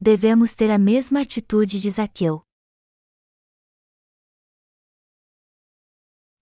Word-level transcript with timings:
devemos 0.00 0.54
ter 0.54 0.70
a 0.70 0.78
mesma 0.78 1.22
atitude 1.22 1.80
de 1.80 1.90
Zaqueu. 1.90 2.42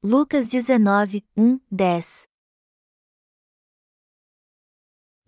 Lucas 0.03 0.49
19, 0.49 1.25
1, 1.37 1.59
10 1.71 2.29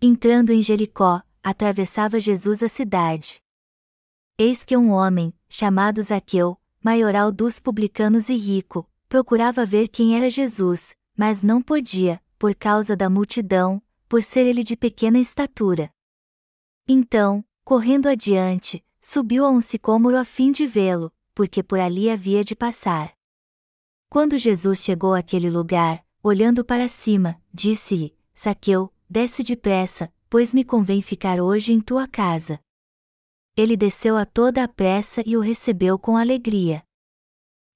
Entrando 0.01 0.51
em 0.51 0.61
Jericó, 0.61 1.21
atravessava 1.43 2.19
Jesus 2.19 2.63
a 2.63 2.69
cidade. 2.69 3.41
Eis 4.37 4.63
que 4.63 4.77
um 4.77 4.91
homem, 4.91 5.33
chamado 5.49 6.01
Zaqueu, 6.01 6.57
maioral 6.81 7.31
dos 7.31 7.59
publicanos 7.59 8.29
e 8.29 8.37
rico, 8.37 8.89
procurava 9.09 9.65
ver 9.65 9.89
quem 9.89 10.15
era 10.15 10.29
Jesus, 10.29 10.95
mas 11.17 11.41
não 11.41 11.61
podia, 11.61 12.23
por 12.37 12.55
causa 12.55 12.95
da 12.95 13.09
multidão, 13.09 13.81
por 14.07 14.23
ser 14.23 14.45
ele 14.45 14.63
de 14.63 14.77
pequena 14.77 15.19
estatura. 15.19 15.91
Então, 16.87 17.43
correndo 17.69 18.07
adiante, 18.07 18.83
subiu 18.99 19.45
a 19.45 19.51
um 19.51 19.61
sicômoro 19.61 20.17
a 20.17 20.25
fim 20.25 20.51
de 20.51 20.65
vê-lo, 20.65 21.13
porque 21.35 21.61
por 21.61 21.79
ali 21.79 22.09
havia 22.09 22.43
de 22.43 22.55
passar. 22.55 23.13
Quando 24.09 24.39
Jesus 24.39 24.79
chegou 24.79 25.13
àquele 25.13 25.51
lugar, 25.51 26.03
olhando 26.23 26.65
para 26.65 26.87
cima, 26.87 27.39
disse-lhe: 27.53 28.17
Zaqueu, 28.35 28.91
desce 29.07 29.43
depressa, 29.43 30.11
pois 30.27 30.51
me 30.51 30.63
convém 30.63 30.99
ficar 30.99 31.39
hoje 31.39 31.71
em 31.71 31.79
tua 31.79 32.07
casa. 32.07 32.59
Ele 33.55 33.77
desceu 33.77 34.17
a 34.17 34.25
toda 34.25 34.63
a 34.63 34.67
pressa 34.67 35.21
e 35.23 35.37
o 35.37 35.39
recebeu 35.39 35.99
com 35.99 36.17
alegria. 36.17 36.83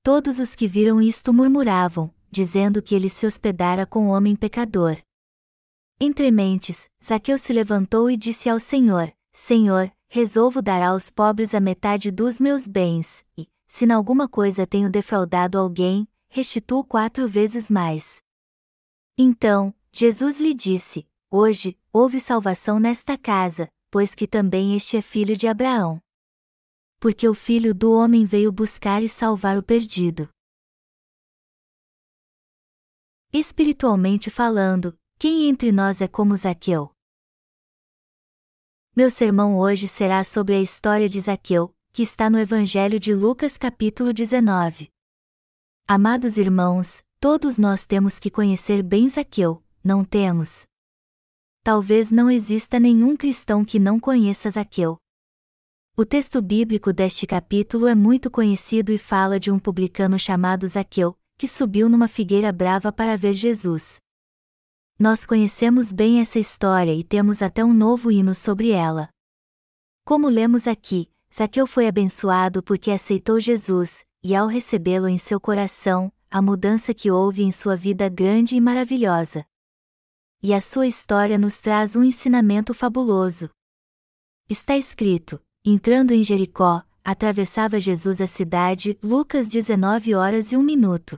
Todos 0.02 0.40
os 0.40 0.56
que 0.56 0.68
viram 0.68 1.00
isto 1.00 1.32
murmuravam, 1.32 2.12
dizendo 2.32 2.82
que 2.82 2.96
ele 2.96 3.12
se 3.12 3.28
hospedara 3.28 3.86
com 3.86 4.08
o 4.08 4.12
homem 4.12 4.36
pecador. 4.36 4.98
Entre 6.00 6.32
mentes, 6.32 6.90
Zaqueu 7.06 7.38
se 7.38 7.54
levantou 7.54 8.10
e 8.10 8.18
disse 8.18 8.50
ao 8.50 8.60
Senhor: 8.60 9.14
Senhor, 9.34 9.92
resolvo 10.08 10.62
dar 10.62 10.84
aos 10.84 11.10
pobres 11.10 11.56
a 11.56 11.60
metade 11.60 12.12
dos 12.12 12.40
meus 12.40 12.68
bens, 12.68 13.26
e, 13.36 13.50
se 13.68 13.84
em 13.84 13.92
alguma 13.92 14.30
coisa 14.30 14.68
tenho 14.68 14.92
defraudado 14.92 15.58
alguém, 15.58 16.08
restituo 16.30 16.84
quatro 16.84 17.28
vezes 17.28 17.70
mais. 17.70 18.22
Então, 19.18 19.74
Jesus 19.92 20.40
lhe 20.40 20.54
disse: 20.54 21.10
Hoje, 21.32 21.78
houve 21.92 22.20
salvação 22.20 22.80
nesta 22.80 23.18
casa, 23.18 23.68
pois 23.90 24.14
que 24.14 24.28
também 24.28 24.76
este 24.76 24.98
é 24.98 25.02
filho 25.02 25.36
de 25.36 25.48
Abraão. 25.48 26.00
Porque 27.00 27.28
o 27.28 27.34
filho 27.34 27.74
do 27.74 27.92
homem 27.92 28.26
veio 28.26 28.52
buscar 28.52 29.02
e 29.02 29.10
salvar 29.10 29.58
o 29.58 29.64
perdido. 29.64 30.30
Espiritualmente 33.32 34.30
falando, 34.30 34.96
quem 35.18 35.50
entre 35.50 35.72
nós 35.72 36.02
é 36.02 36.08
como 36.08 36.38
Zaqueu? 36.38 36.93
Meu 38.96 39.10
sermão 39.10 39.58
hoje 39.58 39.88
será 39.88 40.24
sobre 40.24 40.54
a 40.54 40.62
história 40.62 41.10
de 41.10 41.20
Zaqueu, 41.20 41.74
que 41.92 42.04
está 42.04 42.30
no 42.30 42.38
Evangelho 42.38 43.00
de 43.00 43.12
Lucas 43.12 43.58
capítulo 43.58 44.14
19. 44.14 44.88
Amados 45.88 46.38
irmãos, 46.38 47.04
todos 47.20 47.58
nós 47.58 47.88
temos 47.88 48.20
que 48.20 48.30
conhecer 48.30 48.84
bem 48.84 49.10
Zaqueu, 49.10 49.64
não 49.84 50.06
temos? 50.06 50.68
talvez 51.64 52.12
não 52.12 52.30
exista 52.30 52.80
nenhum 52.80 53.16
cristão 53.16 53.64
que 53.64 53.80
não 53.80 54.00
conheça 54.00 54.52
Zaqueu. 54.52 54.98
O 55.96 56.06
texto 56.06 56.42
bíblico 56.42 56.92
deste 56.92 57.26
capítulo 57.26 57.88
é 57.88 57.96
muito 57.96 58.30
conhecido 58.30 58.92
e 58.92 58.98
fala 58.98 59.40
de 59.40 59.50
um 59.50 59.58
publicano 59.58 60.20
chamado 60.20 60.68
Zaqueu, 60.68 61.18
que 61.38 61.48
subiu 61.48 61.88
numa 61.88 62.08
figueira 62.10 62.52
brava 62.52 62.92
para 62.92 63.16
ver 63.16 63.34
Jesus. 63.34 64.03
Nós 65.00 65.26
conhecemos 65.26 65.92
bem 65.92 66.20
essa 66.20 66.40
história 66.40 66.94
e 66.94 67.04
temos 67.04 67.42
até 67.42 67.64
um 67.64 67.74
novo 67.74 68.12
hino 68.12 68.36
sobre 68.36 68.72
ela. 68.72 69.10
Como 70.06 70.30
lemos 70.30 70.68
aqui, 70.68 71.10
Zaqueu 71.36 71.66
foi 71.66 71.88
abençoado 71.88 72.62
porque 72.62 72.92
aceitou 72.92 73.40
Jesus, 73.40 74.06
e 74.24 74.36
ao 74.36 74.48
recebê-lo 74.48 75.08
em 75.08 75.18
seu 75.18 75.40
coração, 75.40 76.12
a 76.30 76.42
mudança 76.42 76.94
que 76.94 77.10
houve 77.10 77.44
em 77.44 77.52
sua 77.52 77.76
vida 77.76 78.08
grande 78.10 78.56
e 78.56 78.62
maravilhosa 78.62 79.46
e 80.44 80.54
a 80.54 80.60
sua 80.60 80.86
história 80.86 81.38
nos 81.38 81.58
traz 81.58 81.96
um 81.96 82.04
ensinamento 82.04 82.74
fabuloso. 82.74 83.50
Está 84.50 84.76
escrito: 84.76 85.42
entrando 85.64 86.12
em 86.12 86.22
Jericó, 86.22 86.84
atravessava 87.02 87.80
Jesus 87.80 88.20
a 88.20 88.28
cidade, 88.28 89.00
Lucas 89.02 89.48
19 89.48 90.14
horas 90.14 90.52
e 90.52 90.58
1 90.58 90.62
minuto. 90.62 91.18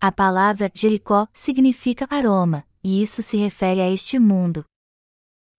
A 0.00 0.12
palavra 0.12 0.70
Jericó 0.72 1.26
significa 1.32 2.06
aroma, 2.08 2.64
e 2.84 3.02
isso 3.02 3.20
se 3.20 3.36
refere 3.36 3.80
a 3.80 3.90
este 3.90 4.16
mundo. 4.16 4.64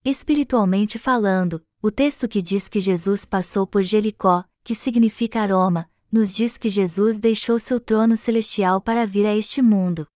Espiritualmente 0.02 0.98
falando, 0.98 1.62
o 1.82 1.90
texto 1.90 2.26
que 2.26 2.40
diz 2.40 2.66
que 2.66 2.80
Jesus 2.80 3.26
passou 3.26 3.66
por 3.66 3.82
Jericó, 3.82 4.42
que 4.64 4.74
significa 4.74 5.42
aroma, 5.42 5.90
nos 6.10 6.34
diz 6.34 6.56
que 6.56 6.70
Jesus 6.70 7.20
deixou 7.20 7.58
seu 7.58 7.78
trono 7.78 8.16
celestial 8.16 8.80
para 8.80 9.06
vir 9.06 9.26
a 9.26 9.36
este 9.36 9.60
mundo. 9.60 10.06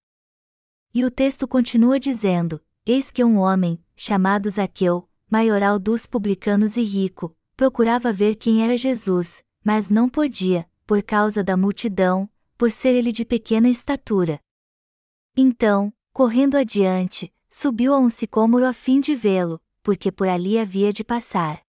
E 0.95 1.05
o 1.05 1.11
texto 1.11 1.47
continua 1.47 2.01
dizendo: 2.01 2.63
Eis 2.87 3.11
que 3.11 3.23
um 3.23 3.37
homem, 3.37 3.79
chamado 3.95 4.49
Zaqueu, 4.49 5.07
maioral 5.31 5.79
dos 5.79 6.07
publicanos 6.07 6.79
e 6.79 6.83
rico, 6.83 7.37
procurava 7.55 8.11
ver 8.11 8.37
quem 8.37 8.65
era 8.65 8.79
Jesus, 8.79 9.45
mas 9.63 9.91
não 9.91 10.09
podia, 10.09 10.67
por 10.87 11.03
causa 11.03 11.45
da 11.45 11.59
multidão, 11.59 12.29
por 12.57 12.71
ser 12.71 12.95
ele 12.95 13.13
de 13.13 13.25
pequena 13.25 13.69
estatura. 13.69 14.41
Então, 15.37 15.93
correndo 16.13 16.57
adiante, 16.57 17.33
subiu 17.51 17.95
a 17.95 17.99
um 17.99 18.09
sicômoro 18.09 18.67
a 18.67 18.73
fim 18.73 19.01
de 19.01 19.15
vê-lo, 19.15 19.61
porque 19.83 20.11
por 20.11 20.29
ali 20.29 20.59
havia 20.59 20.93
de 20.93 21.05
passar. 21.05 21.61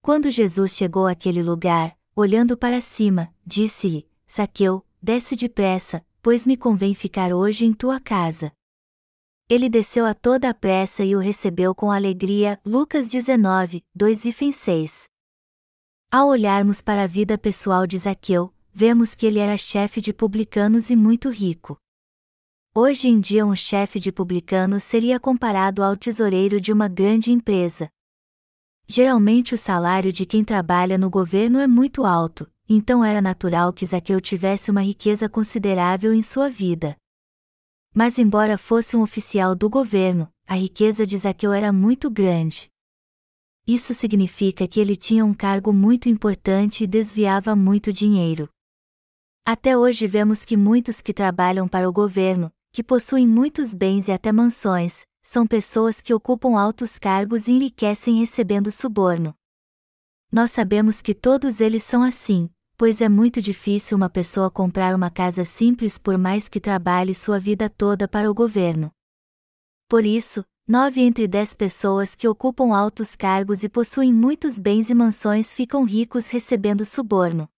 Quando 0.00 0.30
Jesus 0.30 0.76
chegou 0.76 1.06
àquele 1.06 1.42
lugar, 1.42 1.96
olhando 2.14 2.56
para 2.56 2.80
cima, 2.80 3.34
disse-lhe: 3.44 4.08
Zaqueu, 4.30 4.84
desce 5.02 5.36
depressa, 5.36 6.04
pois 6.22 6.46
me 6.46 6.56
convém 6.56 6.94
ficar 6.94 7.32
hoje 7.32 7.64
em 7.64 7.72
tua 7.72 8.00
casa. 8.00 8.52
Ele 9.48 9.68
desceu 9.68 10.04
a 10.04 10.12
toda 10.12 10.50
a 10.50 10.54
pressa 10.54 11.02
e 11.02 11.16
o 11.16 11.18
recebeu 11.18 11.74
com 11.74 11.90
alegria. 11.90 12.60
Lucas 12.66 13.08
19, 13.08 13.82
2 13.94 14.24
e 14.26 14.52
6. 14.52 15.08
Ao 16.10 16.28
olharmos 16.28 16.82
para 16.82 17.04
a 17.04 17.06
vida 17.06 17.38
pessoal 17.38 17.86
de 17.86 17.96
Zaqueu, 17.96 18.52
vemos 18.78 19.12
que 19.12 19.26
ele 19.26 19.40
era 19.40 19.58
chefe 19.58 20.00
de 20.00 20.12
publicanos 20.12 20.88
e 20.88 20.94
muito 20.94 21.30
rico. 21.30 21.76
Hoje 22.72 23.08
em 23.08 23.18
dia, 23.18 23.44
um 23.44 23.56
chefe 23.56 23.98
de 23.98 24.12
publicanos 24.12 24.84
seria 24.84 25.18
comparado 25.18 25.82
ao 25.82 25.96
tesoureiro 25.96 26.60
de 26.60 26.72
uma 26.72 26.86
grande 26.86 27.32
empresa. 27.32 27.90
Geralmente, 28.86 29.52
o 29.52 29.58
salário 29.58 30.12
de 30.12 30.24
quem 30.24 30.44
trabalha 30.44 30.96
no 30.96 31.10
governo 31.10 31.58
é 31.58 31.66
muito 31.66 32.04
alto, 32.04 32.48
então 32.68 33.04
era 33.04 33.20
natural 33.20 33.72
que 33.72 33.84
Zaqueu 33.84 34.20
tivesse 34.20 34.70
uma 34.70 34.80
riqueza 34.80 35.28
considerável 35.28 36.14
em 36.14 36.22
sua 36.22 36.48
vida. 36.48 36.96
Mas, 37.92 38.16
embora 38.16 38.56
fosse 38.56 38.96
um 38.96 39.02
oficial 39.02 39.56
do 39.56 39.68
governo, 39.68 40.32
a 40.46 40.54
riqueza 40.54 41.04
de 41.04 41.18
Zaqueu 41.18 41.52
era 41.52 41.72
muito 41.72 42.08
grande. 42.08 42.70
Isso 43.66 43.92
significa 43.92 44.68
que 44.68 44.78
ele 44.78 44.94
tinha 44.94 45.24
um 45.24 45.34
cargo 45.34 45.72
muito 45.72 46.08
importante 46.08 46.84
e 46.84 46.86
desviava 46.86 47.56
muito 47.56 47.92
dinheiro. 47.92 48.48
Até 49.44 49.76
hoje 49.76 50.06
vemos 50.06 50.44
que 50.44 50.56
muitos 50.56 51.00
que 51.00 51.14
trabalham 51.14 51.66
para 51.66 51.88
o 51.88 51.92
governo, 51.92 52.52
que 52.72 52.82
possuem 52.82 53.26
muitos 53.26 53.74
bens 53.74 54.08
e 54.08 54.12
até 54.12 54.30
mansões, 54.30 55.06
são 55.22 55.46
pessoas 55.46 56.00
que 56.00 56.14
ocupam 56.14 56.58
altos 56.58 56.98
cargos 56.98 57.48
e 57.48 57.52
enriquecem 57.52 58.18
recebendo 58.18 58.70
suborno. 58.70 59.34
Nós 60.30 60.50
sabemos 60.50 61.02
que 61.02 61.14
todos 61.14 61.60
eles 61.60 61.82
são 61.82 62.02
assim, 62.02 62.50
pois 62.76 63.00
é 63.00 63.08
muito 63.08 63.42
difícil 63.42 63.96
uma 63.96 64.08
pessoa 64.08 64.50
comprar 64.50 64.94
uma 64.94 65.10
casa 65.10 65.44
simples 65.44 65.98
por 65.98 66.16
mais 66.16 66.48
que 66.48 66.60
trabalhe 66.60 67.14
sua 67.14 67.38
vida 67.40 67.68
toda 67.68 68.06
para 68.06 68.30
o 68.30 68.34
governo. 68.34 68.90
Por 69.88 70.06
isso, 70.06 70.44
nove 70.66 71.00
entre 71.00 71.26
dez 71.26 71.54
pessoas 71.54 72.14
que 72.14 72.28
ocupam 72.28 72.76
altos 72.76 73.16
cargos 73.16 73.64
e 73.64 73.68
possuem 73.68 74.12
muitos 74.12 74.58
bens 74.58 74.90
e 74.90 74.94
mansões 74.94 75.54
ficam 75.54 75.82
ricos 75.84 76.28
recebendo 76.28 76.84
suborno. 76.84 77.48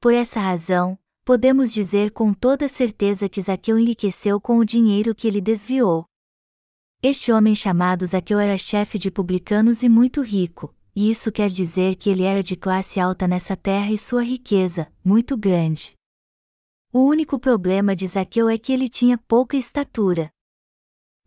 Por 0.00 0.14
essa 0.14 0.38
razão, 0.38 0.96
podemos 1.24 1.72
dizer 1.72 2.12
com 2.12 2.32
toda 2.32 2.68
certeza 2.68 3.28
que 3.28 3.42
Zaqueu 3.42 3.76
enriqueceu 3.78 4.40
com 4.40 4.58
o 4.58 4.64
dinheiro 4.64 5.12
que 5.12 5.26
ele 5.26 5.40
desviou. 5.40 6.06
Este 7.02 7.32
homem 7.32 7.54
chamado 7.54 8.06
Zaqueu 8.06 8.38
era 8.38 8.56
chefe 8.56 8.96
de 8.96 9.10
publicanos 9.10 9.82
e 9.82 9.88
muito 9.88 10.22
rico, 10.22 10.72
e 10.94 11.10
isso 11.10 11.32
quer 11.32 11.50
dizer 11.50 11.96
que 11.96 12.10
ele 12.10 12.22
era 12.22 12.44
de 12.44 12.54
classe 12.54 13.00
alta 13.00 13.26
nessa 13.26 13.56
terra 13.56 13.90
e 13.90 13.98
sua 13.98 14.22
riqueza, 14.22 14.86
muito 15.04 15.36
grande. 15.36 15.94
O 16.92 17.00
único 17.00 17.36
problema 17.36 17.96
de 17.96 18.06
Zaqueu 18.06 18.48
é 18.48 18.56
que 18.56 18.72
ele 18.72 18.88
tinha 18.88 19.18
pouca 19.18 19.56
estatura. 19.56 20.30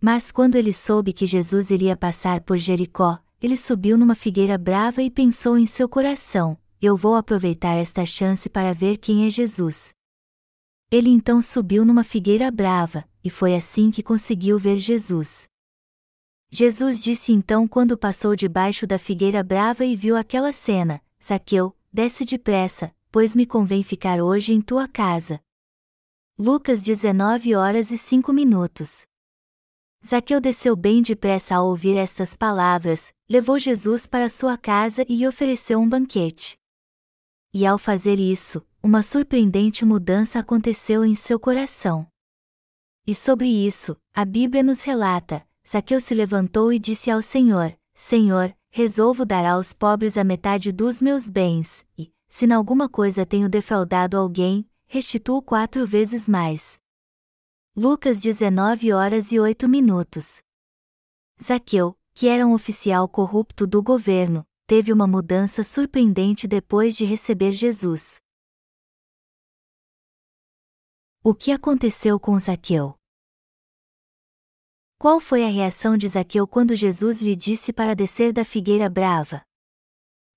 Mas 0.02 0.32
quando 0.32 0.56
ele 0.56 0.74
soube 0.74 1.12
que 1.12 1.26
Jesus 1.26 1.72
iria 1.72 1.98
passar 1.98 2.40
por 2.40 2.58
Jericó, 2.58 3.20
ele 3.42 3.58
subiu 3.58 3.98
numa 3.98 4.16
figueira 4.16 4.58
brava 4.58 5.02
e 5.02 5.12
pensou 5.12 5.58
em 5.58 5.66
seu 5.66 5.90
coração: 5.90 6.58
Eu 6.84 6.98
vou 6.98 7.14
aproveitar 7.14 7.76
esta 7.76 8.08
chance 8.08 8.50
para 8.50 8.74
ver 8.74 8.98
quem 8.98 9.28
é 9.28 9.30
Jesus. 9.30 9.94
Ele 10.90 11.10
então 11.10 11.40
subiu 11.40 11.86
numa 11.86 12.04
figueira 12.04 12.50
brava, 12.50 13.08
e 13.24 13.30
foi 13.30 13.56
assim 13.56 13.92
que 13.92 14.02
conseguiu 14.02 14.58
ver 14.58 14.80
Jesus. 14.80 15.48
Jesus 16.50 17.04
disse 17.04 17.32
então 17.32 17.68
quando 17.68 17.96
passou 17.96 18.36
debaixo 18.36 18.88
da 18.88 18.98
figueira 18.98 19.44
brava 19.44 19.86
e 19.86 19.96
viu 19.96 20.18
aquela 20.18 20.52
cena: 20.52 21.00
Zaqueu, 21.24 21.78
desce 21.94 22.26
depressa, 22.26 22.92
pois 23.12 23.36
me 23.36 23.46
convém 23.46 23.84
ficar 23.84 24.20
hoje 24.20 24.52
em 24.52 24.60
tua 24.60 24.88
casa. 24.88 25.40
Lucas 26.36 26.82
19 26.82 27.54
horas 27.54 27.92
e 27.92 27.98
5 27.98 28.34
minutos. 28.34 29.06
Zaqueu 30.04 30.42
desceu 30.42 30.76
bem 30.76 31.04
depressa 31.04 31.58
ao 31.58 31.68
ouvir 31.68 31.96
estas 31.96 32.36
palavras, 32.36 33.14
levou 33.30 33.60
Jesus 33.60 34.08
para 34.08 34.28
sua 34.28 34.58
casa 34.58 35.06
e 35.08 35.28
ofereceu 35.28 35.80
um 35.80 35.88
banquete. 35.88 36.60
E 37.54 37.66
ao 37.66 37.78
fazer 37.78 38.18
isso, 38.18 38.66
uma 38.82 39.04
surpreendente 39.04 39.84
mudança 39.84 40.40
aconteceu 40.40 41.04
em 41.04 41.14
seu 41.14 41.38
coração. 41.38 42.08
E 43.06 43.14
sobre 43.14 43.48
isso, 43.48 43.98
a 44.14 44.24
Bíblia 44.24 44.64
nos 44.64 44.84
relata: 44.84 45.46
Zaqueu 45.68 46.00
se 46.00 46.14
levantou 46.14 46.72
e 46.72 46.80
disse 46.80 47.12
ao 47.12 47.22
Senhor: 47.22 47.78
Senhor, 47.94 48.56
resolvo 48.70 49.26
dar 49.26 49.46
aos 49.46 49.74
pobres 49.74 50.18
a 50.18 50.24
metade 50.24 50.72
dos 50.72 51.02
meus 51.02 51.30
bens, 51.30 51.86
e, 51.98 52.14
se 52.30 52.46
em 52.46 52.54
alguma 52.54 52.88
coisa 52.88 53.26
tenho 53.26 53.50
defraudado 53.50 54.18
alguém, 54.18 54.66
restituo 54.88 55.42
quatro 55.42 55.86
vezes 55.86 56.30
mais. 56.30 56.80
Lucas 57.76 58.22
19 58.22 58.94
horas 58.94 59.32
e 59.34 59.40
8 59.40 59.68
minutos. 59.68 60.42
Zaqueu, 61.42 61.98
que 62.14 62.28
era 62.28 62.48
um 62.48 62.54
oficial 62.54 63.10
corrupto 63.10 63.68
do 63.68 63.82
governo, 63.84 64.46
teve 64.72 64.94
uma 64.94 65.06
mudança 65.06 65.66
surpreendente 65.66 66.48
depois 66.48 66.96
de 66.96 67.04
receber 67.04 67.52
Jesus. 67.52 68.22
O 71.22 71.36
que 71.36 71.52
aconteceu 71.52 72.18
com 72.18 72.40
Zaqueu? 72.40 72.96
Qual 74.98 75.20
foi 75.20 75.44
a 75.44 75.50
reação 75.50 75.98
de 75.98 76.08
Zaqueu 76.08 76.48
quando 76.48 76.74
Jesus 76.74 77.22
lhe 77.22 77.36
disse 77.36 77.74
para 77.74 77.94
descer 77.94 78.32
da 78.32 78.46
figueira 78.46 78.90
brava? 78.90 79.42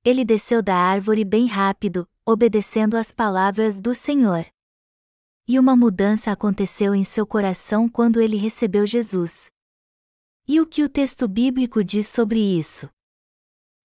Ele 0.04 0.24
desceu 0.24 0.60
da 0.60 0.74
árvore 0.74 1.24
bem 1.24 1.46
rápido, 1.46 2.04
obedecendo 2.26 2.96
às 2.96 3.12
palavras 3.12 3.80
do 3.80 3.94
Senhor. 3.94 4.44
E 5.46 5.60
uma 5.60 5.76
mudança 5.76 6.32
aconteceu 6.32 6.92
em 6.92 7.04
seu 7.04 7.24
coração 7.24 7.88
quando 7.88 8.20
ele 8.20 8.36
recebeu 8.36 8.84
Jesus. 8.84 9.48
E 10.48 10.60
o 10.60 10.66
que 10.66 10.82
o 10.82 10.88
texto 10.88 11.28
bíblico 11.28 11.84
diz 11.84 12.08
sobre 12.08 12.40
isso? 12.40 12.92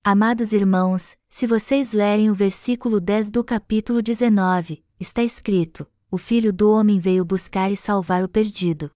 Amados 0.01 0.53
irmãos, 0.53 1.17
se 1.27 1.45
vocês 1.45 1.91
lerem 1.91 2.29
o 2.29 2.33
versículo 2.33 3.01
10 3.01 3.29
do 3.29 3.43
capítulo 3.43 4.01
19, 4.01 4.81
está 4.97 5.21
escrito: 5.21 5.85
O 6.09 6.17
Filho 6.17 6.53
do 6.53 6.71
Homem 6.71 7.01
veio 7.01 7.25
buscar 7.25 7.69
e 7.69 7.75
salvar 7.75 8.23
o 8.23 8.29
perdido. 8.29 8.89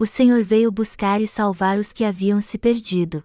O 0.00 0.04
Senhor 0.04 0.42
veio 0.42 0.72
buscar 0.72 1.20
e 1.20 1.28
salvar 1.28 1.78
os 1.78 1.92
que 1.92 2.04
haviam 2.04 2.40
se 2.40 2.58
perdido. 2.58 3.22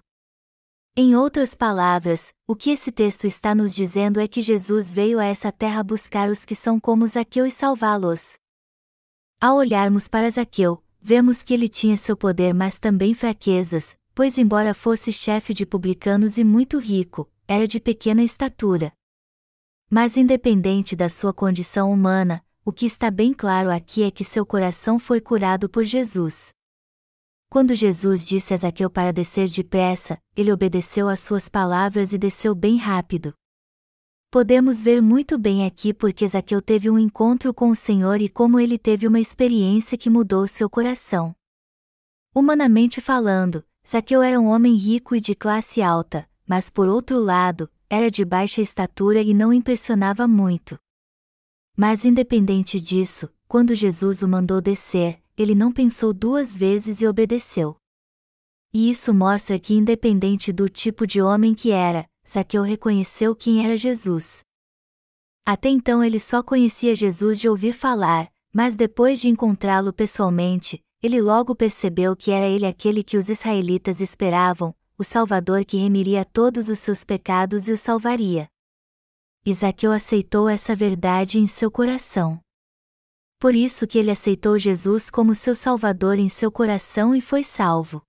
Em 0.96 1.16
outras 1.16 1.56
palavras, 1.56 2.32
o 2.48 2.56
que 2.56 2.70
esse 2.70 2.92
texto 2.92 3.26
está 3.26 3.56
nos 3.56 3.74
dizendo 3.74 4.20
é 4.20 4.28
que 4.28 4.42
Jesus 4.42 4.94
veio 4.94 5.18
a 5.18 5.26
essa 5.26 5.52
terra 5.52 5.84
buscar 5.84 6.30
os 6.30 6.46
que 6.46 6.54
são 6.54 6.80
como 6.80 7.08
Zaqueu 7.08 7.48
e 7.48 7.52
salvá-los. 7.52 8.38
Ao 9.42 9.58
olharmos 9.58 10.08
para 10.08 10.30
Zaqueu, 10.30 10.84
vemos 11.02 11.42
que 11.42 11.56
ele 11.56 11.68
tinha 11.68 11.98
seu 11.98 12.16
poder 12.16 12.54
mas 12.54 12.78
também 12.78 13.16
fraquezas, 13.16 13.98
pois, 14.16 14.38
embora 14.38 14.74
fosse 14.74 15.12
chefe 15.12 15.54
de 15.54 15.66
publicanos 15.66 16.38
e 16.38 16.44
muito 16.44 16.80
rico, 16.80 17.30
era 17.46 17.68
de 17.68 17.82
pequena 17.82 18.24
estatura. 18.24 18.94
Mas, 19.90 20.16
independente 20.16 20.96
da 20.96 21.10
sua 21.10 21.34
condição 21.34 21.92
humana, 21.92 22.44
o 22.64 22.72
que 22.72 22.86
está 22.86 23.12
bem 23.12 23.34
claro 23.34 23.70
aqui 23.70 24.04
é 24.04 24.10
que 24.10 24.24
seu 24.24 24.46
coração 24.46 24.98
foi 24.98 25.20
curado 25.20 25.70
por 25.70 25.84
Jesus. 25.84 26.54
Quando 27.50 27.76
Jesus 27.76 28.26
disse 28.26 28.54
a 28.54 28.58
Zaqueu 28.58 28.90
para 28.90 29.12
descer 29.12 29.50
depressa, 29.50 30.18
ele 30.36 30.52
obedeceu 30.52 31.10
às 31.10 31.20
suas 31.20 31.48
palavras 31.50 32.14
e 32.14 32.18
desceu 32.18 32.56
bem 32.56 32.78
rápido. 32.78 33.34
Podemos 34.32 34.82
ver 34.82 35.02
muito 35.02 35.38
bem 35.38 35.66
aqui 35.66 35.94
porque 35.94 36.28
Zaqueu 36.28 36.62
teve 36.62 36.90
um 36.90 36.98
encontro 36.98 37.54
com 37.54 37.70
o 37.70 37.76
Senhor 37.76 38.20
e 38.20 38.28
como 38.28 38.60
ele 38.60 38.78
teve 38.78 39.08
uma 39.08 39.20
experiência 39.20 39.98
que 39.98 40.10
mudou 40.10 40.48
seu 40.48 40.70
coração. 40.70 41.36
Humanamente 42.34 43.00
falando, 43.00 43.64
Zaqueu 43.88 44.24
era 44.24 44.40
um 44.40 44.48
homem 44.48 44.76
rico 44.76 45.16
e 45.16 45.22
de 45.22 45.36
classe 45.36 45.80
alta, 45.82 46.28
mas 46.48 46.72
por 46.72 46.88
outro 46.88 47.20
lado, 47.20 47.70
era 47.88 48.10
de 48.10 48.26
baixa 48.26 48.60
estatura 48.60 49.22
e 49.22 49.32
não 49.32 49.54
impressionava 49.54 50.28
muito. 50.28 50.80
Mas 51.78 52.04
independente 52.04 52.82
disso, 52.82 53.30
quando 53.48 53.76
Jesus 53.76 54.24
o 54.24 54.28
mandou 54.28 54.60
descer, 54.60 55.22
ele 55.38 55.54
não 55.54 55.72
pensou 55.72 56.14
duas 56.14 56.58
vezes 56.58 57.00
e 57.02 57.08
obedeceu. 57.08 57.76
E 58.74 58.90
isso 58.90 59.14
mostra 59.14 59.60
que, 59.60 59.74
independente 59.74 60.52
do 60.52 60.68
tipo 60.68 61.06
de 61.06 61.22
homem 61.22 61.54
que 61.54 61.70
era, 61.70 62.10
Zaqueu 62.28 62.64
reconheceu 62.64 63.36
quem 63.36 63.64
era 63.64 63.78
Jesus. 63.78 64.44
Até 65.46 65.70
então 65.70 66.04
ele 66.04 66.20
só 66.20 66.42
conhecia 66.42 66.96
Jesus 66.96 67.40
de 67.40 67.48
ouvir 67.48 67.74
falar, 67.74 68.32
mas 68.52 68.76
depois 68.76 69.22
de 69.22 69.30
encontrá-lo 69.30 69.94
pessoalmente, 69.94 70.84
ele 71.06 71.22
logo 71.22 71.56
percebeu 71.56 72.16
que 72.16 72.32
era 72.32 72.48
ele 72.48 72.66
aquele 72.66 73.04
que 73.04 73.16
os 73.16 73.30
israelitas 73.30 74.02
esperavam, 74.02 74.74
o 74.98 75.04
Salvador 75.04 75.64
que 75.64 75.78
remiria 75.78 76.26
todos 76.26 76.68
os 76.68 76.80
seus 76.80 77.04
pecados 77.04 77.68
e 77.68 77.72
o 77.72 77.78
salvaria. 77.78 78.48
Isaqueu 79.46 79.92
aceitou 79.92 80.50
essa 80.50 80.76
verdade 80.76 81.38
em 81.38 81.46
seu 81.46 81.70
coração. 81.70 82.40
Por 83.40 83.54
isso 83.54 83.86
que 83.86 84.00
ele 84.00 84.10
aceitou 84.10 84.58
Jesus 84.58 85.12
como 85.12 85.36
seu 85.36 85.54
Salvador 85.54 86.18
em 86.18 86.28
seu 86.28 86.52
coração 86.52 87.14
e 87.14 87.22
foi 87.22 87.44
salvo. 87.44 88.02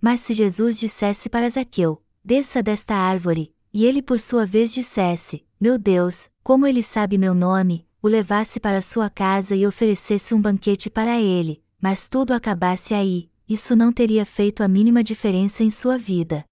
Mas 0.00 0.20
se 0.20 0.32
Jesus 0.32 0.78
dissesse 0.78 1.28
para 1.28 1.50
Zaqueu, 1.50 2.00
desça 2.24 2.62
desta 2.62 2.94
árvore, 2.94 3.52
e 3.72 3.84
ele 3.84 4.00
por 4.00 4.20
sua 4.20 4.46
vez 4.46 4.72
dissesse: 4.72 5.44
Meu 5.60 5.76
Deus, 5.76 6.30
como 6.44 6.68
ele 6.68 6.84
sabe 6.84 7.18
meu 7.18 7.34
nome, 7.34 7.84
o 8.00 8.06
levasse 8.06 8.60
para 8.60 8.80
sua 8.80 9.10
casa 9.10 9.56
e 9.56 9.66
oferecesse 9.66 10.32
um 10.32 10.40
banquete 10.40 10.88
para 10.88 11.20
ele, 11.20 11.65
mas 11.80 12.08
tudo 12.08 12.32
acabasse 12.32 12.94
aí, 12.94 13.30
isso 13.48 13.76
não 13.76 13.92
teria 13.92 14.26
feito 14.26 14.62
a 14.62 14.68
mínima 14.68 15.04
diferença 15.04 15.62
em 15.62 15.70
sua 15.70 15.96
vida. 15.96 16.44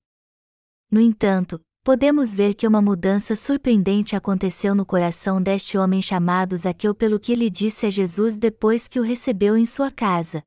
No 0.91 1.01
entanto, 1.01 1.61
podemos 1.83 2.33
ver 2.33 2.55
que 2.55 2.67
uma 2.67 2.81
mudança 2.81 3.35
surpreendente 3.35 4.15
aconteceu 4.15 4.75
no 4.75 4.87
coração 4.87 5.43
deste 5.43 5.77
homem 5.77 6.01
chamado 6.01 6.57
Zaqueu 6.57 6.95
pelo 6.95 7.19
que 7.19 7.33
ele 7.33 7.51
disse 7.51 7.87
a 7.87 7.91
Jesus 7.91 8.37
depois 8.37 8.87
que 8.87 9.01
o 9.01 9.03
recebeu 9.03 9.57
em 9.57 9.67
sua 9.67 9.91
casa. 9.91 10.43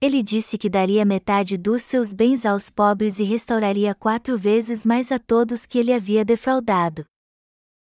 Ele 0.00 0.22
disse 0.22 0.58
que 0.58 0.68
daria 0.68 1.04
metade 1.04 1.56
dos 1.56 1.82
seus 1.82 2.12
bens 2.12 2.44
aos 2.44 2.68
pobres 2.68 3.18
e 3.18 3.24
restauraria 3.24 3.94
quatro 3.94 4.36
vezes 4.36 4.84
mais 4.84 5.12
a 5.12 5.18
todos 5.18 5.66
que 5.66 5.78
ele 5.78 5.92
havia 5.92 6.24
defraudado. 6.24 7.04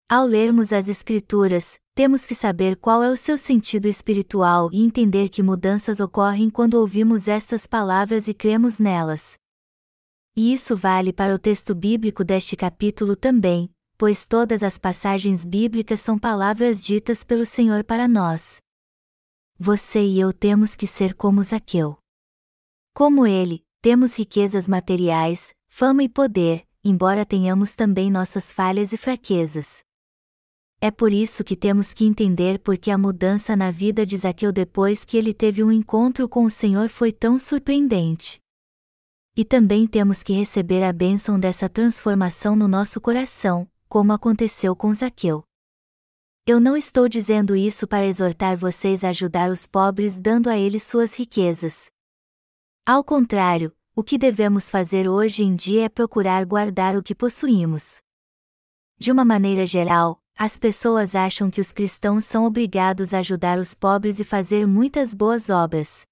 Ao 0.07 0.23
lermos 0.23 0.71
as 0.71 0.87
Escrituras, 0.87 1.79
temos 1.95 2.27
que 2.27 2.35
saber 2.35 2.75
qual 2.75 3.01
é 3.01 3.09
o 3.09 3.17
seu 3.17 3.39
sentido 3.39 3.87
espiritual 3.87 4.69
e 4.71 4.83
entender 4.83 5.29
que 5.29 5.41
mudanças 5.41 5.99
ocorrem 5.99 6.47
quando 6.47 6.75
ouvimos 6.75 7.27
estas 7.27 7.65
palavras 7.65 8.27
e 8.27 8.33
cremos 8.33 8.77
nelas. 8.77 9.33
E 10.35 10.53
isso 10.53 10.77
vale 10.77 11.11
para 11.11 11.33
o 11.33 11.39
texto 11.39 11.73
bíblico 11.73 12.23
deste 12.23 12.55
capítulo 12.55 13.15
também, 13.15 13.67
pois 13.97 14.27
todas 14.27 14.61
as 14.61 14.77
passagens 14.77 15.43
bíblicas 15.43 16.01
são 16.01 16.19
palavras 16.19 16.83
ditas 16.83 17.23
pelo 17.23 17.45
Senhor 17.45 17.83
para 17.83 18.07
nós. 18.07 18.57
Você 19.57 20.05
e 20.05 20.19
eu 20.19 20.31
temos 20.31 20.75
que 20.75 20.85
ser 20.85 21.15
como 21.15 21.41
Zaqueu. 21.41 21.97
Como 22.93 23.25
ele, 23.25 23.63
temos 23.81 24.15
riquezas 24.15 24.67
materiais, 24.67 25.55
fama 25.67 26.03
e 26.03 26.09
poder, 26.09 26.63
embora 26.83 27.25
tenhamos 27.25 27.73
também 27.73 28.11
nossas 28.11 28.51
falhas 28.51 28.93
e 28.93 28.97
fraquezas. 28.97 29.84
É 30.85 30.91
por 30.91 31.11
isso 31.11 31.43
que 31.43 31.55
temos 31.55 31.95
que 31.95 32.05
entender 32.05 32.59
por 32.59 32.77
que 32.77 32.91
a 32.91 32.97
mudança 32.97 33.55
na 33.55 33.71
vida 33.71 34.05
de 34.05 34.15
Zaqueu 34.17 34.51
depois 34.51 35.03
que 35.03 35.17
ele 35.17 35.33
teve 35.33 35.63
um 35.63 35.71
encontro 35.71 36.29
com 36.29 36.43
o 36.43 36.49
Senhor 36.51 36.89
foi 36.89 37.11
tão 37.11 37.39
surpreendente. 37.39 38.39
E 39.35 39.43
também 39.43 39.87
temos 39.87 40.21
que 40.21 40.31
receber 40.31 40.83
a 40.83 40.93
bênção 40.93 41.39
dessa 41.39 41.67
transformação 41.67 42.55
no 42.55 42.67
nosso 42.67 43.01
coração, 43.01 43.67
como 43.89 44.13
aconteceu 44.13 44.75
com 44.75 44.93
Zaqueu. 44.93 45.43
Eu 46.45 46.59
não 46.59 46.77
estou 46.77 47.09
dizendo 47.09 47.55
isso 47.55 47.87
para 47.87 48.05
exortar 48.05 48.55
vocês 48.55 49.03
a 49.03 49.09
ajudar 49.09 49.49
os 49.49 49.65
pobres 49.65 50.19
dando 50.19 50.51
a 50.51 50.55
eles 50.55 50.83
suas 50.83 51.15
riquezas. 51.15 51.89
Ao 52.85 53.03
contrário, 53.03 53.75
o 53.95 54.03
que 54.03 54.19
devemos 54.19 54.69
fazer 54.69 55.09
hoje 55.09 55.41
em 55.41 55.55
dia 55.55 55.85
é 55.85 55.89
procurar 55.89 56.45
guardar 56.45 56.95
o 56.95 57.01
que 57.01 57.15
possuímos. 57.15 58.01
De 58.99 59.11
uma 59.11 59.25
maneira 59.25 59.65
geral, 59.65 60.21
as 60.37 60.57
pessoas 60.59 61.15
acham 61.15 61.49
que 61.49 61.61
os 61.61 61.71
cristãos 61.71 62.25
são 62.25 62.43
obrigados 62.43 63.13
a 63.13 63.19
ajudar 63.19 63.57
os 63.57 63.73
pobres 63.73 64.19
e 64.19 64.23
fazer 64.25 64.67
muitas 64.67 65.13
boas 65.13 65.49
obras. 65.49 66.05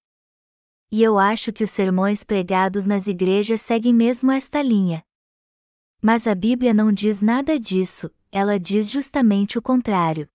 E 0.89 1.03
eu 1.03 1.19
acho 1.19 1.51
que 1.51 1.63
os 1.63 1.69
sermões 1.69 2.23
pregados 2.23 2.85
nas 2.85 3.05
igrejas 3.07 3.61
seguem 3.61 3.93
mesmo 3.93 4.31
esta 4.31 4.61
linha. 4.61 5.03
Mas 6.01 6.25
a 6.25 6.33
Bíblia 6.33 6.73
não 6.73 6.91
diz 6.91 7.21
nada 7.21 7.59
disso, 7.59 8.09
ela 8.31 8.57
diz 8.57 8.89
justamente 8.89 9.57
o 9.57 9.61
contrário. 9.61 10.27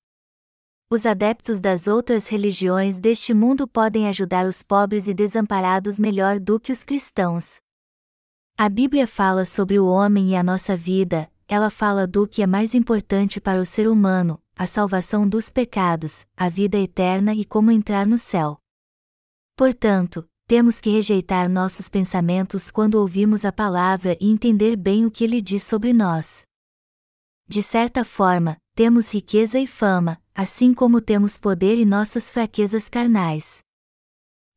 Os 0.90 1.06
adeptos 1.06 1.60
das 1.60 1.86
outras 1.86 2.28
religiões 2.28 2.98
deste 3.00 3.32
mundo 3.32 3.66
podem 3.66 4.08
ajudar 4.08 4.46
os 4.46 4.62
pobres 4.62 5.06
e 5.06 5.14
desamparados 5.14 5.98
melhor 5.98 6.38
do 6.38 6.60
que 6.60 6.72
os 6.72 6.84
cristãos. 6.84 7.56
A 8.56 8.68
Bíblia 8.68 9.06
fala 9.06 9.44
sobre 9.44 9.78
o 9.78 9.86
homem 9.86 10.30
e 10.30 10.36
a 10.36 10.42
nossa 10.42 10.76
vida, 10.76 11.30
ela 11.48 11.70
fala 11.70 12.06
do 12.06 12.28
que 12.28 12.42
é 12.42 12.46
mais 12.46 12.74
importante 12.74 13.40
para 13.40 13.58
o 13.58 13.64
ser 13.64 13.88
humano, 13.88 14.38
a 14.54 14.66
salvação 14.66 15.26
dos 15.26 15.48
pecados, 15.48 16.26
a 16.36 16.50
vida 16.50 16.76
eterna 16.78 17.34
e 17.34 17.42
como 17.42 17.70
entrar 17.70 18.06
no 18.06 18.18
céu. 18.18 18.60
Portanto, 19.56 20.28
temos 20.46 20.78
que 20.78 20.90
rejeitar 20.90 21.48
nossos 21.48 21.88
pensamentos 21.88 22.70
quando 22.70 22.96
ouvimos 22.96 23.46
a 23.46 23.52
palavra 23.52 24.16
e 24.20 24.30
entender 24.30 24.76
bem 24.76 25.06
o 25.06 25.10
que 25.10 25.24
ele 25.24 25.40
diz 25.40 25.62
sobre 25.62 25.94
nós. 25.94 26.42
De 27.46 27.62
certa 27.62 28.04
forma, 28.04 28.58
temos 28.74 29.12
riqueza 29.12 29.58
e 29.58 29.66
fama, 29.66 30.22
assim 30.34 30.74
como 30.74 31.00
temos 31.00 31.38
poder 31.38 31.78
e 31.78 31.84
nossas 31.86 32.30
fraquezas 32.30 32.90
carnais. 32.90 33.60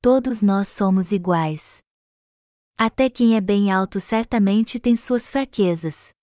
Todos 0.01 0.41
nós 0.41 0.67
somos 0.67 1.13
iguais. 1.13 1.79
Até 2.77 3.09
quem 3.09 3.35
é 3.37 3.41
bem 3.41 3.71
alto 3.71 3.99
certamente 3.99 4.77
tem 4.77 4.95
suas 4.95 5.29
fraquezas. 5.29 6.13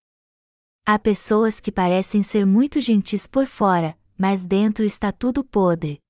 Há 0.91 0.99
pessoas 0.99 1.61
que 1.61 1.71
parecem 1.71 2.23
ser 2.23 2.47
muito 2.47 2.81
gentis 2.81 3.27
por 3.27 3.45
fora, 3.45 3.95
mas 4.17 4.47
dentro 4.47 4.83
está 4.87 5.13
tudo 5.13 5.45
podre. 5.45 6.01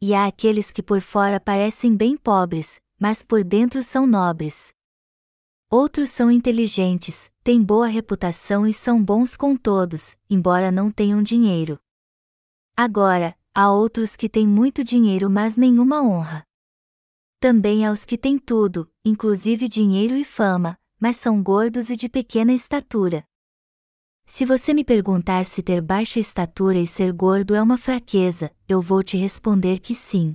E 0.00 0.14
há 0.14 0.24
aqueles 0.24 0.72
que 0.72 0.82
por 0.82 1.02
fora 1.02 1.38
parecem 1.38 1.94
bem 1.94 2.16
pobres, 2.16 2.80
mas 2.98 3.22
por 3.22 3.44
dentro 3.44 3.82
são 3.82 4.06
nobres. 4.06 4.72
Outros 5.70 6.08
são 6.08 6.30
inteligentes, 6.30 7.30
têm 7.44 7.62
boa 7.62 7.86
reputação 7.86 8.66
e 8.66 8.72
são 8.72 9.04
bons 9.04 9.36
com 9.36 9.54
todos, 9.54 10.16
embora 10.30 10.72
não 10.72 10.90
tenham 10.90 11.22
dinheiro. 11.22 11.78
Agora, 12.74 13.36
há 13.54 13.70
outros 13.70 14.16
que 14.16 14.26
têm 14.26 14.48
muito 14.48 14.82
dinheiro 14.82 15.28
mas 15.28 15.54
nenhuma 15.54 16.02
honra. 16.02 16.46
Também 17.38 17.84
há 17.84 17.92
os 17.92 18.06
que 18.06 18.16
têm 18.16 18.38
tudo, 18.38 18.90
inclusive 19.04 19.68
dinheiro 19.68 20.16
e 20.16 20.24
fama, 20.24 20.78
mas 20.98 21.16
são 21.16 21.42
gordos 21.42 21.90
e 21.90 21.94
de 21.94 22.08
pequena 22.08 22.54
estatura. 22.54 23.22
Se 24.34 24.46
você 24.46 24.72
me 24.72 24.82
perguntar 24.82 25.44
se 25.44 25.62
ter 25.62 25.82
baixa 25.82 26.18
estatura 26.18 26.78
e 26.78 26.86
ser 26.86 27.12
gordo 27.12 27.54
é 27.54 27.60
uma 27.60 27.76
fraqueza, 27.76 28.50
eu 28.66 28.80
vou 28.80 29.02
te 29.02 29.14
responder 29.14 29.78
que 29.78 29.94
sim. 29.94 30.34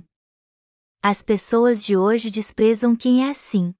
As 1.02 1.20
pessoas 1.20 1.84
de 1.84 1.96
hoje 1.96 2.30
desprezam 2.30 2.94
quem 2.94 3.26
é 3.26 3.30
assim. 3.30 3.74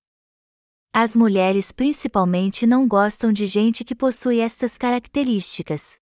As 0.93 1.15
mulheres 1.15 1.71
principalmente 1.71 2.67
não 2.67 2.89
gostam 2.89 3.33
de 3.33 3.47
gente 3.47 3.85
que 3.85 3.95
possui 3.95 4.41
estas 4.41 4.77
características. 4.77 6.01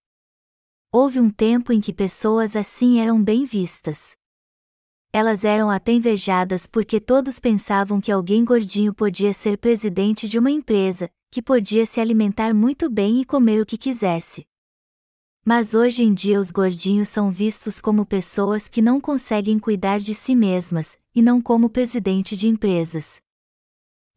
Houve 0.91 1.21
um 1.21 1.29
tempo 1.29 1.71
em 1.71 1.79
que 1.79 1.93
pessoas 1.93 2.57
assim 2.57 2.99
eram 3.01 3.23
bem 3.23 3.45
vistas. 3.45 4.17
Elas 5.13 5.45
eram 5.45 5.69
até 5.69 5.93
invejadas 5.93 6.67
porque 6.67 7.03
todos 7.03 7.39
pensavam 7.39 8.01
que 8.01 8.11
alguém 8.11 8.47
gordinho 8.47 8.95
podia 8.95 9.35
ser 9.35 9.59
presidente 9.59 10.27
de 10.27 10.39
uma 10.39 10.51
empresa, 10.51 11.11
que 11.37 11.43
podia 11.43 11.85
se 11.85 12.01
alimentar 12.01 12.55
muito 12.55 12.89
bem 12.89 13.21
e 13.21 13.25
comer 13.27 13.61
o 13.61 13.67
que 13.67 13.77
quisesse. 13.77 14.47
Mas 15.45 15.75
hoje 15.75 16.03
em 16.03 16.15
dia 16.15 16.41
os 16.41 16.51
gordinhos 16.51 17.11
são 17.11 17.31
vistos 17.31 17.79
como 17.79 18.07
pessoas 18.07 18.69
que 18.69 18.81
não 18.81 18.99
conseguem 18.99 19.59
cuidar 19.59 20.01
de 20.01 20.15
si 20.15 20.35
mesmas, 20.35 20.99
e 21.15 21.21
não 21.21 21.43
como 21.43 21.69
presidente 21.69 22.35
de 22.35 22.49
empresas. 22.49 23.21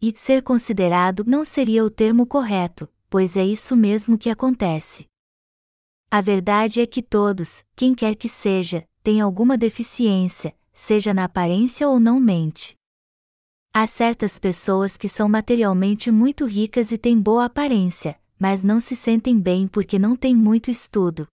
E 0.02 0.14
ser 0.16 0.42
considerado 0.42 1.26
não 1.28 1.44
seria 1.44 1.84
o 1.84 1.90
termo 1.90 2.26
correto, 2.26 2.88
pois 3.10 3.36
é 3.36 3.46
isso 3.46 3.76
mesmo 3.76 4.18
que 4.18 4.30
acontece. 4.30 5.06
A 6.10 6.22
verdade 6.22 6.80
é 6.80 6.88
que 6.88 7.02
todos, 7.02 7.66
quem 7.76 7.94
quer 7.94 8.16
que 8.16 8.30
seja, 8.30 8.88
têm 9.04 9.20
alguma 9.20 9.58
deficiência, 9.58 10.56
seja 10.72 11.14
na 11.14 11.26
aparência 11.26 11.86
ou 11.86 12.00
não 12.00 12.18
mente. 12.18 12.79
Há 13.72 13.86
certas 13.86 14.40
pessoas 14.40 14.98
que 14.98 15.08
são 15.08 15.30
materialmente 15.30 16.10
muito 16.10 16.46
ricas 16.46 16.92
e 16.92 16.98
têm 16.98 17.22
boa 17.22 17.46
aparência, 17.46 18.20
mas 18.40 18.64
não 18.64 18.80
se 18.80 18.96
sentem 18.96 19.40
bem 19.40 19.68
porque 19.68 20.00
não 20.00 20.16
têm 20.16 20.36
muito 20.36 20.72
estudo. 20.72 21.28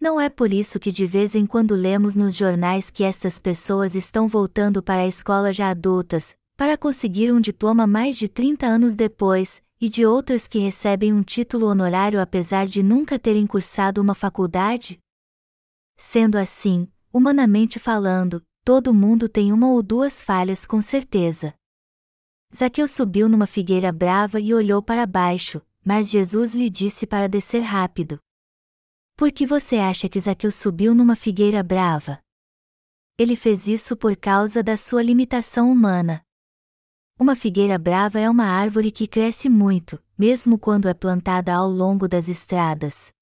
Não 0.00 0.18
é 0.18 0.30
por 0.30 0.54
isso 0.54 0.80
que 0.80 0.90
de 0.90 1.04
vez 1.04 1.34
em 1.34 1.44
quando 1.44 1.74
lemos 1.74 2.16
nos 2.16 2.34
jornais 2.34 2.90
que 2.90 3.04
estas 3.04 3.38
pessoas 3.38 3.94
estão 3.94 4.26
voltando 4.26 4.82
para 4.82 5.02
a 5.02 5.06
escola 5.06 5.52
já 5.52 5.68
adultas, 5.68 6.34
para 6.56 6.78
conseguir 6.78 7.30
um 7.30 7.40
diploma 7.40 7.86
mais 7.86 8.16
de 8.16 8.26
30 8.26 8.66
anos 8.66 8.94
depois, 8.94 9.62
e 9.78 9.88
de 9.90 10.06
outras 10.06 10.48
que 10.48 10.58
recebem 10.58 11.12
um 11.12 11.22
título 11.22 11.66
honorário 11.66 12.22
apesar 12.22 12.66
de 12.66 12.82
nunca 12.82 13.18
terem 13.18 13.46
cursado 13.46 14.00
uma 14.00 14.14
faculdade? 14.14 14.98
Sendo 15.96 16.36
assim, 16.36 16.88
humanamente 17.12 17.78
falando, 17.78 18.42
todo 18.64 18.94
mundo 18.94 19.28
tem 19.28 19.52
uma 19.52 19.70
ou 19.70 19.82
duas 19.82 20.24
falhas 20.24 20.64
com 20.64 20.80
certeza. 20.80 21.54
Zaqueu 22.54 22.88
subiu 22.88 23.28
numa 23.28 23.46
figueira 23.46 23.92
brava 23.92 24.40
e 24.40 24.54
olhou 24.54 24.82
para 24.82 25.04
baixo, 25.04 25.60
mas 25.84 26.08
Jesus 26.08 26.54
lhe 26.54 26.70
disse 26.70 27.06
para 27.06 27.28
descer 27.28 27.60
rápido. 27.60 28.18
Por 29.16 29.30
que 29.30 29.46
você 29.46 29.76
acha 29.76 30.08
que 30.08 30.18
Zaqueu 30.18 30.50
subiu 30.50 30.94
numa 30.94 31.14
figueira 31.14 31.62
brava? 31.62 32.20
Ele 33.18 33.36
fez 33.36 33.68
isso 33.68 33.96
por 33.96 34.16
causa 34.16 34.62
da 34.62 34.76
sua 34.76 35.02
limitação 35.02 35.70
humana. 35.70 36.24
Uma 37.18 37.36
figueira 37.36 37.78
brava 37.78 38.18
é 38.18 38.28
uma 38.30 38.46
árvore 38.46 38.90
que 38.90 39.06
cresce 39.06 39.48
muito, 39.48 40.02
mesmo 40.18 40.58
quando 40.58 40.88
é 40.88 40.94
plantada 40.94 41.54
ao 41.54 41.68
longo 41.68 42.08
das 42.08 42.28
estradas. 42.28 43.12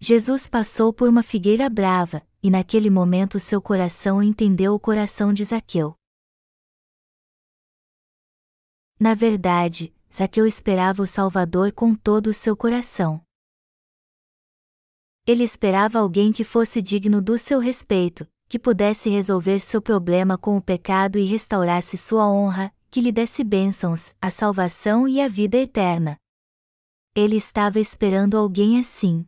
Jesus 0.00 0.48
passou 0.48 0.92
por 0.92 1.08
uma 1.08 1.22
figueira 1.22 1.68
brava, 1.68 2.22
e 2.44 2.50
naquele 2.50 2.90
momento 2.90 3.40
seu 3.40 3.62
coração 3.62 4.22
entendeu 4.22 4.74
o 4.74 4.78
coração 4.78 5.32
de 5.32 5.42
Zaqueu. 5.42 5.96
Na 9.00 9.14
verdade, 9.14 9.94
Zaqueu 10.12 10.46
esperava 10.46 11.00
o 11.00 11.06
Salvador 11.06 11.72
com 11.72 11.94
todo 11.94 12.26
o 12.26 12.34
seu 12.34 12.54
coração. 12.54 13.24
Ele 15.26 15.42
esperava 15.42 15.98
alguém 15.98 16.32
que 16.32 16.44
fosse 16.44 16.82
digno 16.82 17.22
do 17.22 17.38
seu 17.38 17.58
respeito, 17.58 18.28
que 18.46 18.58
pudesse 18.58 19.08
resolver 19.08 19.58
seu 19.58 19.80
problema 19.80 20.36
com 20.36 20.54
o 20.54 20.62
pecado 20.62 21.18
e 21.18 21.24
restaurasse 21.24 21.96
sua 21.96 22.30
honra, 22.30 22.70
que 22.90 23.00
lhe 23.00 23.10
desse 23.10 23.42
bênçãos, 23.42 24.14
a 24.20 24.30
salvação 24.30 25.08
e 25.08 25.18
a 25.18 25.28
vida 25.28 25.56
eterna. 25.56 26.18
Ele 27.14 27.36
estava 27.36 27.80
esperando 27.80 28.36
alguém 28.36 28.78
assim. 28.78 29.26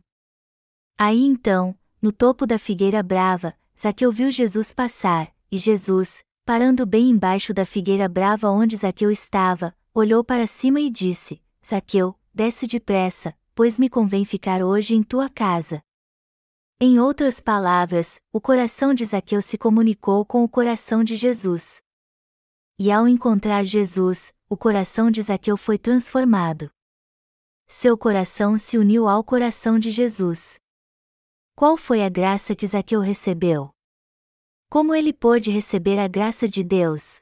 Aí 0.99 1.23
então, 1.23 1.75
no 2.01 2.11
topo 2.11 2.45
da 2.45 2.59
figueira 2.59 3.01
brava, 3.01 3.53
Zaqueu 3.79 4.11
viu 4.11 4.31
Jesus 4.31 4.73
passar, 4.73 5.33
e 5.51 5.57
Jesus, 5.57 6.23
parando 6.45 6.85
bem 6.85 7.09
embaixo 7.09 7.53
da 7.53 7.65
figueira 7.65 8.07
brava 8.07 8.49
onde 8.49 8.75
Zaqueu 8.75 9.11
estava, 9.11 9.75
olhou 9.93 10.23
para 10.23 10.47
cima 10.47 10.79
e 10.79 10.89
disse: 10.89 11.41
Zaqueu, 11.65 12.15
desce 12.33 12.67
depressa, 12.67 13.35
pois 13.55 13.79
me 13.79 13.89
convém 13.89 14.23
ficar 14.23 14.61
hoje 14.61 14.93
em 14.93 15.03
tua 15.03 15.29
casa. 15.29 15.81
Em 16.79 16.99
outras 16.99 17.39
palavras, 17.39 18.21
o 18.31 18.39
coração 18.39 18.93
de 18.93 19.03
Zaqueu 19.03 19.41
se 19.41 19.57
comunicou 19.57 20.23
com 20.23 20.43
o 20.43 20.49
coração 20.49 21.03
de 21.03 21.15
Jesus. 21.15 21.81
E 22.77 22.91
ao 22.91 23.07
encontrar 23.07 23.63
Jesus, 23.63 24.31
o 24.47 24.55
coração 24.55 25.09
de 25.09 25.19
Zaqueu 25.23 25.57
foi 25.57 25.79
transformado. 25.79 26.69
Seu 27.67 27.97
coração 27.97 28.57
se 28.57 28.77
uniu 28.77 29.07
ao 29.07 29.23
coração 29.23 29.79
de 29.79 29.89
Jesus. 29.89 30.59
Qual 31.59 31.75
foi 31.75 32.03
a 32.03 32.09
graça 32.09 32.55
que 32.55 32.67
Zaqueu 32.67 32.99
recebeu? 32.99 33.71
Como 34.69 34.93
ele 34.93 35.11
pôde 35.11 35.49
receber 35.49 35.97
a 35.97 36.07
graça 36.07 36.47
de 36.47 36.63
Deus? 36.63 37.19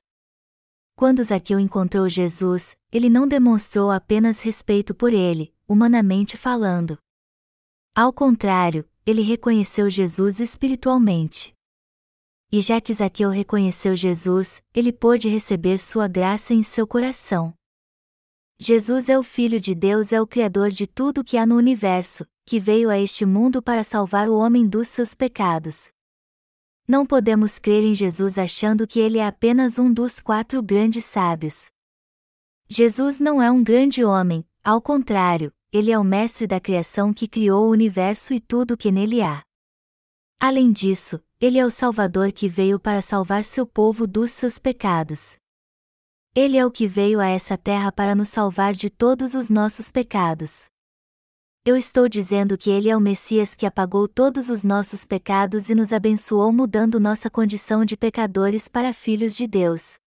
Quando 0.94 1.24
Zaqueu 1.24 1.58
encontrou 1.58 2.10
Jesus, 2.10 2.76
ele 2.92 3.10
não 3.10 3.30
demonstrou 3.30 3.90
apenas 3.90 4.42
respeito 4.42 4.94
por 4.94 5.14
ele, 5.14 5.56
humanamente 5.66 6.36
falando. 6.36 6.98
Ao 7.96 8.12
contrário, 8.12 8.86
ele 9.06 9.22
reconheceu 9.22 9.90
Jesus 9.90 10.42
espiritualmente. 10.42 11.56
E 12.52 12.60
já 12.60 12.82
que 12.82 12.94
Zaqueu 12.94 13.30
reconheceu 13.30 13.96
Jesus, 13.96 14.62
ele 14.74 14.92
pôde 14.92 15.30
receber 15.30 15.78
sua 15.78 16.10
graça 16.10 16.54
em 16.54 16.62
seu 16.62 16.86
coração. 16.86 17.54
Jesus 18.60 19.08
é 19.08 19.18
o 19.18 19.24
Filho 19.24 19.62
de 19.62 19.74
Deus, 19.74 20.12
é 20.12 20.22
o 20.22 20.28
Criador 20.28 20.72
de 20.72 20.86
tudo 20.86 21.24
que 21.24 21.38
há 21.38 21.46
no 21.46 21.56
universo, 21.56 22.28
que 22.46 22.60
veio 22.60 22.90
a 22.90 23.00
este 23.00 23.26
mundo 23.26 23.62
para 23.62 23.84
salvar 23.84 24.30
o 24.30 24.38
homem 24.38 24.68
dos 24.68 24.88
seus 24.88 25.16
pecados. 25.16 25.90
Não 26.88 27.04
podemos 27.04 27.58
crer 27.58 27.84
em 27.84 27.96
Jesus 27.96 28.38
achando 28.38 28.86
que 28.86 29.00
ele 29.00 29.18
é 29.18 29.26
apenas 29.26 29.80
um 29.80 29.92
dos 29.92 30.20
quatro 30.20 30.62
grandes 30.62 31.04
sábios. 31.06 31.72
Jesus 32.70 33.20
não 33.20 33.42
é 33.42 33.50
um 33.50 33.64
grande 33.64 34.06
homem, 34.06 34.48
ao 34.64 34.80
contrário, 34.80 35.52
ele 35.72 35.92
é 35.92 35.98
o 35.98 36.04
mestre 36.04 36.46
da 36.46 36.60
criação 36.60 37.12
que 37.12 37.28
criou 37.28 37.68
o 37.68 37.72
universo 37.72 38.34
e 38.34 38.40
tudo 38.40 38.76
o 38.76 38.78
que 38.78 38.92
nele 38.92 39.22
há. 39.22 39.44
Além 40.40 40.72
disso, 40.72 41.20
ele 41.42 41.58
é 41.58 41.66
o 41.66 41.72
Salvador 41.72 42.32
que 42.32 42.48
veio 42.48 42.80
para 42.80 43.02
salvar 43.02 43.44
seu 43.44 43.66
povo 43.66 44.06
dos 44.06 44.32
seus 44.32 44.60
pecados. 44.60 45.38
Ele 46.36 46.58
é 46.58 46.66
o 46.66 46.72
que 46.72 46.86
veio 46.86 47.20
a 47.20 47.28
essa 47.28 47.58
terra 47.58 47.92
para 47.92 48.14
nos 48.14 48.30
salvar 48.30 48.74
de 48.74 48.90
todos 48.90 49.34
os 49.34 49.50
nossos 49.50 49.92
pecados. 49.92 50.70
Eu 51.68 51.76
estou 51.76 52.08
dizendo 52.08 52.60
que 52.60 52.70
Ele 52.70 52.90
é 52.90 52.96
o 52.96 53.00
Messias 53.00 53.56
que 53.56 53.66
apagou 53.66 54.08
todos 54.08 54.52
os 54.52 54.64
nossos 54.64 55.04
pecados 55.04 55.68
e 55.68 55.74
nos 55.74 55.92
abençoou 55.92 56.54
mudando 56.54 57.00
nossa 57.00 57.28
condição 57.28 57.84
de 57.84 57.98
pecadores 57.98 58.68
para 58.68 58.94
filhos 58.94 59.36
de 59.36 59.48
Deus. 59.48 59.98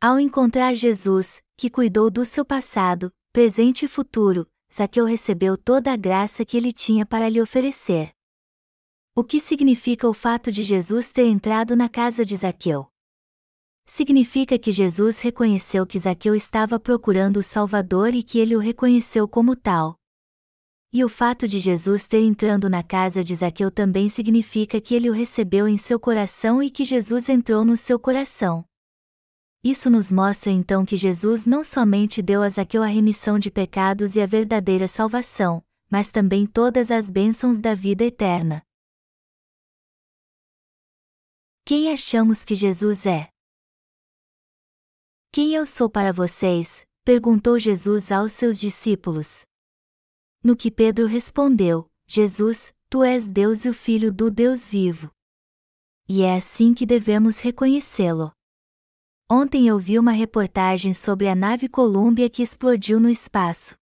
Ao 0.00 0.20
encontrar 0.20 0.72
Jesus, 0.74 1.42
que 1.56 1.68
cuidou 1.68 2.08
do 2.08 2.24
seu 2.24 2.44
passado, 2.44 3.12
presente 3.32 3.84
e 3.84 3.88
futuro, 3.88 4.48
Zaqueu 4.72 5.06
recebeu 5.06 5.56
toda 5.58 5.92
a 5.92 5.96
graça 5.96 6.44
que 6.44 6.56
ele 6.56 6.70
tinha 6.70 7.04
para 7.04 7.28
lhe 7.28 7.42
oferecer. 7.42 8.12
O 9.12 9.24
que 9.24 9.40
significa 9.40 10.08
o 10.08 10.14
fato 10.14 10.52
de 10.52 10.62
Jesus 10.62 11.10
ter 11.10 11.26
entrado 11.26 11.74
na 11.74 11.88
casa 11.88 12.24
de 12.24 12.36
Zaqueu? 12.36 12.86
Significa 13.86 14.56
que 14.56 14.70
Jesus 14.70 15.20
reconheceu 15.20 15.84
que 15.84 15.98
Zaqueu 15.98 16.36
estava 16.36 16.78
procurando 16.78 17.38
o 17.38 17.42
Salvador 17.42 18.14
e 18.14 18.22
que 18.22 18.38
ele 18.38 18.54
o 18.54 18.60
reconheceu 18.60 19.26
como 19.26 19.56
tal. 19.56 19.99
E 20.92 21.04
o 21.04 21.08
fato 21.08 21.46
de 21.46 21.60
Jesus 21.60 22.08
ter 22.08 22.20
entrando 22.20 22.68
na 22.68 22.82
casa 22.82 23.22
de 23.22 23.32
Zaqueu 23.32 23.70
também 23.70 24.08
significa 24.08 24.80
que 24.80 24.92
ele 24.92 25.08
o 25.08 25.12
recebeu 25.12 25.68
em 25.68 25.76
seu 25.76 26.00
coração 26.00 26.60
e 26.60 26.68
que 26.68 26.84
Jesus 26.84 27.28
entrou 27.28 27.64
no 27.64 27.76
seu 27.76 27.96
coração. 27.96 28.64
Isso 29.62 29.88
nos 29.88 30.10
mostra 30.10 30.50
então 30.50 30.84
que 30.84 30.96
Jesus 30.96 31.46
não 31.46 31.62
somente 31.62 32.20
deu 32.20 32.42
a 32.42 32.48
Zaqueu 32.48 32.82
a 32.82 32.86
remissão 32.86 33.38
de 33.38 33.52
pecados 33.52 34.16
e 34.16 34.20
a 34.20 34.26
verdadeira 34.26 34.88
salvação, 34.88 35.62
mas 35.88 36.10
também 36.10 36.44
todas 36.44 36.90
as 36.90 37.08
bênçãos 37.08 37.60
da 37.60 37.72
vida 37.72 38.02
eterna. 38.02 38.60
Quem 41.64 41.92
achamos 41.92 42.44
que 42.44 42.56
Jesus 42.56 43.06
é? 43.06 43.28
Quem 45.30 45.54
eu 45.54 45.64
sou 45.64 45.88
para 45.88 46.12
vocês? 46.12 46.84
perguntou 47.04 47.60
Jesus 47.60 48.10
aos 48.10 48.32
seus 48.32 48.58
discípulos. 48.58 49.44
No 50.42 50.56
que 50.56 50.70
Pedro 50.70 51.06
respondeu: 51.06 51.90
Jesus, 52.06 52.72
tu 52.88 53.04
és 53.04 53.30
Deus 53.30 53.64
e 53.64 53.68
o 53.68 53.74
Filho 53.74 54.10
do 54.10 54.30
Deus 54.30 54.68
vivo. 54.68 55.10
E 56.08 56.22
é 56.22 56.34
assim 56.34 56.72
que 56.72 56.86
devemos 56.86 57.38
reconhecê-lo. 57.38 58.32
Ontem 59.30 59.68
eu 59.68 59.78
vi 59.78 59.98
uma 59.98 60.12
reportagem 60.12 60.92
sobre 60.92 61.28
a 61.28 61.34
nave 61.34 61.68
Columbia 61.68 62.28
que 62.28 62.42
explodiu 62.42 62.98
no 62.98 63.08
espaço. 63.08 63.76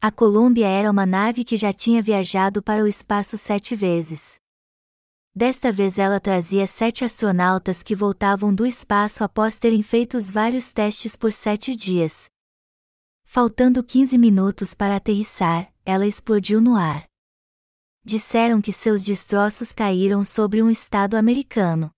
A 0.00 0.10
Columbia 0.10 0.66
era 0.66 0.90
uma 0.90 1.04
nave 1.04 1.44
que 1.44 1.56
já 1.56 1.72
tinha 1.72 2.00
viajado 2.00 2.62
para 2.62 2.82
o 2.82 2.88
espaço 2.88 3.36
sete 3.36 3.76
vezes. 3.76 4.36
Desta 5.34 5.70
vez 5.70 5.98
ela 5.98 6.18
trazia 6.18 6.66
sete 6.66 7.04
astronautas 7.04 7.82
que 7.82 7.94
voltavam 7.94 8.52
do 8.52 8.66
espaço 8.66 9.22
após 9.22 9.58
terem 9.58 9.82
feito 9.82 10.18
vários 10.20 10.72
testes 10.72 11.14
por 11.14 11.30
sete 11.30 11.76
dias. 11.76 12.28
Faltando 13.30 13.84
15 13.84 14.16
minutos 14.16 14.72
para 14.72 14.96
aterrissar, 14.96 15.70
ela 15.84 16.06
explodiu 16.06 16.62
no 16.62 16.76
ar. 16.76 17.06
Disseram 18.02 18.58
que 18.58 18.72
seus 18.72 19.04
destroços 19.04 19.70
caíram 19.70 20.24
sobre 20.24 20.62
um 20.62 20.70
estado 20.70 21.14
americano. 21.14 21.90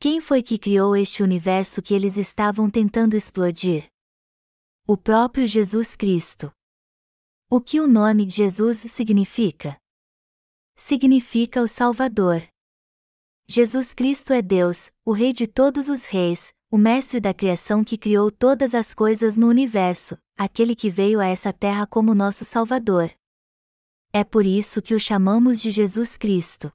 Quem 0.00 0.20
foi 0.20 0.42
que 0.42 0.58
criou 0.58 0.96
este 0.96 1.22
universo 1.22 1.80
que 1.80 1.94
eles 1.94 2.16
estavam 2.16 2.68
tentando 2.68 3.14
explodir? 3.14 3.86
O 4.88 4.96
próprio 4.96 5.46
Jesus 5.46 5.94
Cristo. 5.94 6.50
O 7.48 7.60
que 7.60 7.78
o 7.78 7.86
nome 7.86 8.28
Jesus 8.28 8.78
significa? 8.78 9.78
Significa 10.74 11.62
o 11.62 11.68
Salvador. 11.68 12.42
Jesus 13.46 13.94
Cristo 13.94 14.32
é 14.32 14.42
Deus, 14.42 14.90
o 15.04 15.12
Rei 15.12 15.32
de 15.32 15.46
todos 15.46 15.88
os 15.88 16.06
reis, 16.06 16.52
o 16.74 16.76
Mestre 16.76 17.20
da 17.20 17.32
criação 17.32 17.84
que 17.84 17.96
criou 17.96 18.32
todas 18.32 18.74
as 18.74 18.92
coisas 18.92 19.36
no 19.36 19.46
universo, 19.46 20.18
aquele 20.36 20.74
que 20.74 20.90
veio 20.90 21.20
a 21.20 21.24
essa 21.24 21.52
terra 21.52 21.86
como 21.86 22.16
nosso 22.16 22.44
Salvador. 22.44 23.12
É 24.12 24.24
por 24.24 24.44
isso 24.44 24.82
que 24.82 24.92
o 24.92 24.98
chamamos 24.98 25.62
de 25.62 25.70
Jesus 25.70 26.16
Cristo. 26.16 26.72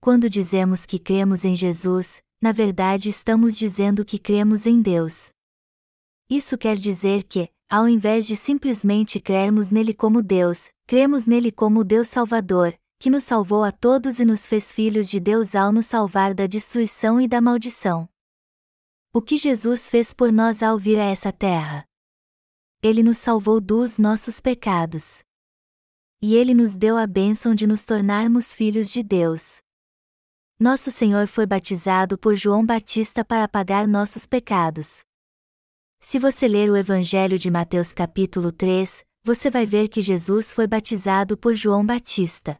Quando 0.00 0.28
dizemos 0.28 0.84
que 0.84 0.98
cremos 0.98 1.44
em 1.44 1.54
Jesus, 1.54 2.20
na 2.42 2.50
verdade 2.50 3.08
estamos 3.08 3.56
dizendo 3.56 4.04
que 4.04 4.18
cremos 4.18 4.66
em 4.66 4.82
Deus. 4.82 5.30
Isso 6.28 6.58
quer 6.58 6.76
dizer 6.76 7.22
que, 7.22 7.48
ao 7.70 7.88
invés 7.88 8.26
de 8.26 8.36
simplesmente 8.36 9.20
crermos 9.20 9.70
nele 9.70 9.94
como 9.94 10.20
Deus, 10.20 10.68
cremos 10.84 11.26
nele 11.26 11.52
como 11.52 11.84
Deus 11.84 12.08
Salvador, 12.08 12.76
que 12.98 13.08
nos 13.08 13.22
salvou 13.22 13.62
a 13.62 13.70
todos 13.70 14.18
e 14.18 14.24
nos 14.24 14.48
fez 14.48 14.72
filhos 14.72 15.08
de 15.08 15.20
Deus 15.20 15.54
ao 15.54 15.70
nos 15.70 15.86
salvar 15.86 16.34
da 16.34 16.48
destruição 16.48 17.20
e 17.20 17.28
da 17.28 17.40
maldição. 17.40 18.08
O 19.16 19.22
que 19.22 19.38
Jesus 19.38 19.88
fez 19.88 20.12
por 20.12 20.30
nós 20.30 20.62
ao 20.62 20.78
vir 20.78 20.98
a 20.98 21.04
essa 21.04 21.32
terra? 21.32 21.86
Ele 22.82 23.02
nos 23.02 23.16
salvou 23.16 23.62
dos 23.62 23.96
nossos 23.96 24.42
pecados. 24.42 25.22
E 26.20 26.34
ele 26.34 26.52
nos 26.52 26.76
deu 26.76 26.98
a 26.98 27.06
bênção 27.06 27.54
de 27.54 27.66
nos 27.66 27.82
tornarmos 27.86 28.54
filhos 28.54 28.90
de 28.90 29.02
Deus. 29.02 29.62
Nosso 30.60 30.90
Senhor 30.90 31.28
foi 31.28 31.46
batizado 31.46 32.18
por 32.18 32.36
João 32.36 32.62
Batista 32.62 33.24
para 33.24 33.48
pagar 33.48 33.88
nossos 33.88 34.26
pecados. 34.26 35.02
Se 35.98 36.18
você 36.18 36.46
ler 36.46 36.70
o 36.70 36.76
Evangelho 36.76 37.38
de 37.38 37.50
Mateus 37.50 37.94
capítulo 37.94 38.52
3, 38.52 39.02
você 39.24 39.50
vai 39.50 39.64
ver 39.64 39.88
que 39.88 40.02
Jesus 40.02 40.52
foi 40.52 40.66
batizado 40.66 41.38
por 41.38 41.54
João 41.54 41.86
Batista. 41.86 42.58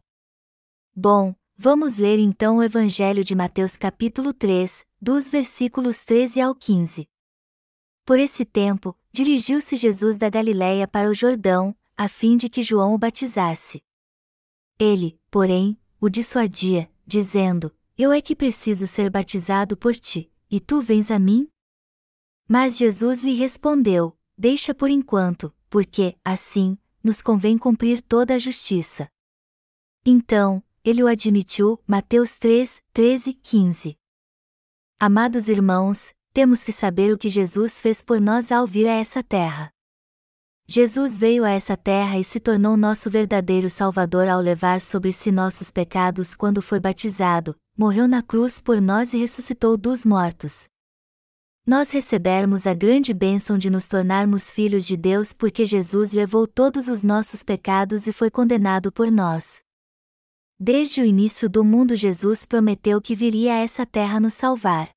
Bom, 0.95 1.35
vamos 1.57 1.97
ler 1.97 2.19
então 2.19 2.57
o 2.57 2.63
Evangelho 2.63 3.23
de 3.23 3.33
Mateus 3.33 3.75
capítulo 3.75 4.31
3, 4.31 4.85
dos 5.01 5.29
versículos 5.29 6.05
13 6.05 6.39
ao 6.39 6.53
15. 6.53 7.09
Por 8.05 8.19
esse 8.19 8.45
tempo, 8.45 8.97
dirigiu-se 9.11 9.75
Jesus 9.75 10.17
da 10.17 10.29
Galiléia 10.29 10.87
para 10.87 11.09
o 11.09 11.13
Jordão, 11.13 11.75
a 11.97 12.07
fim 12.07 12.37
de 12.37 12.47
que 12.47 12.61
João 12.61 12.93
o 12.93 12.97
batizasse. 12.97 13.83
Ele, 14.77 15.19
porém, 15.31 15.77
o 15.99 16.07
dissuadia, 16.07 16.89
dizendo: 17.05 17.75
eu 17.97 18.11
é 18.11 18.21
que 18.21 18.35
preciso 18.35 18.85
ser 18.85 19.09
batizado 19.09 19.75
por 19.75 19.95
ti, 19.95 20.31
e 20.51 20.59
tu 20.59 20.79
vens 20.79 21.09
a 21.09 21.17
mim? 21.17 21.49
Mas 22.47 22.77
Jesus 22.77 23.23
lhe 23.23 23.33
respondeu: 23.33 24.15
Deixa 24.37 24.75
por 24.75 24.91
enquanto, 24.91 25.51
porque, 25.67 26.15
assim, 26.23 26.77
nos 27.03 27.23
convém 27.23 27.57
cumprir 27.57 27.99
toda 28.03 28.35
a 28.35 28.39
justiça. 28.39 29.09
Então, 30.05 30.63
ele 30.89 31.03
o 31.03 31.07
admitiu, 31.07 31.77
Mateus 31.85 32.37
3, 32.37 32.81
13, 32.93 33.33
15. 33.33 33.97
Amados 34.97 35.49
irmãos, 35.49 36.13
temos 36.31 36.63
que 36.63 36.71
saber 36.71 37.13
o 37.13 37.17
que 37.17 37.27
Jesus 37.27 37.81
fez 37.81 38.01
por 38.01 38.21
nós 38.21 38.53
ao 38.53 38.65
vir 38.65 38.87
a 38.87 38.93
essa 38.93 39.21
terra. 39.21 39.69
Jesus 40.65 41.17
veio 41.17 41.43
a 41.43 41.49
essa 41.49 41.75
terra 41.75 42.17
e 42.17 42.23
se 42.23 42.39
tornou 42.39 42.77
nosso 42.77 43.09
verdadeiro 43.09 43.69
Salvador 43.69 44.29
ao 44.29 44.39
levar 44.39 44.79
sobre 44.79 45.11
si 45.11 45.29
nossos 45.29 45.69
pecados 45.69 46.33
quando 46.33 46.61
foi 46.61 46.79
batizado, 46.79 47.53
morreu 47.77 48.07
na 48.07 48.23
cruz 48.23 48.61
por 48.61 48.79
nós 48.79 49.13
e 49.13 49.17
ressuscitou 49.17 49.75
dos 49.75 50.05
mortos. 50.05 50.69
Nós 51.65 51.91
recebermos 51.91 52.65
a 52.65 52.73
grande 52.73 53.13
bênção 53.13 53.57
de 53.57 53.69
nos 53.69 53.87
tornarmos 53.87 54.49
filhos 54.49 54.85
de 54.85 54.95
Deus 54.95 55.33
porque 55.33 55.65
Jesus 55.65 56.13
levou 56.13 56.47
todos 56.47 56.87
os 56.87 57.03
nossos 57.03 57.43
pecados 57.43 58.07
e 58.07 58.13
foi 58.13 58.31
condenado 58.31 58.89
por 58.89 59.11
nós. 59.11 59.66
Desde 60.59 61.01
o 61.01 61.05
início 61.05 61.47
do 61.47 61.63
mundo, 61.63 61.95
Jesus 61.95 62.43
prometeu 62.43 62.99
que 62.99 63.13
viria 63.13 63.53
a 63.53 63.57
essa 63.57 63.85
terra 63.85 64.19
nos 64.19 64.33
salvar. 64.33 64.89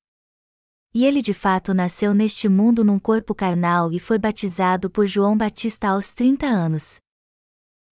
E 0.91 1.05
ele 1.05 1.21
de 1.21 1.35
fato 1.35 1.71
nasceu 1.71 2.15
neste 2.15 2.49
mundo 2.49 2.83
num 2.83 2.97
corpo 2.97 3.35
carnal 3.35 3.91
e 3.93 3.99
foi 3.99 4.17
batizado 4.17 4.89
por 4.89 5.05
João 5.05 5.37
Batista 5.37 5.89
aos 5.89 6.13
30 6.13 6.47
anos. 6.47 6.99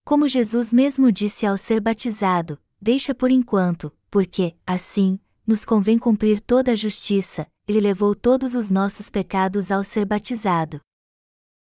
Como 0.04 0.28
Jesus 0.28 0.74
mesmo 0.74 1.12
disse 1.12 1.46
ao 1.46 1.60
ser 1.60 1.80
batizado, 1.80 2.60
deixa 2.82 3.14
por 3.14 3.30
enquanto, 3.30 3.96
porque, 4.10 4.56
assim, 4.66 5.20
nos 5.46 5.64
convém 5.64 6.00
cumprir 6.00 6.42
toda 6.42 6.72
a 6.72 6.76
justiça, 6.76 7.46
ele 7.68 7.80
levou 7.80 8.16
todos 8.16 8.56
os 8.56 8.72
nossos 8.72 9.12
pecados 9.12 9.70
ao 9.70 9.84
ser 9.84 10.06
batizado. 10.06 10.82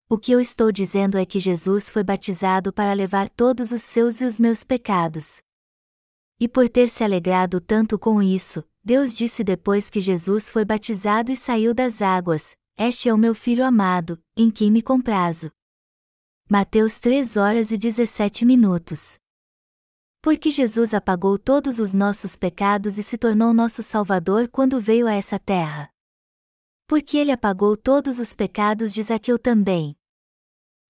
O 0.09 0.17
que 0.17 0.33
eu 0.33 0.41
estou 0.41 0.73
dizendo 0.73 1.19
é 1.19 1.27
que 1.27 1.39
Jesus 1.39 1.91
foi 1.91 2.03
batizado 2.03 2.73
para 2.73 2.95
levar 2.95 3.29
todos 3.29 3.71
os 3.71 3.83
seus 3.83 4.23
e 4.23 4.25
os 4.25 4.41
meus 4.41 4.65
pecados. 4.65 5.43
E 6.41 6.49
por 6.49 6.71
ter 6.71 6.89
se 6.89 7.05
alegrado 7.05 7.61
tanto 7.61 7.99
com 7.99 8.23
isso, 8.23 8.65
Deus 8.83 9.15
disse 9.15 9.45
depois 9.45 9.91
que 9.91 10.01
Jesus 10.01 10.49
foi 10.49 10.65
batizado 10.65 11.31
e 11.31 11.37
saiu 11.37 11.75
das 11.75 12.01
águas: 12.01 12.57
Este 12.79 13.11
é 13.11 13.15
o 13.15 13.19
meu 13.19 13.35
filho 13.35 13.63
amado, 13.63 14.19
em 14.35 14.51
quem 14.51 14.71
me 14.71 14.81
comprazo. 14.81 15.53
Mateus 16.49 16.99
3 16.99 17.37
horas 17.37 17.71
e 17.71 17.77
17 17.77 18.47
minutos. 18.47 19.19
Porque 20.23 20.51
Jesus 20.51 20.95
apagou 20.95 21.39
todos 21.39 21.79
os 21.79 21.93
nossos 21.93 22.37
pecados 22.37 22.97
e 22.97 23.03
se 23.03 23.19
tornou 23.19 23.53
nosso 23.53 23.83
Salvador 23.83 24.49
quando 24.49 24.81
veio 24.81 25.07
a 25.07 25.13
essa 25.13 25.39
terra. 25.39 25.91
Porque 26.87 27.19
ele 27.19 27.31
apagou 27.31 27.77
todos 27.77 28.19
os 28.19 28.35
pecados 28.35 28.95
de 28.95 29.03
Zaqueu 29.03 29.39
também. 29.39 29.95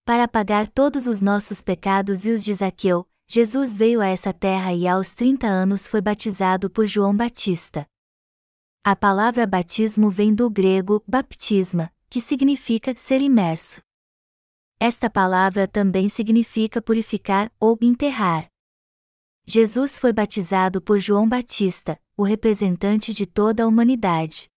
Para 0.05 0.25
apagar 0.25 0.69
todos 0.69 1.07
os 1.09 1.21
nossos 1.21 1.61
pecados 1.61 2.25
e 2.25 2.31
os 2.31 2.43
de 2.43 2.55
Zaqueu, 2.55 3.07
Jesus 3.33 3.77
veio 3.77 4.01
a 4.01 4.09
essa 4.09 4.33
terra 4.33 4.75
e 4.75 4.89
aos 4.89 5.15
30 5.15 5.47
anos 5.47 5.87
foi 5.87 6.01
batizado 6.01 6.69
por 6.69 6.85
João 6.85 7.17
Batista. 7.17 7.87
A 8.83 8.97
palavra 8.97 9.47
batismo 9.47 10.11
vem 10.11 10.35
do 10.35 10.51
grego 10.51 11.01
baptisma, 11.07 11.95
que 12.09 12.21
significa 12.21 12.93
ser 12.97 13.21
imerso. 13.23 13.81
Esta 14.81 15.09
palavra 15.09 15.69
também 15.69 16.09
significa 16.09 16.83
purificar 16.83 17.53
ou 17.61 17.79
enterrar. 17.81 18.49
Jesus 19.47 19.97
foi 19.97 20.13
batizado 20.13 20.83
por 20.83 20.99
João 20.99 21.29
Batista, 21.29 22.01
o 22.17 22.25
representante 22.25 23.15
de 23.15 23.27
toda 23.27 23.63
a 23.63 23.69
humanidade. 23.69 24.51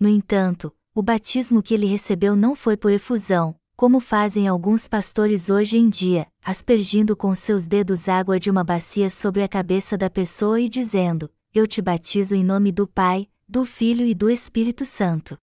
No 0.00 0.08
entanto, 0.08 0.74
o 0.94 1.02
batismo 1.02 1.62
que 1.62 1.74
ele 1.74 1.84
recebeu 1.84 2.34
não 2.34 2.56
foi 2.56 2.78
por 2.78 2.90
efusão, 2.90 3.54
como 3.76 3.98
fazem 3.98 4.46
alguns 4.46 4.88
pastores 4.88 5.50
hoje 5.50 5.76
em 5.76 5.88
dia, 5.88 6.26
aspergindo 6.42 7.16
com 7.16 7.34
seus 7.34 7.66
dedos 7.66 8.08
água 8.08 8.38
de 8.38 8.50
uma 8.50 8.62
bacia 8.62 9.10
sobre 9.10 9.42
a 9.42 9.48
cabeça 9.48 9.98
da 9.98 10.08
pessoa 10.08 10.60
e 10.60 10.68
dizendo: 10.68 11.30
Eu 11.52 11.66
te 11.66 11.82
batizo 11.82 12.34
em 12.34 12.44
nome 12.44 12.70
do 12.70 12.86
Pai, 12.86 13.28
do 13.48 13.64
Filho 13.64 14.06
e 14.06 14.14
do 14.14 14.30
Espírito 14.30 14.84
Santo. 14.84 15.36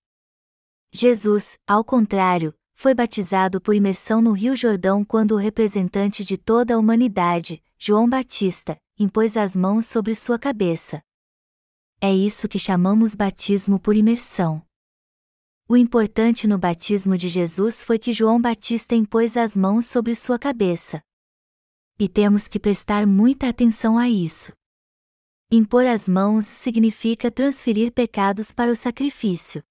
Jesus, 0.94 1.58
ao 1.68 1.84
contrário, 1.84 2.54
foi 2.74 2.94
batizado 2.94 3.62
por 3.62 3.76
imersão 3.76 4.22
no 4.22 4.32
Rio 4.32 4.56
Jordão 4.56 5.06
quando 5.06 5.34
o 5.34 5.38
representante 5.38 6.26
de 6.26 6.38
toda 6.38 6.76
a 6.76 6.78
humanidade, 6.78 7.62
João 7.78 8.10
Batista, 8.10 8.78
impôs 8.98 9.38
as 9.38 9.56
mãos 9.56 9.86
sobre 9.86 10.16
sua 10.16 10.40
cabeça. 10.40 11.02
É 12.00 12.12
isso 12.14 12.48
que 12.48 12.58
chamamos 12.58 13.14
batismo 13.14 13.80
por 13.80 13.96
imersão. 13.96 14.64
O 15.72 15.78
importante 15.78 16.48
no 16.48 16.58
batismo 16.58 17.18
de 17.18 17.30
Jesus 17.30 17.82
foi 17.82 17.98
que 17.98 18.12
João 18.12 18.42
Batista 18.42 18.94
impôs 18.94 19.38
as 19.38 19.56
mãos 19.56 19.86
sobre 19.86 20.14
sua 20.16 20.38
cabeça. 20.38 21.02
E 21.98 22.10
temos 22.10 22.46
que 22.46 22.60
prestar 22.60 23.08
muita 23.08 23.48
atenção 23.48 23.98
a 23.98 24.10
isso. 24.10 24.52
Impor 25.50 25.86
as 25.86 26.10
mãos 26.10 26.46
significa 26.46 27.32
transferir 27.32 27.94
pecados 27.94 28.52
para 28.52 28.70
o 28.70 28.76
sacrifício. 28.76 29.64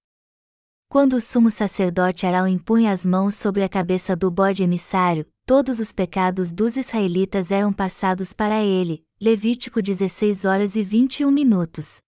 Quando 0.89 1.17
o 1.17 1.21
sumo 1.21 1.51
sacerdote 1.51 2.25
Arão 2.25 2.47
impunha 2.47 2.91
as 2.91 3.05
mãos 3.05 3.35
sobre 3.35 3.61
a 3.61 3.69
cabeça 3.69 4.15
do 4.15 4.31
bode 4.31 4.63
emissário, 4.63 5.27
todos 5.45 5.79
os 5.79 5.91
pecados 5.91 6.51
dos 6.51 6.77
israelitas 6.77 7.51
eram 7.51 7.71
passados 7.71 8.33
para 8.33 8.63
ele. 8.63 9.03
Levítico 9.21 9.79
16 9.83 10.45
horas 10.45 10.75
e 10.75 10.81
21 10.81 11.29
minutos. 11.29 12.01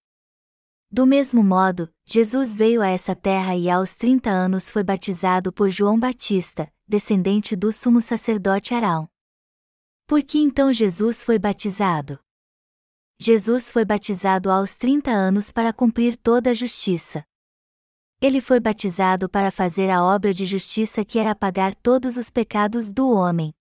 Do 0.94 1.08
mesmo 1.08 1.44
modo, 1.44 1.92
Jesus 2.06 2.54
veio 2.54 2.80
a 2.80 2.88
essa 2.88 3.16
terra 3.16 3.56
e 3.56 3.68
aos 3.68 3.96
30 3.96 4.30
anos 4.30 4.70
foi 4.70 4.84
batizado 4.84 5.52
por 5.52 5.68
João 5.72 6.00
Batista, 6.00 6.72
descendente 6.88 7.56
do 7.56 7.72
sumo 7.72 8.00
sacerdote 8.00 8.76
Arão. 8.76 9.10
Por 10.06 10.22
que 10.22 10.38
então 10.38 10.72
Jesus 10.72 11.24
foi 11.24 11.40
batizado? 11.40 12.20
Jesus 13.20 13.72
foi 13.72 13.84
batizado 13.84 14.52
aos 14.52 14.76
30 14.78 15.10
anos 15.10 15.52
para 15.52 15.74
cumprir 15.74 16.16
toda 16.16 16.52
a 16.52 16.54
justiça. 16.54 17.26
Ele 18.22 18.40
foi 18.40 18.60
batizado 18.60 19.28
para 19.28 19.50
fazer 19.50 19.90
a 19.90 20.04
obra 20.04 20.32
de 20.32 20.46
justiça 20.46 21.04
que 21.04 21.18
era 21.18 21.32
apagar 21.32 21.74
todos 21.74 22.18
os 22.18 22.30
pecados 22.30 22.92
do 22.92 23.10
homem. 23.10 23.52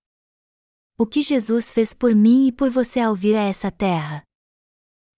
O 0.99 1.07
que 1.07 1.23
Jesus 1.23 1.73
fez 1.73 1.95
por 1.95 2.15
mim 2.15 2.49
e 2.49 2.53
por 2.53 2.69
você 2.69 3.01
ao 3.01 3.17
vir 3.17 3.37
a 3.37 3.43
essa 3.43 3.71
terra? 3.71 4.23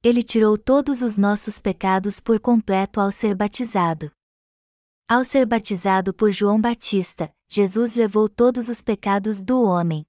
Ele 0.04 0.22
tirou 0.22 0.58
todos 0.58 1.00
os 1.00 1.16
nossos 1.16 1.58
pecados 1.58 2.20
por 2.20 2.38
completo 2.38 3.00
ao 3.00 3.10
ser 3.10 3.34
batizado. 3.34 4.12
Ao 5.08 5.24
ser 5.24 5.46
batizado 5.46 6.12
por 6.12 6.30
João 6.30 6.60
Batista, 6.60 7.34
Jesus 7.48 7.94
levou 7.94 8.28
todos 8.28 8.68
os 8.68 8.82
pecados 8.82 9.42
do 9.42 9.62
homem. 9.62 10.04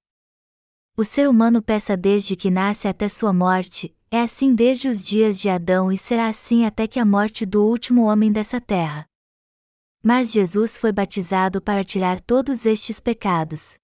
O 0.98 1.02
ser 1.02 1.26
humano 1.26 1.62
peça 1.62 1.96
desde 1.96 2.36
que 2.36 2.50
nasce 2.50 2.86
até 2.86 3.08
sua 3.08 3.32
morte, 3.32 3.96
é 4.10 4.20
assim 4.20 4.54
desde 4.54 4.86
os 4.86 5.02
dias 5.02 5.40
de 5.40 5.48
Adão 5.48 5.90
e 5.90 5.96
será 5.96 6.28
assim 6.28 6.66
até 6.66 6.86
que 6.86 7.00
a 7.00 7.04
morte 7.06 7.46
do 7.46 7.64
último 7.64 8.02
homem 8.02 8.30
dessa 8.30 8.60
terra. 8.60 9.06
Mas 10.02 10.30
Jesus 10.30 10.76
foi 10.76 10.92
batizado 10.92 11.58
para 11.62 11.82
tirar 11.82 12.20
todos 12.20 12.66
estes 12.66 13.00
pecados. 13.00 13.78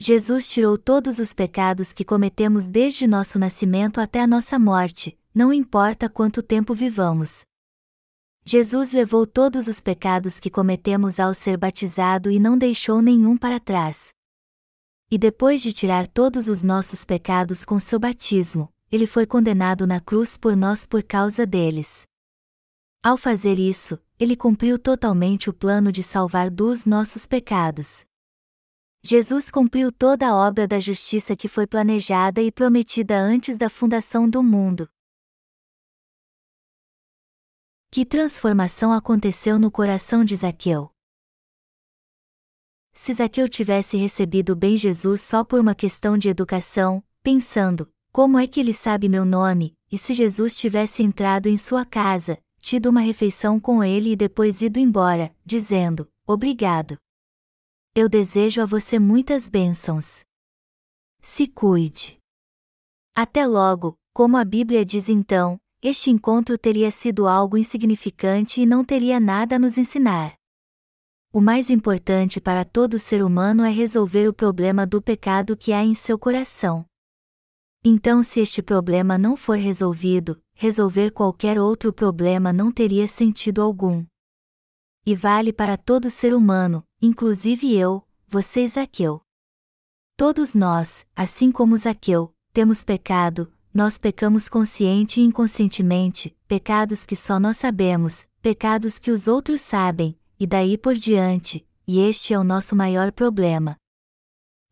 Jesus 0.00 0.48
tirou 0.48 0.78
todos 0.78 1.18
os 1.18 1.34
pecados 1.34 1.92
que 1.92 2.04
cometemos 2.04 2.68
desde 2.68 3.04
nosso 3.04 3.36
nascimento 3.36 4.00
até 4.00 4.20
a 4.20 4.28
nossa 4.28 4.56
morte, 4.56 5.18
não 5.34 5.52
importa 5.52 6.08
quanto 6.08 6.40
tempo 6.40 6.72
vivamos. 6.72 7.44
Jesus 8.44 8.92
levou 8.92 9.26
todos 9.26 9.66
os 9.66 9.80
pecados 9.80 10.38
que 10.38 10.48
cometemos 10.50 11.18
ao 11.18 11.34
ser 11.34 11.56
batizado 11.56 12.30
e 12.30 12.38
não 12.38 12.56
deixou 12.56 13.02
nenhum 13.02 13.36
para 13.36 13.58
trás. 13.58 14.10
E 15.10 15.18
depois 15.18 15.60
de 15.60 15.72
tirar 15.72 16.06
todos 16.06 16.46
os 16.46 16.62
nossos 16.62 17.04
pecados 17.04 17.64
com 17.64 17.80
seu 17.80 17.98
batismo, 17.98 18.72
ele 18.92 19.06
foi 19.06 19.26
condenado 19.26 19.84
na 19.84 20.00
cruz 20.00 20.38
por 20.38 20.56
nós 20.56 20.86
por 20.86 21.02
causa 21.02 21.44
deles. 21.44 22.06
Ao 23.02 23.16
fazer 23.16 23.58
isso, 23.58 23.98
ele 24.18 24.36
cumpriu 24.36 24.78
totalmente 24.78 25.50
o 25.50 25.52
plano 25.52 25.90
de 25.90 26.04
salvar 26.04 26.50
dos 26.50 26.86
nossos 26.86 27.26
pecados. 27.26 28.07
Jesus 29.02 29.50
cumpriu 29.50 29.92
toda 29.92 30.28
a 30.28 30.34
obra 30.34 30.66
da 30.66 30.80
justiça 30.80 31.36
que 31.36 31.48
foi 31.48 31.66
planejada 31.66 32.42
e 32.42 32.50
prometida 32.50 33.18
antes 33.18 33.56
da 33.56 33.70
fundação 33.70 34.28
do 34.28 34.42
mundo. 34.42 34.88
Que 37.90 38.04
transformação 38.04 38.92
aconteceu 38.92 39.58
no 39.58 39.70
coração 39.70 40.24
de 40.24 40.36
Zaqueu? 40.36 40.90
Se 42.92 43.14
Zaqueu 43.14 43.48
tivesse 43.48 43.96
recebido 43.96 44.56
bem 44.56 44.76
Jesus 44.76 45.20
só 45.20 45.44
por 45.44 45.60
uma 45.60 45.74
questão 45.74 46.18
de 46.18 46.28
educação, 46.28 47.02
pensando, 47.22 47.90
como 48.12 48.38
é 48.38 48.46
que 48.46 48.58
ele 48.58 48.74
sabe 48.74 49.08
meu 49.08 49.24
nome, 49.24 49.76
e 49.90 49.96
se 49.96 50.12
Jesus 50.12 50.56
tivesse 50.56 51.02
entrado 51.02 51.46
em 51.46 51.56
sua 51.56 51.84
casa, 51.84 52.36
tido 52.60 52.90
uma 52.90 53.00
refeição 53.00 53.60
com 53.60 53.82
ele 53.82 54.12
e 54.12 54.16
depois 54.16 54.60
ido 54.60 54.78
embora, 54.78 55.34
dizendo: 55.46 56.10
Obrigado. 56.26 56.98
Eu 58.00 58.08
desejo 58.08 58.62
a 58.62 58.64
você 58.64 58.96
muitas 58.96 59.48
bênçãos. 59.48 60.20
Se 61.20 61.48
cuide. 61.48 62.16
Até 63.12 63.44
logo, 63.44 63.96
como 64.12 64.36
a 64.36 64.44
Bíblia 64.44 64.84
diz 64.84 65.08
então, 65.08 65.58
este 65.82 66.08
encontro 66.08 66.56
teria 66.56 66.92
sido 66.92 67.26
algo 67.26 67.58
insignificante 67.58 68.60
e 68.60 68.66
não 68.66 68.84
teria 68.84 69.18
nada 69.18 69.56
a 69.56 69.58
nos 69.58 69.76
ensinar. 69.76 70.34
O 71.32 71.40
mais 71.40 71.70
importante 71.70 72.40
para 72.40 72.64
todo 72.64 73.00
ser 73.00 73.20
humano 73.24 73.64
é 73.64 73.70
resolver 73.70 74.28
o 74.28 74.32
problema 74.32 74.86
do 74.86 75.02
pecado 75.02 75.56
que 75.56 75.72
há 75.72 75.82
em 75.82 75.92
seu 75.92 76.16
coração. 76.16 76.86
Então, 77.84 78.22
se 78.22 78.38
este 78.38 78.62
problema 78.62 79.18
não 79.18 79.36
for 79.36 79.58
resolvido, 79.58 80.40
resolver 80.54 81.10
qualquer 81.10 81.60
outro 81.60 81.92
problema 81.92 82.52
não 82.52 82.70
teria 82.70 83.08
sentido 83.08 83.60
algum. 83.60 84.06
E 85.10 85.14
vale 85.14 85.54
para 85.54 85.78
todo 85.78 86.10
ser 86.10 86.34
humano, 86.34 86.84
inclusive 87.00 87.74
eu, 87.74 88.06
você 88.26 88.64
e 88.64 88.68
Zaqueu. 88.68 89.22
Todos 90.18 90.52
nós, 90.52 91.06
assim 91.16 91.50
como 91.50 91.78
Zaqueu, 91.78 92.34
temos 92.52 92.84
pecado, 92.84 93.50
nós 93.72 93.96
pecamos 93.96 94.50
consciente 94.50 95.18
e 95.18 95.24
inconscientemente, 95.24 96.36
pecados 96.46 97.06
que 97.06 97.16
só 97.16 97.40
nós 97.40 97.56
sabemos, 97.56 98.26
pecados 98.42 98.98
que 98.98 99.10
os 99.10 99.26
outros 99.28 99.62
sabem, 99.62 100.14
e 100.38 100.46
daí 100.46 100.76
por 100.76 100.92
diante, 100.92 101.66
e 101.86 102.00
este 102.00 102.34
é 102.34 102.38
o 102.38 102.44
nosso 102.44 102.76
maior 102.76 103.10
problema. 103.10 103.76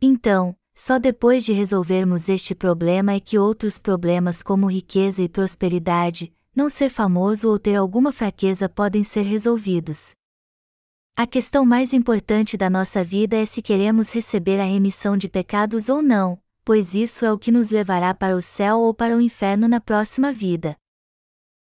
Então, 0.02 0.54
só 0.74 0.98
depois 0.98 1.46
de 1.46 1.54
resolvermos 1.54 2.28
este 2.28 2.54
problema 2.54 3.14
é 3.14 3.20
que 3.20 3.38
outros 3.38 3.78
problemas 3.78 4.42
como 4.42 4.70
riqueza 4.70 5.22
e 5.22 5.30
prosperidade, 5.30 6.30
não 6.54 6.68
ser 6.68 6.90
famoso 6.90 7.48
ou 7.48 7.58
ter 7.58 7.76
alguma 7.76 8.12
fraqueza 8.12 8.68
podem 8.68 9.02
ser 9.02 9.22
resolvidos. 9.22 10.14
A 11.18 11.26
questão 11.26 11.64
mais 11.64 11.94
importante 11.94 12.58
da 12.58 12.68
nossa 12.68 13.02
vida 13.02 13.38
é 13.38 13.46
se 13.46 13.62
queremos 13.62 14.12
receber 14.12 14.60
a 14.60 14.64
remissão 14.64 15.16
de 15.16 15.30
pecados 15.30 15.88
ou 15.88 16.02
não, 16.02 16.38
pois 16.62 16.94
isso 16.94 17.24
é 17.24 17.32
o 17.32 17.38
que 17.38 17.50
nos 17.50 17.70
levará 17.70 18.12
para 18.12 18.36
o 18.36 18.42
céu 18.42 18.80
ou 18.80 18.92
para 18.92 19.16
o 19.16 19.20
inferno 19.22 19.66
na 19.66 19.80
próxima 19.80 20.30
vida. 20.30 20.76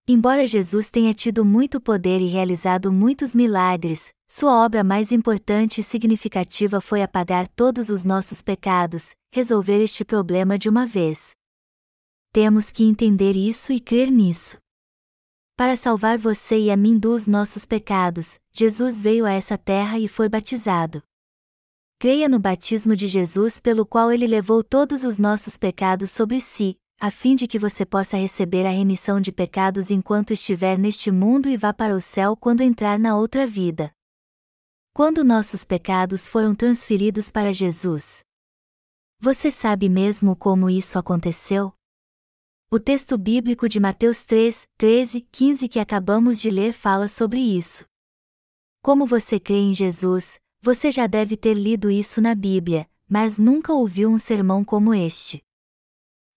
Embora 0.06 0.46
Jesus 0.46 0.88
tenha 0.88 1.12
tido 1.12 1.44
muito 1.44 1.80
poder 1.80 2.20
e 2.20 2.28
realizado 2.28 2.92
muitos 2.92 3.34
milagres, 3.34 4.14
sua 4.28 4.64
obra 4.64 4.84
mais 4.84 5.10
importante 5.10 5.80
e 5.80 5.84
significativa 5.84 6.80
foi 6.80 7.02
apagar 7.02 7.48
todos 7.48 7.88
os 7.88 8.04
nossos 8.04 8.40
pecados, 8.42 9.16
resolver 9.34 9.82
este 9.82 10.04
problema 10.04 10.56
de 10.56 10.68
uma 10.68 10.86
vez. 10.86 11.32
Temos 12.32 12.70
que 12.70 12.84
entender 12.84 13.34
isso 13.34 13.72
e 13.72 13.80
crer 13.80 14.12
nisso. 14.12 14.58
Para 15.60 15.76
salvar 15.76 16.16
você 16.16 16.58
e 16.58 16.70
a 16.70 16.74
mim 16.74 16.98
dos 16.98 17.26
nossos 17.26 17.66
pecados, 17.66 18.40
Jesus 18.50 18.98
veio 18.98 19.26
a 19.26 19.32
essa 19.32 19.58
terra 19.58 19.98
e 19.98 20.08
foi 20.08 20.26
batizado. 20.26 21.02
Creia 21.98 22.30
no 22.30 22.38
batismo 22.38 22.96
de 22.96 23.06
Jesus 23.06 23.60
pelo 23.60 23.84
qual 23.84 24.10
ele 24.10 24.26
levou 24.26 24.64
todos 24.64 25.04
os 25.04 25.18
nossos 25.18 25.58
pecados 25.58 26.10
sobre 26.12 26.40
si, 26.40 26.78
a 26.98 27.10
fim 27.10 27.34
de 27.36 27.46
que 27.46 27.58
você 27.58 27.84
possa 27.84 28.16
receber 28.16 28.64
a 28.64 28.70
remissão 28.70 29.20
de 29.20 29.30
pecados 29.30 29.90
enquanto 29.90 30.32
estiver 30.32 30.78
neste 30.78 31.10
mundo 31.10 31.46
e 31.46 31.58
vá 31.58 31.74
para 31.74 31.94
o 31.94 32.00
céu 32.00 32.34
quando 32.34 32.62
entrar 32.62 32.98
na 32.98 33.18
outra 33.18 33.46
vida. 33.46 33.92
Quando 34.94 35.22
nossos 35.22 35.62
pecados 35.62 36.26
foram 36.26 36.54
transferidos 36.54 37.30
para 37.30 37.52
Jesus. 37.52 38.20
Você 39.20 39.50
sabe 39.50 39.90
mesmo 39.90 40.34
como 40.34 40.70
isso 40.70 40.98
aconteceu? 40.98 41.70
O 42.72 42.78
texto 42.78 43.18
bíblico 43.18 43.68
de 43.68 43.80
Mateus 43.80 44.22
3, 44.22 44.68
13, 44.78 45.26
15 45.32 45.66
que 45.66 45.80
acabamos 45.80 46.40
de 46.40 46.48
ler 46.50 46.72
fala 46.72 47.08
sobre 47.08 47.40
isso. 47.40 47.84
Como 48.80 49.06
você 49.06 49.40
crê 49.40 49.56
em 49.56 49.74
Jesus, 49.74 50.38
você 50.62 50.92
já 50.92 51.08
deve 51.08 51.36
ter 51.36 51.54
lido 51.54 51.90
isso 51.90 52.20
na 52.20 52.32
Bíblia, 52.32 52.88
mas 53.08 53.40
nunca 53.40 53.72
ouviu 53.72 54.08
um 54.08 54.18
sermão 54.18 54.64
como 54.64 54.94
este. 54.94 55.42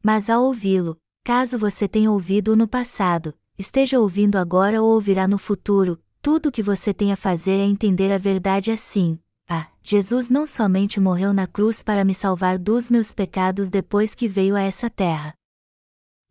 Mas 0.04 0.28
ao 0.28 0.46
ouvi-lo, 0.46 0.98
caso 1.24 1.60
você 1.60 1.88
tenha 1.88 2.10
ouvido 2.10 2.56
no 2.56 2.68
passado, 2.68 3.36
esteja 3.56 4.00
ouvindo 4.00 4.36
agora 4.38 4.82
ou 4.82 4.92
ouvirá 4.92 5.28
no 5.28 5.38
futuro, 5.38 6.02
tudo 6.20 6.50
o 6.50 6.52
que 6.52 6.64
você 6.64 6.92
tem 6.96 7.14
a 7.14 7.16
fazer 7.16 7.60
é 7.60 7.64
entender 7.64 8.12
a 8.12 8.18
verdade 8.18 8.72
assim. 8.72 9.20
Ah, 9.48 9.68
Jesus 9.84 10.32
não 10.32 10.48
somente 10.48 11.00
morreu 11.00 11.32
na 11.32 11.46
cruz 11.46 11.84
para 11.84 12.04
me 12.04 12.16
salvar 12.16 12.58
dos 12.58 12.90
meus 12.90 13.14
pecados 13.14 13.70
depois 13.70 14.16
que 14.16 14.28
veio 14.28 14.56
a 14.56 14.62
essa 14.62 14.90
terra. 14.90 15.36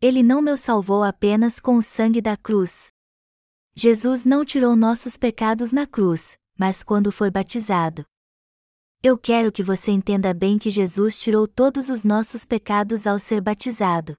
Ele 0.03 0.21
não 0.21 0.41
me 0.41 0.57
salvou 0.57 1.01
apenas 1.01 1.61
com 1.61 1.77
o 1.77 1.81
sangue 1.81 2.19
da 2.19 2.35
cruz. 2.35 2.91
Jesus 3.73 4.25
não 4.25 4.43
tirou 4.43 4.75
nossos 4.75 5.15
pecados 5.15 5.71
na 5.71 5.87
cruz, 5.87 6.37
mas 6.59 6.83
quando 6.83 7.09
foi 7.09 7.31
batizado. 7.31 8.05
Eu 9.01 9.17
quero 9.17 9.49
que 9.49 9.63
você 9.63 9.91
entenda 9.91 10.33
bem 10.33 10.59
que 10.59 10.69
Jesus 10.69 11.21
tirou 11.21 11.47
todos 11.47 11.87
os 11.87 12.03
nossos 12.03 12.43
pecados 12.43 13.07
ao 13.07 13.17
ser 13.17 13.39
batizado. 13.39 14.13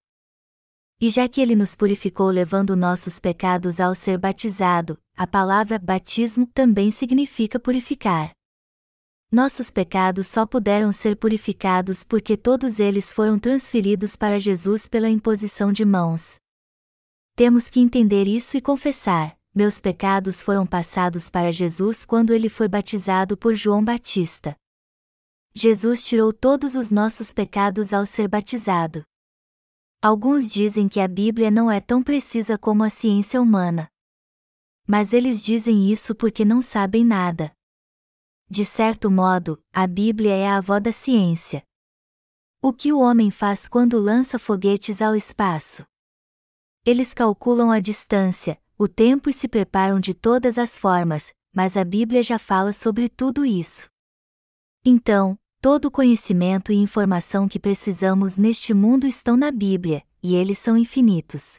E 0.99 1.11
já 1.11 1.29
que 1.29 1.43
ele 1.43 1.55
nos 1.55 1.77
purificou 1.77 2.31
levando 2.31 2.75
nossos 2.75 3.21
pecados 3.21 3.79
ao 3.79 3.95
ser 3.95 4.17
batizado, 4.17 4.99
a 5.15 5.27
palavra 5.27 5.79
batismo 5.79 6.47
também 6.47 6.91
significa 6.91 7.61
purificar. 7.61 8.33
Nossos 9.35 9.69
pecados 9.69 10.29
só 10.29 10.47
puderam 10.47 10.93
ser 10.93 11.17
purificados 11.17 12.05
porque 12.05 12.37
todos 12.37 12.79
eles 12.79 13.13
foram 13.13 13.37
transferidos 13.37 14.15
para 14.15 14.39
Jesus 14.39 14.89
pela 14.89 15.11
imposição 15.11 15.73
de 15.73 15.85
mãos. 15.85 16.37
Temos 17.35 17.69
que 17.69 17.81
entender 17.81 18.29
isso 18.29 18.57
e 18.57 18.61
confessar: 18.61 19.37
meus 19.53 19.81
pecados 19.81 20.41
foram 20.41 20.65
passados 20.65 21.31
para 21.31 21.51
Jesus 21.51 22.07
quando 22.07 22.33
ele 22.33 22.49
foi 22.49 22.69
batizado 22.69 23.37
por 23.37 23.57
João 23.57 23.85
Batista. 23.85 24.55
Jesus 25.53 26.07
tirou 26.07 26.33
todos 26.33 26.77
os 26.77 26.93
nossos 26.93 27.33
pecados 27.33 27.93
ao 27.93 28.07
ser 28.07 28.29
batizado. 28.29 29.03
Alguns 30.01 30.49
dizem 30.49 30.89
que 30.89 31.01
a 31.01 31.09
Bíblia 31.09 31.51
não 31.51 31.69
é 31.69 31.81
tão 31.81 32.05
precisa 32.05 32.57
como 32.57 32.85
a 32.85 32.89
ciência 32.89 33.43
humana. 33.43 33.89
Mas 34.87 35.13
eles 35.13 35.43
dizem 35.43 35.91
isso 35.91 36.15
porque 36.15 36.45
não 36.45 36.63
sabem 36.63 37.05
nada. 37.05 37.53
De 38.49 38.65
certo 38.65 39.11
modo, 39.11 39.63
a 39.73 39.87
Bíblia 39.87 40.35
é 40.35 40.47
a 40.47 40.57
avó 40.57 40.79
da 40.79 40.93
ciência. 40.93 41.63
O 42.63 42.73
que 42.73 42.93
o 42.93 43.01
homem 43.01 43.31
faz 43.31 43.69
quando 43.69 43.99
lança 43.99 44.39
foguetes 44.39 45.03
ao 45.03 45.15
espaço? 45.15 45.85
Eles 46.85 47.15
calculam 47.15 47.71
a 47.71 47.81
distância, 47.81 48.61
o 48.79 48.87
tempo 48.87 49.29
e 49.29 49.33
se 49.33 49.49
preparam 49.49 49.99
de 49.99 50.15
todas 50.15 50.59
as 50.59 50.79
formas, 50.79 51.33
mas 51.53 51.77
a 51.77 51.85
Bíblia 51.85 52.23
já 52.23 52.39
fala 52.39 52.73
sobre 52.73 53.09
tudo 53.09 53.45
isso. 53.45 53.89
Então, 54.85 55.39
Todo 55.65 55.87
o 55.87 55.91
conhecimento 55.91 56.71
e 56.71 56.77
informação 56.77 57.49
que 57.49 57.59
precisamos 57.59 58.37
neste 58.37 58.75
mundo 58.75 59.07
estão 59.07 59.35
na 59.35 59.51
Bíblia, 59.51 60.05
e 60.23 60.35
eles 60.35 60.59
são 60.59 60.77
infinitos. 60.77 61.59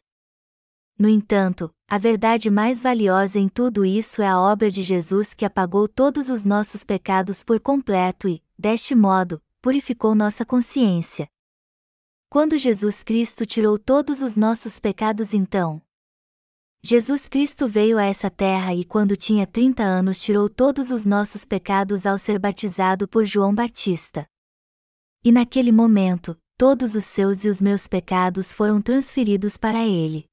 No 0.96 1.10
entanto, 1.10 1.74
a 1.88 2.00
verdade 2.00 2.50
mais 2.50 2.82
valiosa 2.82 3.38
em 3.38 3.48
tudo 3.48 3.86
isso 3.86 4.22
é 4.22 4.28
a 4.28 4.40
obra 4.40 4.72
de 4.72 4.82
Jesus 4.82 5.36
que 5.36 5.46
apagou 5.46 5.88
todos 5.88 6.30
os 6.30 6.44
nossos 6.44 6.84
pecados 6.84 7.44
por 7.44 7.60
completo 7.60 8.28
e, 8.28 8.42
deste 8.58 8.96
modo, 8.96 9.40
purificou 9.62 10.16
nossa 10.16 10.44
consciência. 10.44 11.28
Quando 12.28 12.58
Jesus 12.58 13.04
Cristo 13.04 13.46
tirou 13.46 13.78
todos 13.78 14.24
os 14.24 14.36
nossos 14.36 14.80
pecados, 14.80 15.32
então, 15.32 15.80
Jesus 16.84 17.30
Cristo 17.30 17.68
veio 17.68 18.00
a 18.00 18.04
essa 18.04 18.32
terra 18.32 18.74
e, 18.74 18.84
quando 18.84 19.16
tinha 19.16 19.46
30 19.46 19.84
anos, 19.84 20.22
tirou 20.22 20.50
todos 20.50 20.90
os 20.90 21.06
nossos 21.06 21.46
pecados 21.46 22.06
ao 22.06 22.18
ser 22.18 22.40
batizado 22.40 23.08
por 23.08 23.26
João 23.26 23.54
Batista. 23.54 24.28
E 25.24 25.32
naquele 25.32 25.72
momento, 25.72 26.36
todos 26.58 26.96
os 26.96 27.06
seus 27.06 27.44
e 27.46 27.50
os 27.50 27.62
meus 27.62 27.88
pecados 27.88 28.54
foram 28.54 28.82
transferidos 28.82 29.56
para 29.56 29.86
ele. 29.86 30.26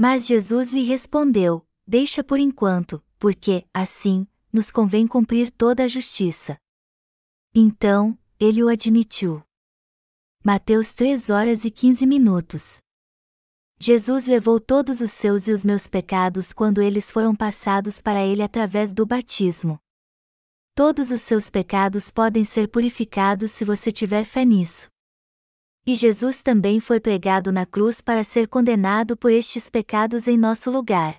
Mas 0.00 0.28
Jesus 0.28 0.72
lhe 0.72 0.84
respondeu: 0.84 1.66
Deixa 1.84 2.22
por 2.22 2.38
enquanto, 2.38 3.02
porque, 3.18 3.66
assim, 3.74 4.28
nos 4.52 4.70
convém 4.70 5.08
cumprir 5.08 5.50
toda 5.50 5.82
a 5.82 5.88
justiça. 5.88 6.56
Então, 7.52 8.16
ele 8.38 8.62
o 8.62 8.68
admitiu. 8.68 9.42
Mateus 10.44 10.92
3 10.92 11.30
horas 11.30 11.64
e 11.64 11.70
15 11.70 12.06
minutos. 12.06 12.78
Jesus 13.80 14.26
levou 14.26 14.60
todos 14.60 15.00
os 15.00 15.10
seus 15.10 15.48
e 15.48 15.52
os 15.52 15.64
meus 15.64 15.88
pecados 15.88 16.52
quando 16.52 16.80
eles 16.80 17.10
foram 17.10 17.34
passados 17.34 18.00
para 18.00 18.24
ele 18.24 18.42
através 18.42 18.94
do 18.94 19.04
batismo. 19.04 19.80
Todos 20.76 21.10
os 21.10 21.22
seus 21.22 21.50
pecados 21.50 22.12
podem 22.12 22.44
ser 22.44 22.68
purificados 22.68 23.50
se 23.50 23.64
você 23.64 23.90
tiver 23.90 24.24
fé 24.24 24.44
nisso. 24.44 24.88
E 25.88 25.94
Jesus 25.94 26.42
também 26.42 26.80
foi 26.80 27.00
pregado 27.00 27.50
na 27.50 27.64
cruz 27.64 28.02
para 28.02 28.22
ser 28.22 28.46
condenado 28.46 29.16
por 29.16 29.32
estes 29.32 29.70
pecados 29.70 30.28
em 30.28 30.36
nosso 30.36 30.70
lugar. 30.70 31.16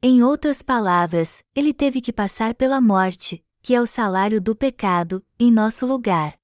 Em 0.00 0.22
outras 0.22 0.62
palavras, 0.62 1.42
ele 1.56 1.74
teve 1.74 2.00
que 2.00 2.12
passar 2.12 2.54
pela 2.54 2.80
morte, 2.80 3.44
que 3.60 3.74
é 3.74 3.80
o 3.80 3.86
salário 3.86 4.40
do 4.40 4.54
pecado, 4.54 5.26
em 5.40 5.50
nosso 5.50 5.86
lugar. 5.86 6.38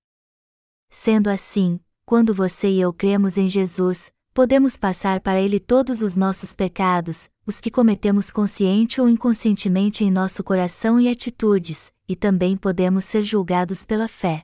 Sendo 0.89 1.31
assim, 1.31 1.79
quando 2.05 2.35
você 2.35 2.69
e 2.69 2.81
eu 2.81 2.93
cremos 2.93 3.39
em 3.39 3.49
Jesus, 3.49 4.13
podemos 4.35 4.77
passar 4.77 5.21
para 5.21 5.41
Ele 5.41 5.61
todos 5.61 6.03
os 6.03 6.17
nossos 6.17 6.53
pecados, 6.53 7.31
os 7.47 7.61
que 7.61 7.71
cometemos 7.71 8.33
consciente 8.33 9.01
ou 9.01 9.09
inconscientemente 9.09 10.03
em 10.03 10.11
nosso 10.11 10.43
coração 10.43 10.99
e 10.99 11.09
atitudes, 11.09 11.93
e 12.09 12.17
também 12.17 12.57
podemos 12.57 13.05
ser 13.05 13.23
julgados 13.23 13.87
pela 13.87 14.09
fé. 14.09 14.43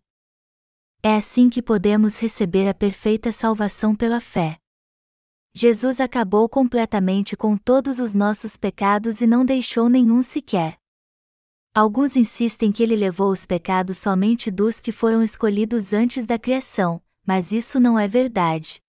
É 1.09 1.15
assim 1.15 1.49
que 1.49 1.63
podemos 1.63 2.19
receber 2.19 2.69
a 2.69 2.75
perfeita 2.75 3.31
salvação 3.31 3.95
pela 3.95 4.21
fé. 4.21 4.59
Jesus 5.55 6.01
acabou 6.01 6.49
completamente 6.49 7.37
com 7.37 7.57
todos 7.57 8.01
os 8.01 8.13
nossos 8.13 8.57
pecados 8.57 9.21
e 9.21 9.27
não 9.27 9.45
deixou 9.45 9.89
nenhum 9.89 10.21
sequer. 10.21 10.77
Alguns 11.73 12.17
insistem 12.17 12.73
que 12.73 12.83
ele 12.83 12.97
levou 12.97 13.31
os 13.31 13.47
pecados 13.47 13.99
somente 13.99 14.51
dos 14.51 14.81
que 14.81 14.91
foram 14.91 15.23
escolhidos 15.23 15.93
antes 15.93 16.27
da 16.27 16.41
criação, 16.41 17.01
mas 17.25 17.53
isso 17.53 17.79
não 17.79 17.97
é 17.97 18.09
verdade. 18.09 18.83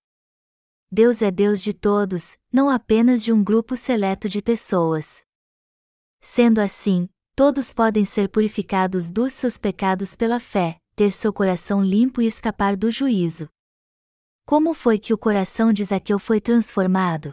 Deus 0.90 1.22
é 1.22 1.30
Deus 1.30 1.62
de 1.62 1.72
todos, 1.72 2.36
não 2.52 2.68
apenas 2.68 3.22
de 3.22 3.32
um 3.32 3.44
grupo 3.44 3.76
seleto 3.76 4.28
de 4.28 4.42
pessoas. 4.42 5.22
Sendo 6.20 6.58
assim, 6.58 7.08
todos 7.36 7.72
podem 7.72 8.04
ser 8.04 8.28
purificados 8.28 9.08
dos 9.08 9.32
seus 9.34 9.56
pecados 9.56 10.16
pela 10.16 10.40
fé, 10.40 10.80
ter 10.98 11.12
seu 11.12 11.32
coração 11.32 11.80
limpo 11.80 12.20
e 12.20 12.26
escapar 12.26 12.76
do 12.76 12.90
juízo. 12.90 13.48
Como 14.44 14.74
foi 14.74 14.98
que 14.98 15.14
o 15.14 15.18
coração 15.18 15.72
de 15.72 15.84
Zaqueu 15.84 16.18
foi 16.18 16.40
transformado? 16.40 17.32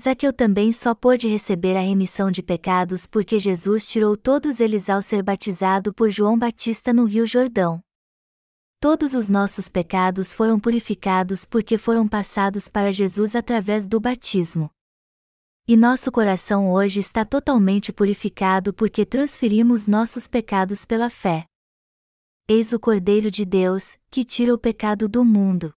Zaqueu 0.00 0.32
também 0.32 0.70
só 0.70 0.94
pôde 0.94 1.26
receber 1.26 1.76
a 1.76 1.80
remissão 1.80 2.30
de 2.30 2.40
pecados 2.40 3.04
porque 3.04 3.36
Jesus 3.40 3.88
tirou 3.88 4.16
todos 4.16 4.60
eles 4.60 4.88
ao 4.88 5.02
ser 5.02 5.24
batizado 5.24 5.92
por 5.92 6.08
João 6.08 6.38
Batista 6.38 6.92
no 6.92 7.04
Rio 7.04 7.26
Jordão. 7.26 7.82
Todos 8.78 9.12
os 9.12 9.28
nossos 9.28 9.68
pecados 9.68 10.32
foram 10.32 10.60
purificados 10.60 11.44
porque 11.44 11.76
foram 11.76 12.06
passados 12.06 12.68
para 12.68 12.92
Jesus 12.92 13.34
através 13.34 13.88
do 13.88 13.98
batismo. 13.98 14.70
E 15.66 15.76
nosso 15.76 16.12
coração 16.12 16.70
hoje 16.70 17.00
está 17.00 17.24
totalmente 17.24 17.92
purificado 17.92 18.72
porque 18.72 19.04
transferimos 19.04 19.88
nossos 19.88 20.28
pecados 20.28 20.86
pela 20.86 21.10
fé. 21.10 21.48
Eis 22.54 22.74
o 22.74 22.78
Cordeiro 22.78 23.30
de 23.30 23.46
Deus, 23.46 23.96
que 24.10 24.22
tira 24.22 24.52
o 24.52 24.58
pecado 24.58 25.08
do 25.08 25.24
mundo. 25.24 25.72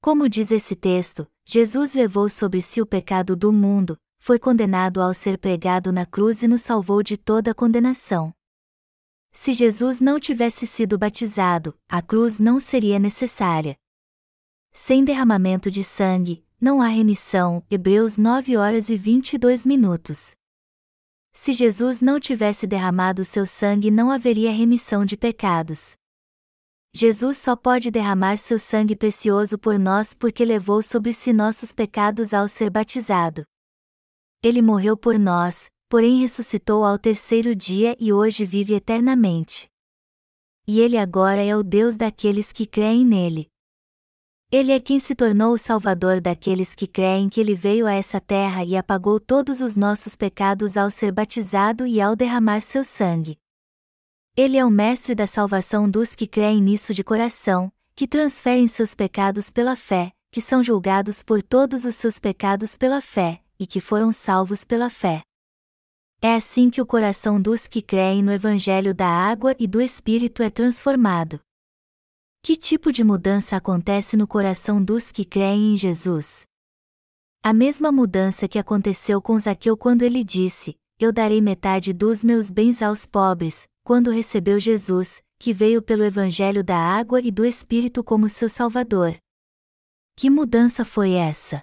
Como 0.00 0.30
diz 0.30 0.50
esse 0.50 0.74
texto, 0.74 1.30
Jesus 1.44 1.92
levou 1.92 2.26
sobre 2.30 2.62
si 2.62 2.80
o 2.80 2.86
pecado 2.86 3.36
do 3.36 3.52
mundo, 3.52 4.00
foi 4.18 4.38
condenado 4.38 5.02
ao 5.02 5.12
ser 5.12 5.36
pregado 5.36 5.92
na 5.92 6.06
cruz 6.06 6.42
e 6.42 6.48
nos 6.48 6.62
salvou 6.62 7.02
de 7.02 7.18
toda 7.18 7.50
a 7.50 7.54
condenação. 7.54 8.32
Se 9.30 9.52
Jesus 9.52 10.00
não 10.00 10.18
tivesse 10.18 10.66
sido 10.66 10.96
batizado, 10.96 11.78
a 11.86 12.00
cruz 12.00 12.40
não 12.40 12.58
seria 12.58 12.98
necessária. 12.98 13.76
Sem 14.72 15.04
derramamento 15.04 15.70
de 15.70 15.84
sangue, 15.84 16.42
não 16.58 16.80
há 16.80 16.88
remissão. 16.88 17.62
Hebreus 17.70 18.16
9 18.16 18.56
horas 18.56 18.88
e 18.88 18.96
22 18.96 19.66
minutos. 19.66 20.34
Se 21.36 21.52
Jesus 21.52 22.00
não 22.00 22.20
tivesse 22.20 22.64
derramado 22.64 23.24
seu 23.24 23.44
sangue, 23.44 23.90
não 23.90 24.08
haveria 24.08 24.52
remissão 24.52 25.04
de 25.04 25.16
pecados. 25.16 25.96
Jesus 26.94 27.38
só 27.38 27.56
pode 27.56 27.90
derramar 27.90 28.38
seu 28.38 28.56
sangue 28.56 28.94
precioso 28.94 29.58
por 29.58 29.76
nós 29.76 30.14
porque 30.14 30.44
levou 30.44 30.80
sobre 30.80 31.12
si 31.12 31.32
nossos 31.32 31.72
pecados 31.72 32.32
ao 32.32 32.46
ser 32.46 32.70
batizado. 32.70 33.44
Ele 34.44 34.62
morreu 34.62 34.96
por 34.96 35.18
nós, 35.18 35.68
porém 35.88 36.20
ressuscitou 36.20 36.84
ao 36.84 36.96
terceiro 36.96 37.54
dia 37.54 37.96
e 37.98 38.12
hoje 38.12 38.44
vive 38.44 38.74
eternamente. 38.74 39.68
E 40.68 40.78
ele 40.78 40.96
agora 40.96 41.42
é 41.42 41.56
o 41.56 41.64
Deus 41.64 41.96
daqueles 41.96 42.52
que 42.52 42.64
creem 42.64 43.04
nele. 43.04 43.50
Ele 44.56 44.70
é 44.70 44.78
quem 44.78 45.00
se 45.00 45.16
tornou 45.16 45.52
o 45.52 45.58
Salvador 45.58 46.20
daqueles 46.20 46.76
que 46.76 46.86
creem 46.86 47.28
que 47.28 47.40
ele 47.40 47.56
veio 47.56 47.88
a 47.88 47.92
essa 47.92 48.20
terra 48.20 48.64
e 48.64 48.76
apagou 48.76 49.18
todos 49.18 49.60
os 49.60 49.74
nossos 49.74 50.14
pecados 50.14 50.76
ao 50.76 50.92
ser 50.92 51.10
batizado 51.10 51.84
e 51.88 52.00
ao 52.00 52.14
derramar 52.14 52.60
seu 52.60 52.84
sangue. 52.84 53.36
Ele 54.36 54.56
é 54.56 54.64
o 54.64 54.70
Mestre 54.70 55.12
da 55.12 55.26
salvação 55.26 55.90
dos 55.90 56.14
que 56.14 56.28
creem 56.28 56.62
nisso 56.62 56.94
de 56.94 57.02
coração, 57.02 57.68
que 57.96 58.06
transferem 58.06 58.68
seus 58.68 58.94
pecados 58.94 59.50
pela 59.50 59.74
fé, 59.74 60.12
que 60.30 60.40
são 60.40 60.62
julgados 60.62 61.20
por 61.20 61.42
todos 61.42 61.84
os 61.84 61.96
seus 61.96 62.20
pecados 62.20 62.76
pela 62.76 63.00
fé, 63.00 63.40
e 63.58 63.66
que 63.66 63.80
foram 63.80 64.12
salvos 64.12 64.64
pela 64.64 64.88
fé. 64.88 65.22
É 66.22 66.32
assim 66.32 66.70
que 66.70 66.80
o 66.80 66.86
coração 66.86 67.42
dos 67.42 67.66
que 67.66 67.82
creem 67.82 68.22
no 68.22 68.30
Evangelho 68.30 68.94
da 68.94 69.08
água 69.08 69.56
e 69.58 69.66
do 69.66 69.80
Espírito 69.80 70.44
é 70.44 70.48
transformado. 70.48 71.40
Que 72.46 72.56
tipo 72.56 72.92
de 72.92 73.02
mudança 73.02 73.56
acontece 73.56 74.18
no 74.18 74.26
coração 74.26 74.84
dos 74.84 75.10
que 75.10 75.24
creem 75.24 75.72
em 75.72 75.76
Jesus? 75.78 76.44
A 77.42 77.54
mesma 77.54 77.90
mudança 77.90 78.46
que 78.46 78.58
aconteceu 78.58 79.22
com 79.22 79.38
Zaqueu 79.38 79.78
quando 79.78 80.02
ele 80.02 80.22
disse: 80.22 80.76
Eu 81.00 81.10
darei 81.10 81.40
metade 81.40 81.94
dos 81.94 82.22
meus 82.22 82.52
bens 82.52 82.82
aos 82.82 83.06
pobres, 83.06 83.66
quando 83.82 84.10
recebeu 84.10 84.60
Jesus, 84.60 85.22
que 85.38 85.54
veio 85.54 85.80
pelo 85.80 86.04
Evangelho 86.04 86.62
da 86.62 86.76
água 86.76 87.18
e 87.18 87.30
do 87.30 87.46
Espírito 87.46 88.04
como 88.04 88.28
seu 88.28 88.50
Salvador. 88.50 89.16
Que 90.14 90.28
mudança 90.28 90.84
foi 90.84 91.12
essa? 91.12 91.62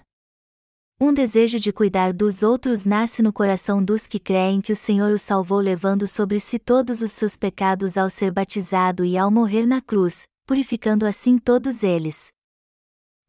Um 1.00 1.14
desejo 1.14 1.60
de 1.60 1.72
cuidar 1.72 2.12
dos 2.12 2.42
outros 2.42 2.86
nasce 2.86 3.22
no 3.22 3.32
coração 3.32 3.86
dos 3.86 4.08
que 4.08 4.18
creem 4.18 4.60
que 4.60 4.74
o 4.74 4.76
Senhor 4.76 5.12
o 5.12 5.20
salvou 5.20 5.60
levando 5.60 6.08
sobre 6.08 6.40
si 6.40 6.58
todos 6.58 7.04
os 7.04 7.12
seus 7.12 7.38
pecados 7.38 8.00
ao 8.00 8.10
ser 8.10 8.32
batizado 8.32 9.06
e 9.06 9.16
ao 9.16 9.30
morrer 9.30 9.68
na 9.68 9.80
cruz, 9.80 10.26
purificando 10.52 11.06
assim 11.06 11.38
todos 11.38 11.82
eles. 11.82 12.30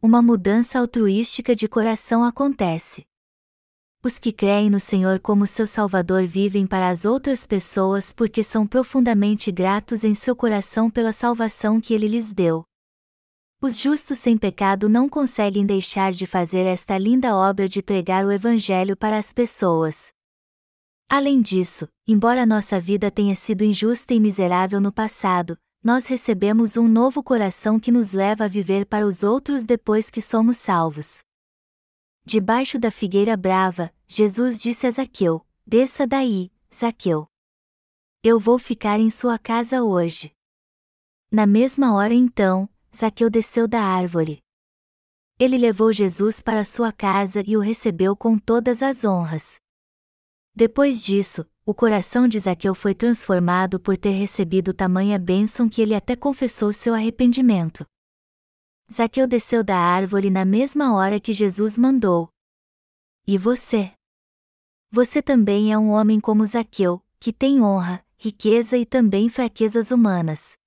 Uma 0.03 0.21
mudança 0.21 0.81
altruística 0.81 1.55
de 1.55 1.69
coração 1.69 2.25
acontece. 2.25 3.07
Os 4.03 4.19
que 4.19 4.33
creem 4.33 4.69
no 4.69 4.81
Senhor 4.81 5.21
como 5.21 5.47
seu 5.47 5.65
Salvador 5.65 6.27
vivem 6.27 6.67
para 6.67 6.89
as 6.89 7.05
outras 7.05 7.47
pessoas 7.47 8.13
porque 8.13 8.43
são 8.43 8.67
profundamente 8.67 9.53
gratos 9.53 10.03
em 10.03 10.15
seu 10.15 10.35
coração 10.35 10.91
pela 10.91 11.13
salvação 11.13 11.81
que 11.81 11.95
ele 11.95 12.09
lhes 12.09 12.33
deu. 12.33 12.65
Os 13.61 13.79
justos 13.79 14.19
sem 14.19 14.37
pecado 14.37 14.89
não 14.89 15.09
conseguem 15.09 15.65
deixar 15.65 16.11
de 16.11 16.27
fazer 16.27 16.67
esta 16.67 16.99
linda 16.99 17.37
obra 17.37 17.69
de 17.69 17.81
pregar 17.81 18.27
o 18.27 18.33
Evangelho 18.33 18.97
para 18.97 19.17
as 19.17 19.33
pessoas. 19.33 20.13
Além 21.09 21.41
disso, 21.41 21.87
embora 22.05 22.45
nossa 22.45 22.81
vida 22.81 23.13
tenha 23.13 23.37
sido 23.37 23.63
injusta 23.63 24.13
e 24.13 24.19
miserável 24.19 24.81
no 24.81 24.91
passado, 24.93 25.57
nós 25.83 26.07
recebemos 26.07 26.77
um 26.77 26.87
novo 26.87 27.23
coração 27.23 27.81
que 27.81 27.91
nos 27.91 28.13
leva 28.13 28.45
a 28.45 28.49
viver 28.49 28.87
para 28.87 29.07
os 29.07 29.23
outros 29.25 29.65
depois 29.65 30.11
que 30.11 30.23
somos 30.23 30.57
salvos. 30.57 31.21
Debaixo 32.25 32.79
da 32.79 32.91
figueira 32.91 33.37
brava, 33.37 33.93
Jesus 34.07 34.61
disse 34.61 34.87
a 34.87 34.91
Zaqueu: 34.91 35.45
Desça 35.67 36.07
daí, 36.07 36.53
Zaqueu. 36.73 37.27
Eu 38.23 38.39
vou 38.39 38.59
ficar 38.59 39.01
em 39.01 39.11
sua 39.11 39.39
casa 39.39 39.83
hoje. 39.83 40.33
Na 41.31 41.47
mesma 41.47 41.95
hora 41.95 42.15
então, 42.15 42.69
Zaqueu 42.95 43.29
desceu 43.29 43.67
da 43.67 43.83
árvore. 43.83 44.39
Ele 45.39 45.59
levou 45.59 45.93
Jesus 45.93 46.41
para 46.41 46.63
sua 46.63 46.93
casa 46.93 47.43
e 47.45 47.57
o 47.57 47.61
recebeu 47.61 48.15
com 48.15 48.39
todas 48.39 48.83
as 48.83 49.05
honras. 49.05 49.57
Depois 50.55 51.03
disso, 51.03 51.45
o 51.65 51.73
coração 51.73 52.27
de 52.27 52.39
Zaqueu 52.41 52.75
foi 52.75 52.95
transformado 52.95 53.79
por 53.79 53.97
ter 53.97 54.11
recebido 54.11 54.75
tamanha 54.75 55.19
bênção 55.19 55.69
que 55.69 55.81
ele 55.81 55.95
até 55.95 56.17
confessou 56.17 56.73
seu 56.73 56.93
arrependimento. 56.93 57.87
Zaqueu 58.93 59.27
desceu 59.29 59.63
da 59.63 59.77
árvore 59.77 60.29
na 60.29 60.45
mesma 60.45 60.95
hora 60.95 61.21
que 61.21 61.33
Jesus 61.33 61.79
mandou. 61.79 62.29
E 63.27 63.39
você? 63.39 63.93
Você 64.91 65.23
também 65.23 65.73
é 65.73 65.79
um 65.79 65.91
homem 65.91 66.19
como 66.19 66.45
Zaqueu, 66.45 67.01
que 67.21 67.33
tem 67.33 67.63
honra, 67.63 68.05
riqueza 68.19 68.77
e 68.77 68.85
também 68.85 69.29
fraquezas 69.29 69.93
humanas. 69.93 70.59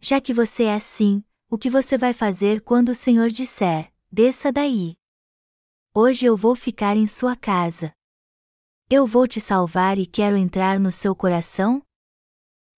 Já 0.00 0.20
que 0.20 0.34
você 0.34 0.64
é 0.64 0.74
assim, 0.74 1.22
o 1.48 1.56
que 1.56 1.70
você 1.70 1.96
vai 1.96 2.12
fazer 2.12 2.62
quando 2.62 2.88
o 2.88 2.94
Senhor 2.94 3.30
disser: 3.30 3.92
desça 4.10 4.50
daí? 4.50 4.96
Hoje 5.94 6.26
eu 6.26 6.36
vou 6.36 6.56
ficar 6.56 6.96
em 6.96 7.06
sua 7.06 7.36
casa. 7.36 7.92
Eu 8.92 9.06
vou 9.06 9.24
te 9.24 9.40
salvar 9.40 10.00
e 10.00 10.04
quero 10.04 10.36
entrar 10.36 10.80
no 10.80 10.90
seu 10.90 11.14
coração? 11.14 11.80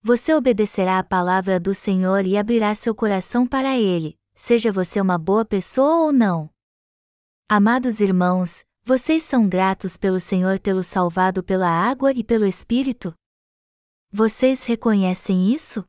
Você 0.02 0.34
obedecerá 0.34 0.98
à 0.98 1.02
palavra 1.02 1.58
do 1.58 1.74
Senhor 1.74 2.26
e 2.26 2.36
abrirá 2.36 2.74
seu 2.74 2.94
coração 2.94 3.46
para 3.46 3.78
Ele, 3.78 4.18
seja 4.34 4.70
você 4.70 5.00
uma 5.00 5.16
boa 5.16 5.42
pessoa 5.42 6.04
ou 6.04 6.12
não. 6.12 6.50
Amados 7.48 7.98
irmãos, 7.98 8.62
vocês 8.84 9.22
são 9.22 9.48
gratos 9.48 9.96
pelo 9.96 10.20
Senhor 10.20 10.58
tê-los 10.58 10.86
salvado 10.86 11.42
pela 11.42 11.70
água 11.70 12.12
e 12.12 12.22
pelo 12.22 12.44
Espírito? 12.44 13.14
Vocês 14.12 14.66
reconhecem 14.66 15.50
isso? 15.50 15.82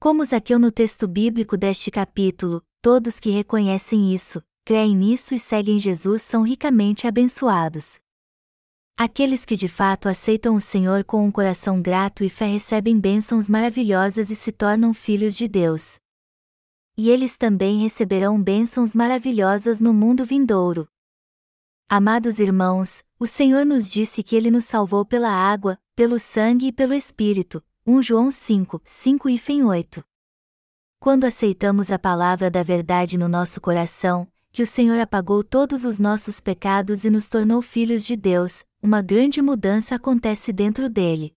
Como 0.00 0.24
Zaqueu 0.24 0.58
no 0.58 0.72
texto 0.72 1.06
bíblico 1.06 1.56
deste 1.56 1.88
capítulo, 1.88 2.64
todos 2.82 3.20
que 3.20 3.30
reconhecem 3.30 4.12
isso, 4.12 4.42
creem 4.64 4.96
nisso 4.96 5.36
e 5.36 5.38
seguem 5.38 5.78
Jesus 5.78 6.20
são 6.20 6.42
ricamente 6.42 7.06
abençoados. 7.06 8.00
Aqueles 9.02 9.46
que 9.46 9.56
de 9.56 9.66
fato 9.66 10.10
aceitam 10.10 10.54
o 10.54 10.60
Senhor 10.60 11.04
com 11.04 11.24
um 11.24 11.30
coração 11.30 11.80
grato 11.80 12.22
e 12.22 12.28
fé 12.28 12.44
recebem 12.44 13.00
bênçãos 13.00 13.48
maravilhosas 13.48 14.28
e 14.28 14.36
se 14.36 14.52
tornam 14.52 14.92
filhos 14.92 15.34
de 15.34 15.48
Deus. 15.48 15.98
E 16.98 17.08
eles 17.08 17.38
também 17.38 17.78
receberão 17.78 18.38
bênçãos 18.38 18.94
maravilhosas 18.94 19.80
no 19.80 19.94
mundo 19.94 20.22
vindouro. 20.22 20.86
Amados 21.88 22.38
irmãos, 22.38 23.02
o 23.18 23.26
Senhor 23.26 23.64
nos 23.64 23.90
disse 23.90 24.22
que 24.22 24.36
Ele 24.36 24.50
nos 24.50 24.66
salvou 24.66 25.02
pela 25.02 25.30
água, 25.30 25.78
pelo 25.96 26.18
sangue 26.18 26.66
e 26.66 26.72
pelo 26.72 26.92
Espírito, 26.92 27.64
1 27.86 28.02
João 28.02 28.30
5, 28.30 28.82
5 28.84 29.30
e 29.30 29.38
fim 29.38 29.62
8. 29.62 30.04
Quando 30.98 31.24
aceitamos 31.24 31.90
a 31.90 31.98
palavra 31.98 32.50
da 32.50 32.62
verdade 32.62 33.16
no 33.16 33.30
nosso 33.30 33.62
coração, 33.62 34.28
que 34.52 34.62
o 34.62 34.66
Senhor 34.66 34.98
apagou 34.98 35.42
todos 35.42 35.86
os 35.86 35.98
nossos 35.98 36.38
pecados 36.38 37.06
e 37.06 37.10
nos 37.10 37.30
tornou 37.30 37.62
filhos 37.62 38.04
de 38.04 38.14
Deus, 38.14 38.62
uma 38.82 39.02
grande 39.02 39.42
mudança 39.42 39.94
acontece 39.94 40.52
dentro 40.52 40.88
dele. 40.88 41.34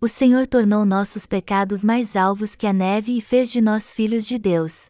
O 0.00 0.08
Senhor 0.08 0.46
tornou 0.46 0.84
nossos 0.84 1.26
pecados 1.26 1.82
mais 1.82 2.14
alvos 2.14 2.54
que 2.54 2.66
a 2.66 2.72
neve 2.72 3.16
e 3.16 3.20
fez 3.20 3.50
de 3.50 3.60
nós 3.60 3.94
filhos 3.94 4.26
de 4.26 4.38
Deus. 4.38 4.86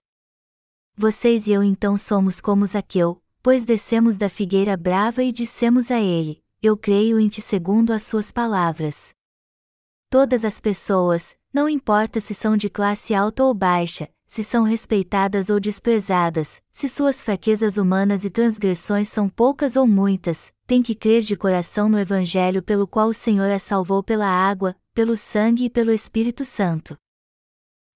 Vocês 0.97 1.47
e 1.47 1.53
eu 1.53 1.63
então 1.63 1.97
somos 1.97 2.41
como 2.41 2.67
Zaqueu, 2.67 3.23
pois 3.43 3.65
descemos 3.65 4.17
da 4.19 4.29
figueira 4.29 4.77
brava 4.77 5.23
e 5.23 5.31
dissemos 5.31 5.91
a 5.91 6.01
ele: 6.01 6.43
Eu 6.61 6.77
creio 6.77 7.21
em 7.21 7.29
ti 7.29 7.41
segundo 7.41 7.93
as 7.93 8.03
suas 8.03 8.33
palavras. 8.33 9.15
Todas 10.11 10.45
as 10.45 10.61
pessoas, 10.61 11.37
não 11.53 11.69
importa 11.69 12.21
se 12.21 12.35
são 12.35 12.57
de 12.57 12.69
classe 12.69 13.15
alta 13.15 13.45
ou 13.45 13.55
baixa, 13.55 14.09
se 14.27 14.43
são 14.43 14.65
respeitadas 14.65 15.51
ou 15.51 15.61
desprezadas, 15.61 16.63
se 16.73 16.89
suas 16.89 17.23
fraquezas 17.23 17.77
humanas 17.77 18.25
e 18.25 18.31
transgressões 18.31 19.09
são 19.09 19.29
poucas 19.29 19.77
ou 19.77 19.87
muitas, 19.87 20.51
têm 20.73 20.81
que 20.81 20.95
crer 20.95 21.21
de 21.21 21.37
coração 21.37 21.87
no 21.87 21.99
Evangelho 21.99 22.63
pelo 22.63 22.87
qual 22.87 23.09
o 23.09 23.13
Senhor 23.13 23.51
a 23.51 23.59
salvou 23.59 24.03
pela 24.03 24.27
água, 24.27 24.75
pelo 24.95 25.15
sangue 25.15 25.67
e 25.67 25.71
pelo 25.71 25.93
Espírito 25.93 26.47
Santo. 26.47 26.97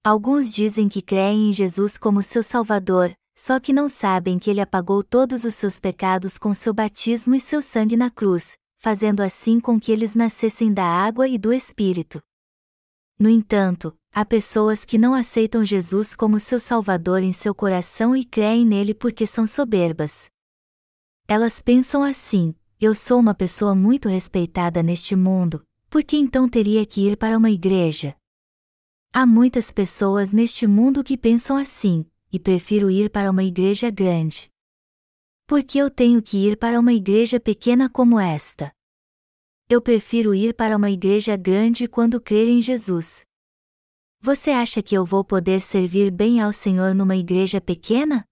Alguns 0.04 0.52
dizem 0.52 0.86
que 0.86 1.00
creem 1.00 1.48
em 1.48 1.52
Jesus 1.54 1.96
como 1.96 2.22
seu 2.22 2.42
Salvador, 2.42 3.16
só 3.34 3.58
que 3.58 3.72
não 3.72 3.88
sabem 3.88 4.38
que 4.38 4.50
ele 4.50 4.60
apagou 4.60 5.02
todos 5.02 5.44
os 5.44 5.54
seus 5.54 5.80
pecados 5.80 6.36
com 6.36 6.52
seu 6.52 6.74
batismo 6.74 7.34
e 7.34 7.40
seu 7.40 7.62
sangue 7.62 7.96
na 7.96 8.10
cruz, 8.10 8.58
fazendo 8.76 9.22
assim 9.22 9.58
com 9.58 9.80
que 9.80 9.90
eles 9.90 10.14
nascessem 10.14 10.70
da 10.70 10.84
água 10.84 11.26
e 11.26 11.38
do 11.38 11.54
Espírito. 11.54 12.20
No 13.18 13.30
entanto, 13.30 13.96
há 14.12 14.22
pessoas 14.22 14.84
que 14.84 14.98
não 14.98 15.14
aceitam 15.14 15.64
Jesus 15.64 16.14
como 16.14 16.38
seu 16.38 16.60
Salvador 16.60 17.22
em 17.22 17.32
seu 17.32 17.54
coração 17.54 18.14
e 18.14 18.22
creem 18.22 18.66
nele 18.66 18.92
porque 18.92 19.26
são 19.26 19.46
soberbas. 19.46 20.28
Elas 21.26 21.62
pensam 21.62 22.02
assim: 22.04 22.54
eu 22.78 22.94
sou 22.94 23.18
uma 23.18 23.34
pessoa 23.34 23.74
muito 23.74 24.06
respeitada 24.08 24.82
neste 24.82 25.16
mundo, 25.16 25.66
por 25.88 26.04
que 26.04 26.16
então 26.16 26.46
teria 26.46 26.84
que 26.84 27.08
ir 27.08 27.16
para 27.16 27.36
uma 27.36 27.50
igreja? 27.50 28.14
Há 29.12 29.24
muitas 29.24 29.72
pessoas 29.72 30.30
neste 30.30 30.66
mundo 30.66 31.02
que 31.02 31.16
pensam 31.16 31.56
assim, 31.56 32.04
e 32.30 32.38
prefiro 32.38 32.90
ir 32.90 33.08
para 33.08 33.30
uma 33.30 33.42
igreja 33.42 33.88
grande. 33.88 34.50
Por 35.46 35.64
que 35.64 35.78
eu 35.78 35.90
tenho 35.90 36.20
que 36.20 36.36
ir 36.36 36.58
para 36.58 36.79
uma 36.79 36.92
igreja 36.92 37.40
pequena 37.40 37.88
como 37.88 38.20
esta? 38.20 38.70
Eu 39.70 39.81
prefiro 39.81 40.35
ir 40.35 40.54
para 40.54 40.77
uma 40.77 40.90
igreja 40.90 41.35
grande 41.35 41.88
quando 41.88 42.20
crer 42.20 42.46
em 42.46 42.60
Jesus. 42.60 43.24
Você 44.20 44.50
acha 44.50 44.83
que 44.83 44.94
eu 44.94 45.04
vou 45.04 45.24
poder 45.24 45.60
servir 45.60 46.10
bem 46.10 46.42
ao 46.42 46.52
Senhor 46.52 46.94
numa 46.94 47.16
igreja 47.16 47.58
pequena? 47.58 48.27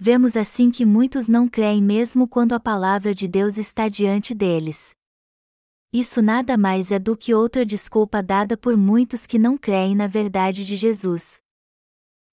Vemos 0.00 0.36
assim 0.36 0.70
que 0.70 0.84
muitos 0.84 1.26
não 1.26 1.48
creem 1.48 1.82
mesmo 1.82 2.28
quando 2.28 2.52
a 2.52 2.60
palavra 2.60 3.12
de 3.12 3.26
Deus 3.26 3.58
está 3.58 3.88
diante 3.88 4.32
deles. 4.32 4.94
Isso 5.92 6.22
nada 6.22 6.56
mais 6.56 6.92
é 6.92 7.00
do 7.00 7.16
que 7.16 7.34
outra 7.34 7.66
desculpa 7.66 8.22
dada 8.22 8.56
por 8.56 8.76
muitos 8.76 9.26
que 9.26 9.40
não 9.40 9.58
creem 9.58 9.96
na 9.96 10.06
verdade 10.06 10.64
de 10.64 10.76
Jesus. 10.76 11.40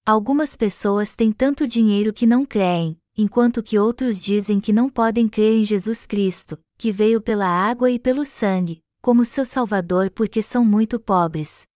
Algumas 0.06 0.54
pessoas 0.54 1.16
têm 1.16 1.32
tanto 1.32 1.66
dinheiro 1.66 2.12
que 2.12 2.24
não 2.24 2.46
creem, 2.46 2.96
enquanto 3.16 3.60
que 3.60 3.76
outros 3.76 4.22
dizem 4.22 4.60
que 4.60 4.72
não 4.72 4.88
podem 4.88 5.28
crer 5.28 5.60
em 5.60 5.64
Jesus 5.64 6.06
Cristo, 6.06 6.56
que 6.78 6.92
veio 6.92 7.20
pela 7.20 7.48
água 7.48 7.90
e 7.90 7.98
pelo 7.98 8.24
sangue, 8.24 8.80
como 9.02 9.24
seu 9.24 9.44
Salvador 9.44 10.08
porque 10.12 10.40
são 10.40 10.64
muito 10.64 11.00
pobres. 11.00 11.66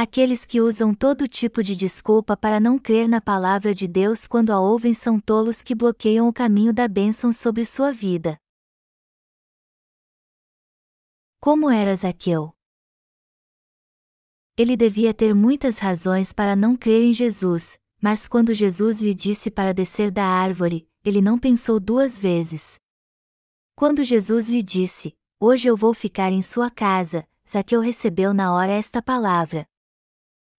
Aqueles 0.00 0.44
que 0.44 0.60
usam 0.60 0.94
todo 0.94 1.26
tipo 1.26 1.60
de 1.60 1.74
desculpa 1.74 2.36
para 2.36 2.60
não 2.60 2.78
crer 2.78 3.08
na 3.08 3.20
palavra 3.20 3.74
de 3.74 3.88
Deus 3.88 4.28
quando 4.28 4.50
a 4.50 4.60
ouvem 4.60 4.94
são 4.94 5.18
tolos 5.18 5.60
que 5.60 5.74
bloqueiam 5.74 6.28
o 6.28 6.32
caminho 6.32 6.72
da 6.72 6.86
bênção 6.86 7.32
sobre 7.32 7.66
sua 7.66 7.92
vida. 7.92 8.38
Como 11.40 11.68
era 11.68 11.96
Zaqueu? 11.96 12.54
Ele 14.56 14.76
devia 14.76 15.12
ter 15.12 15.34
muitas 15.34 15.80
razões 15.80 16.32
para 16.32 16.54
não 16.54 16.76
crer 16.76 17.02
em 17.02 17.12
Jesus, 17.12 17.76
mas 18.00 18.28
quando 18.28 18.54
Jesus 18.54 19.00
lhe 19.00 19.12
disse 19.12 19.50
para 19.50 19.74
descer 19.74 20.12
da 20.12 20.24
árvore, 20.24 20.88
ele 21.04 21.20
não 21.20 21.36
pensou 21.36 21.80
duas 21.80 22.16
vezes. 22.16 22.78
Quando 23.74 24.04
Jesus 24.04 24.48
lhe 24.48 24.62
disse: 24.62 25.12
Hoje 25.40 25.66
eu 25.66 25.76
vou 25.76 25.92
ficar 25.92 26.30
em 26.30 26.40
sua 26.40 26.70
casa, 26.70 27.28
Zaqueu 27.50 27.80
recebeu 27.80 28.32
na 28.32 28.54
hora 28.54 28.70
esta 28.70 29.02
palavra. 29.02 29.68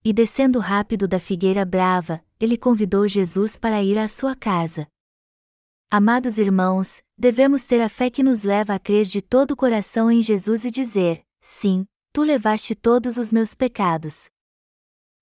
E 0.04 0.14
descendo 0.14 0.60
rápido 0.60 1.08
da 1.08 1.20
figueira 1.20 1.66
brava, 1.66 2.24
ele 2.40 2.58
convidou 2.58 3.08
Jesus 3.08 3.60
para 3.60 3.84
ir 3.84 3.98
à 3.98 4.08
sua 4.08 4.34
casa. 4.34 4.88
Amados 5.92 6.38
irmãos, 6.38 7.02
devemos 7.18 7.64
ter 7.64 7.82
a 7.82 7.90
fé 7.90 8.10
que 8.10 8.24
nos 8.24 8.44
leva 8.44 8.76
a 8.76 8.80
crer 8.80 9.06
de 9.06 9.22
todo 9.22 9.52
o 9.52 9.58
coração 9.58 10.10
em 10.10 10.22
Jesus 10.22 10.64
e 10.64 10.72
dizer: 10.72 11.22
Sim, 11.42 11.86
tu 12.14 12.22
levaste 12.22 12.76
todos 12.76 13.18
os 13.18 13.34
meus 13.34 13.54
pecados. 13.54 14.30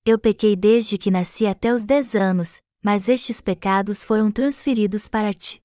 Eu 0.05 0.19
pequei 0.19 0.55
desde 0.55 0.97
que 0.97 1.09
nasci 1.09 1.47
até 1.47 1.73
os 1.73 1.83
dez 1.83 2.15
anos, 2.15 2.61
mas 2.83 3.09
estes 3.09 3.41
pecados 3.41 4.03
foram 4.03 4.31
transferidos 4.31 5.09
para 5.09 5.33
ti. 5.33 5.59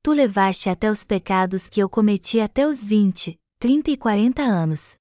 Tu 0.00 0.12
levaste 0.12 0.68
até 0.68 0.90
os 0.90 1.04
pecados 1.04 1.68
que 1.68 1.80
eu 1.80 1.88
cometi 1.88 2.38
até 2.38 2.66
os 2.66 2.84
vinte, 2.84 3.38
trinta 3.58 3.90
e 3.90 3.96
quarenta 3.96 4.42
anos. 4.42 4.96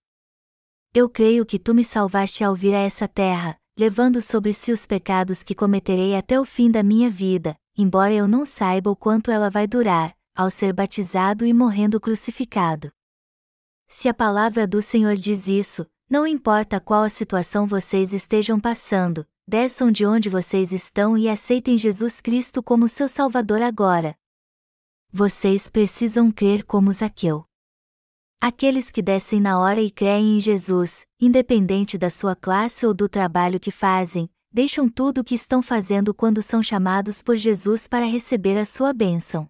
Eu 0.94 1.08
creio 1.08 1.46
que 1.46 1.58
tu 1.58 1.74
me 1.74 1.86
salvaste 1.86 2.44
ao 2.44 2.54
vir 2.54 2.76
a 2.76 2.80
essa 2.80 3.08
terra, 3.08 3.58
levando 3.80 4.22
sobre 4.22 4.54
si 4.54 4.74
os 4.74 4.86
pecados 4.86 5.42
que 5.42 5.56
cometerei 5.56 6.18
até 6.18 6.38
o 6.38 6.44
fim 6.44 6.70
da 6.70 6.84
minha 6.84 7.10
vida, 7.10 7.56
embora 7.78 8.14
eu 8.14 8.28
não 8.28 8.46
saiba 8.46 8.90
o 8.90 8.96
quanto 8.96 9.32
ela 9.32 9.50
vai 9.50 9.66
durar, 9.66 10.14
ao 10.36 10.52
ser 10.52 10.74
batizado 10.74 11.46
e 11.46 11.54
morrendo 11.54 11.98
crucificado. 11.98 12.92
Se 13.88 14.10
a 14.10 14.14
palavra 14.14 14.68
do 14.68 14.82
Senhor 14.82 15.16
diz 15.16 15.48
isso, 15.48 15.88
não 16.10 16.28
importa 16.28 16.78
qual 16.78 17.04
a 17.04 17.10
situação 17.10 17.66
vocês 17.66 18.12
estejam 18.12 18.60
passando, 18.60 19.26
desçam 19.48 19.90
de 19.90 20.06
onde 20.06 20.28
vocês 20.28 20.74
estão 20.74 21.18
e 21.18 21.30
aceitem 21.30 21.78
Jesus 21.78 22.20
Cristo 22.20 22.62
como 22.62 22.90
seu 22.90 23.08
Salvador 23.08 23.62
agora. 23.62 24.14
Vocês 25.10 25.70
precisam 25.70 26.30
crer 26.30 26.66
como 26.66 26.92
Zaqueu. 26.92 27.46
Aqueles 28.44 28.90
que 28.90 29.04
descem 29.04 29.40
na 29.40 29.60
hora 29.60 29.80
e 29.80 29.92
creem 29.92 30.38
em 30.38 30.40
Jesus, 30.40 31.06
independente 31.20 31.96
da 31.96 32.10
sua 32.10 32.36
classe 32.36 32.88
ou 32.88 32.92
do 32.92 33.08
trabalho 33.08 33.60
que 33.60 33.70
fazem, 33.70 34.28
deixam 34.52 34.90
tudo 34.90 35.22
o 35.22 35.24
que 35.24 35.36
estão 35.36 35.62
fazendo 35.62 36.12
quando 36.12 36.42
são 36.42 36.64
chamados 36.64 37.22
por 37.22 37.38
Jesus 37.38 37.88
para 37.88 38.04
receber 38.04 38.58
a 38.58 38.66
sua 38.66 38.94
bênção. 38.94 39.48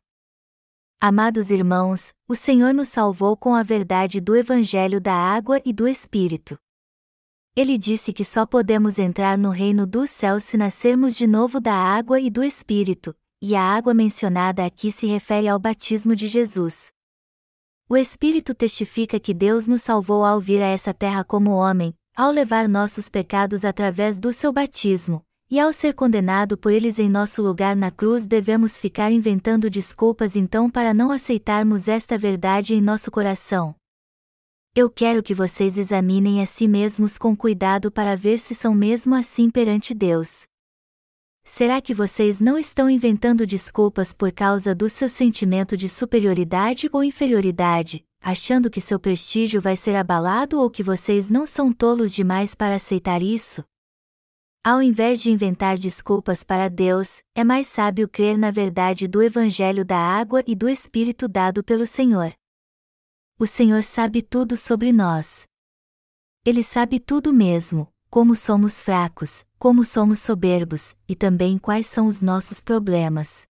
Amados 0.99 1.51
irmãos, 1.51 2.11
o 2.27 2.35
Senhor 2.35 2.73
nos 2.73 2.89
salvou 2.89 3.37
com 3.37 3.55
a 3.55 3.63
verdade 3.63 4.19
do 4.19 4.35
Evangelho 4.35 4.99
da 4.99 5.13
água 5.13 5.61
e 5.63 5.71
do 5.71 5.87
Espírito. 5.87 6.59
Ele 7.55 7.77
disse 7.77 8.11
que 8.11 8.25
só 8.25 8.45
podemos 8.45 8.99
entrar 8.99 9.37
no 9.37 9.51
reino 9.51 9.87
dos 9.87 10.09
céus 10.09 10.43
se 10.43 10.57
nascermos 10.57 11.15
de 11.15 11.25
novo 11.25 11.61
da 11.61 11.73
água 11.73 12.19
e 12.19 12.29
do 12.29 12.43
Espírito, 12.43 13.15
e 13.41 13.55
a 13.55 13.63
água 13.63 13.93
mencionada 13.93 14.65
aqui 14.65 14.91
se 14.91 15.07
refere 15.07 15.47
ao 15.47 15.57
batismo 15.57 16.13
de 16.13 16.27
Jesus. 16.27 16.91
O 17.91 17.97
Espírito 17.97 18.55
testifica 18.55 19.19
que 19.19 19.33
Deus 19.33 19.67
nos 19.67 19.81
salvou 19.81 20.23
ao 20.23 20.39
vir 20.39 20.61
a 20.61 20.67
essa 20.67 20.93
terra 20.93 21.25
como 21.25 21.51
homem, 21.51 21.93
ao 22.15 22.31
levar 22.31 22.65
nossos 22.69 23.09
pecados 23.09 23.65
através 23.65 24.17
do 24.17 24.31
seu 24.31 24.53
batismo, 24.53 25.21
e 25.49 25.59
ao 25.59 25.73
ser 25.73 25.93
condenado 25.93 26.57
por 26.57 26.71
eles 26.71 26.99
em 26.99 27.09
nosso 27.09 27.41
lugar 27.41 27.75
na 27.75 27.91
cruz, 27.91 28.25
devemos 28.25 28.77
ficar 28.77 29.11
inventando 29.11 29.69
desculpas 29.69 30.37
então 30.37 30.69
para 30.69 30.93
não 30.93 31.11
aceitarmos 31.11 31.89
esta 31.89 32.17
verdade 32.17 32.73
em 32.73 32.79
nosso 32.79 33.11
coração. 33.11 33.75
Eu 34.73 34.89
quero 34.89 35.21
que 35.21 35.35
vocês 35.35 35.77
examinem 35.77 36.41
a 36.41 36.45
si 36.45 36.69
mesmos 36.69 37.17
com 37.17 37.35
cuidado 37.35 37.91
para 37.91 38.15
ver 38.15 38.39
se 38.39 38.55
são 38.55 38.73
mesmo 38.73 39.13
assim 39.13 39.49
perante 39.49 39.93
Deus. 39.93 40.43
Será 41.43 41.81
que 41.81 41.93
vocês 41.93 42.39
não 42.39 42.57
estão 42.57 42.89
inventando 42.89 43.45
desculpas 43.45 44.13
por 44.13 44.31
causa 44.31 44.75
do 44.75 44.87
seu 44.89 45.09
sentimento 45.09 45.75
de 45.75 45.89
superioridade 45.89 46.89
ou 46.93 47.03
inferioridade, 47.03 48.05
achando 48.21 48.69
que 48.69 48.79
seu 48.79 48.99
prestígio 48.99 49.59
vai 49.59 49.75
ser 49.75 49.95
abalado 49.95 50.59
ou 50.59 50.69
que 50.69 50.83
vocês 50.83 51.29
não 51.29 51.45
são 51.45 51.73
tolos 51.73 52.13
demais 52.13 52.53
para 52.53 52.75
aceitar 52.75 53.21
isso? 53.21 53.63
Ao 54.63 54.79
invés 54.79 55.23
de 55.23 55.31
inventar 55.31 55.75
desculpas 55.75 56.43
para 56.43 56.69
Deus, 56.69 57.23
é 57.33 57.43
mais 57.43 57.65
sábio 57.65 58.07
crer 58.07 58.37
na 58.37 58.51
verdade 58.51 59.07
do 59.07 59.23
Evangelho 59.23 59.83
da 59.83 59.97
água 59.97 60.43
e 60.45 60.55
do 60.55 60.69
Espírito 60.69 61.27
dado 61.27 61.63
pelo 61.63 61.87
Senhor. 61.87 62.31
O 63.39 63.47
Senhor 63.47 63.83
sabe 63.83 64.21
tudo 64.21 64.55
sobre 64.55 64.91
nós. 64.91 65.47
Ele 66.45 66.61
sabe 66.61 66.99
tudo 66.99 67.33
mesmo, 67.33 67.91
como 68.07 68.35
somos 68.35 68.83
fracos, 68.83 69.43
como 69.61 69.85
somos 69.85 70.17
soberbos, 70.17 70.95
e 71.07 71.15
também 71.15 71.59
quais 71.59 71.85
são 71.85 72.07
os 72.07 72.19
nossos 72.19 72.59
problemas. 72.59 73.43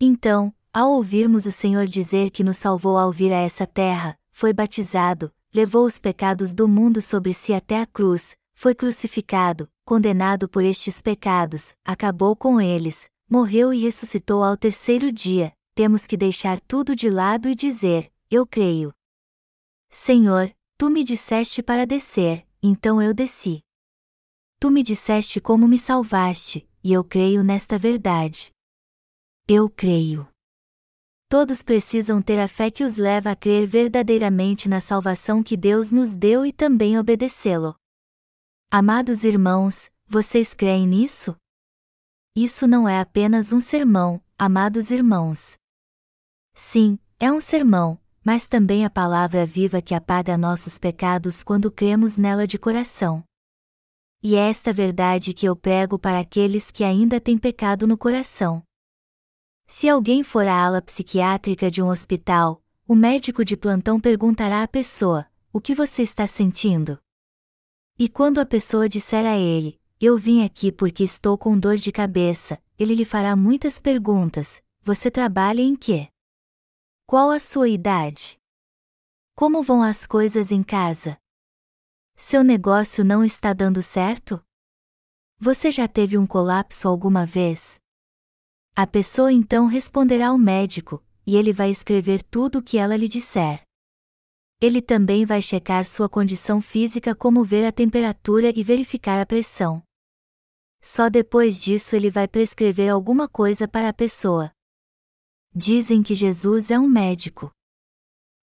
Então, 0.00 0.54
ao 0.72 0.92
ouvirmos 0.92 1.44
o 1.44 1.50
Senhor 1.50 1.86
dizer 1.88 2.30
que 2.30 2.44
nos 2.44 2.56
salvou 2.56 2.96
ao 2.96 3.10
vir 3.10 3.32
a 3.32 3.40
essa 3.40 3.66
terra, 3.66 4.16
foi 4.30 4.52
batizado, 4.52 5.32
levou 5.52 5.84
os 5.84 5.98
pecados 5.98 6.54
do 6.54 6.68
mundo 6.68 7.02
sobre 7.02 7.34
si 7.34 7.52
até 7.52 7.80
a 7.80 7.86
cruz, 7.86 8.36
foi 8.54 8.76
crucificado, 8.76 9.68
condenado 9.84 10.48
por 10.48 10.62
estes 10.62 11.02
pecados, 11.02 11.74
acabou 11.84 12.36
com 12.36 12.60
eles, 12.60 13.10
morreu 13.28 13.74
e 13.74 13.80
ressuscitou 13.80 14.44
ao 14.44 14.56
terceiro 14.56 15.10
dia, 15.10 15.52
temos 15.74 16.06
que 16.06 16.16
deixar 16.16 16.60
tudo 16.60 16.94
de 16.94 17.10
lado 17.10 17.48
e 17.48 17.56
dizer: 17.56 18.08
Eu 18.30 18.46
creio. 18.46 18.94
Senhor, 19.90 20.54
tu 20.76 20.88
me 20.88 21.02
disseste 21.02 21.60
para 21.60 21.84
descer, 21.84 22.46
então 22.62 23.02
eu 23.02 23.12
desci. 23.12 23.64
Tu 24.60 24.72
me 24.72 24.82
disseste 24.82 25.40
como 25.40 25.68
me 25.68 25.78
salvaste, 25.78 26.68
e 26.82 26.92
eu 26.92 27.04
creio 27.04 27.44
nesta 27.44 27.78
verdade. 27.78 28.50
Eu 29.46 29.70
creio. 29.70 30.28
Todos 31.28 31.62
precisam 31.62 32.20
ter 32.20 32.40
a 32.40 32.48
fé 32.48 32.68
que 32.68 32.82
os 32.82 32.96
leva 32.96 33.30
a 33.30 33.36
crer 33.36 33.68
verdadeiramente 33.68 34.68
na 34.68 34.80
salvação 34.80 35.44
que 35.44 35.56
Deus 35.56 35.92
nos 35.92 36.16
deu 36.16 36.44
e 36.44 36.52
também 36.52 36.98
obedecê-lo. 36.98 37.76
Amados 38.68 39.22
irmãos, 39.22 39.90
vocês 40.06 40.54
creem 40.54 40.88
nisso? 40.88 41.36
Isso 42.34 42.66
não 42.66 42.88
é 42.88 42.98
apenas 42.98 43.52
um 43.52 43.60
sermão, 43.60 44.20
amados 44.36 44.90
irmãos. 44.90 45.56
Sim, 46.54 46.98
é 47.20 47.30
um 47.30 47.40
sermão, 47.40 48.00
mas 48.24 48.48
também 48.48 48.84
a 48.84 48.90
palavra 48.90 49.46
viva 49.46 49.80
que 49.80 49.94
apaga 49.94 50.36
nossos 50.36 50.78
pecados 50.78 51.44
quando 51.44 51.70
cremos 51.70 52.16
nela 52.16 52.46
de 52.46 52.58
coração. 52.58 53.27
E 54.22 54.34
é 54.34 54.48
esta 54.50 54.72
verdade 54.72 55.32
que 55.32 55.46
eu 55.46 55.54
prego 55.54 55.98
para 55.98 56.18
aqueles 56.18 56.70
que 56.72 56.82
ainda 56.82 57.20
têm 57.20 57.38
pecado 57.38 57.86
no 57.86 57.96
coração. 57.96 58.62
Se 59.66 59.88
alguém 59.88 60.24
for 60.24 60.46
à 60.46 60.64
ala 60.64 60.82
psiquiátrica 60.82 61.70
de 61.70 61.80
um 61.80 61.88
hospital, 61.88 62.60
o 62.86 62.96
médico 62.96 63.44
de 63.44 63.56
plantão 63.56 64.00
perguntará 64.00 64.62
à 64.62 64.68
pessoa: 64.68 65.26
O 65.52 65.60
que 65.60 65.74
você 65.74 66.02
está 66.02 66.26
sentindo? 66.26 66.98
E 67.96 68.08
quando 68.08 68.38
a 68.38 68.46
pessoa 68.46 68.88
disser 68.88 69.24
a 69.24 69.36
ele, 69.38 69.78
eu 70.00 70.16
vim 70.18 70.44
aqui 70.44 70.72
porque 70.72 71.04
estou 71.04 71.36
com 71.36 71.58
dor 71.58 71.76
de 71.76 71.92
cabeça, 71.92 72.60
ele 72.78 72.94
lhe 72.94 73.04
fará 73.04 73.36
muitas 73.36 73.80
perguntas: 73.80 74.60
Você 74.82 75.10
trabalha 75.10 75.60
em 75.60 75.76
quê? 75.76 76.08
Qual 77.06 77.30
a 77.30 77.38
sua 77.38 77.68
idade? 77.68 78.36
Como 79.36 79.62
vão 79.62 79.80
as 79.80 80.06
coisas 80.06 80.50
em 80.50 80.62
casa? 80.62 81.16
Seu 82.20 82.42
negócio 82.42 83.04
não 83.04 83.24
está 83.24 83.52
dando 83.52 83.80
certo? 83.80 84.44
Você 85.38 85.70
já 85.70 85.86
teve 85.86 86.18
um 86.18 86.26
colapso 86.26 86.88
alguma 86.88 87.24
vez? 87.24 87.78
A 88.74 88.88
pessoa 88.88 89.32
então 89.32 89.66
responderá 89.66 90.30
ao 90.30 90.36
médico, 90.36 91.00
e 91.24 91.36
ele 91.36 91.52
vai 91.52 91.70
escrever 91.70 92.24
tudo 92.24 92.58
o 92.58 92.62
que 92.62 92.76
ela 92.76 92.96
lhe 92.96 93.06
disser. 93.06 93.62
Ele 94.60 94.82
também 94.82 95.24
vai 95.24 95.40
checar 95.40 95.84
sua 95.84 96.08
condição 96.08 96.60
física, 96.60 97.14
como 97.14 97.44
ver 97.44 97.64
a 97.64 97.70
temperatura 97.70 98.52
e 98.54 98.64
verificar 98.64 99.20
a 99.20 99.24
pressão. 99.24 99.80
Só 100.82 101.08
depois 101.08 101.62
disso 101.62 101.94
ele 101.94 102.10
vai 102.10 102.26
prescrever 102.26 102.90
alguma 102.90 103.28
coisa 103.28 103.68
para 103.68 103.88
a 103.90 103.94
pessoa. 103.94 104.50
Dizem 105.54 106.02
que 106.02 106.16
Jesus 106.16 106.72
é 106.72 106.78
um 106.80 106.88
médico. 106.88 107.52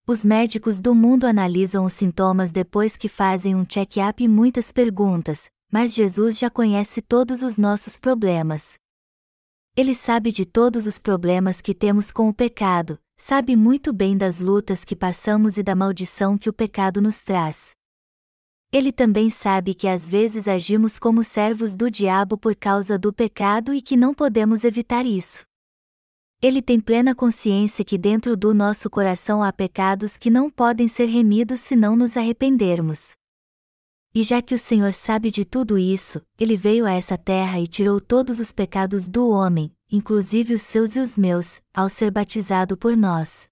Os 0.08 0.24
médicos 0.24 0.80
do 0.80 0.94
mundo 0.94 1.24
analisam 1.24 1.84
os 1.84 1.92
sintomas 1.92 2.52
depois 2.52 2.96
que 2.96 3.08
fazem 3.08 3.56
um 3.56 3.64
check-up 3.64 4.22
e 4.22 4.28
muitas 4.28 4.70
perguntas, 4.70 5.50
mas 5.72 5.92
Jesus 5.92 6.38
já 6.38 6.48
conhece 6.48 7.02
todos 7.02 7.42
os 7.42 7.58
nossos 7.58 7.98
problemas. 7.98 8.78
Ele 9.76 9.96
sabe 9.96 10.30
de 10.30 10.44
todos 10.44 10.86
os 10.86 11.00
problemas 11.00 11.60
que 11.60 11.74
temos 11.74 12.12
com 12.12 12.28
o 12.28 12.32
pecado, 12.32 13.00
sabe 13.16 13.56
muito 13.56 13.92
bem 13.92 14.16
das 14.16 14.38
lutas 14.38 14.84
que 14.84 14.94
passamos 14.94 15.58
e 15.58 15.62
da 15.64 15.74
maldição 15.74 16.38
que 16.38 16.48
o 16.48 16.52
pecado 16.52 17.02
nos 17.02 17.24
traz. 17.24 17.72
Ele 18.72 18.92
também 18.92 19.28
sabe 19.28 19.74
que 19.74 19.88
às 19.88 20.08
vezes 20.08 20.46
agimos 20.46 21.00
como 21.00 21.24
servos 21.24 21.74
do 21.74 21.90
diabo 21.90 22.38
por 22.38 22.54
causa 22.54 22.96
do 22.96 23.12
pecado 23.12 23.74
e 23.74 23.82
que 23.82 23.96
não 23.96 24.14
podemos 24.14 24.62
evitar 24.62 25.04
isso. 25.04 25.45
Ele 26.42 26.60
tem 26.60 26.78
plena 26.78 27.14
consciência 27.14 27.84
que 27.84 27.96
dentro 27.96 28.36
do 28.36 28.52
nosso 28.52 28.90
coração 28.90 29.42
há 29.42 29.50
pecados 29.50 30.18
que 30.18 30.28
não 30.28 30.50
podem 30.50 30.86
ser 30.86 31.06
remidos 31.06 31.60
se 31.60 31.74
não 31.74 31.96
nos 31.96 32.16
arrependermos. 32.16 33.14
E 34.14 34.22
já 34.22 34.42
que 34.42 34.54
o 34.54 34.58
Senhor 34.58 34.92
sabe 34.92 35.30
de 35.30 35.44
tudo 35.44 35.78
isso, 35.78 36.20
ele 36.38 36.56
veio 36.56 36.84
a 36.84 36.92
essa 36.92 37.16
terra 37.16 37.58
e 37.60 37.66
tirou 37.66 38.00
todos 38.00 38.38
os 38.38 38.52
pecados 38.52 39.08
do 39.08 39.28
homem, 39.30 39.74
inclusive 39.90 40.54
os 40.54 40.62
seus 40.62 40.94
e 40.94 41.00
os 41.00 41.16
meus, 41.16 41.60
ao 41.72 41.88
ser 41.88 42.10
batizado 42.10 42.76
por 42.76 42.96
nós. 42.96 43.48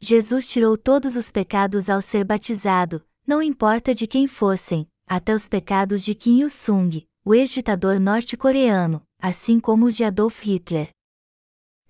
Jesus 0.00 0.48
tirou 0.48 0.76
todos 0.76 1.16
os 1.16 1.30
pecados 1.30 1.90
ao 1.90 2.00
ser 2.00 2.24
batizado, 2.24 3.04
não 3.26 3.42
importa 3.42 3.94
de 3.94 4.06
quem 4.06 4.26
fossem, 4.26 4.88
até 5.06 5.34
os 5.34 5.48
pecados 5.48 6.04
de 6.04 6.14
Kim 6.14 6.40
Il-sung, 6.40 7.06
o 7.24 7.34
ex-ditador 7.34 7.98
norte-coreano, 8.00 9.02
assim 9.20 9.58
como 9.60 9.86
os 9.86 9.96
de 9.96 10.04
Adolf 10.04 10.40
Hitler. 10.42 10.90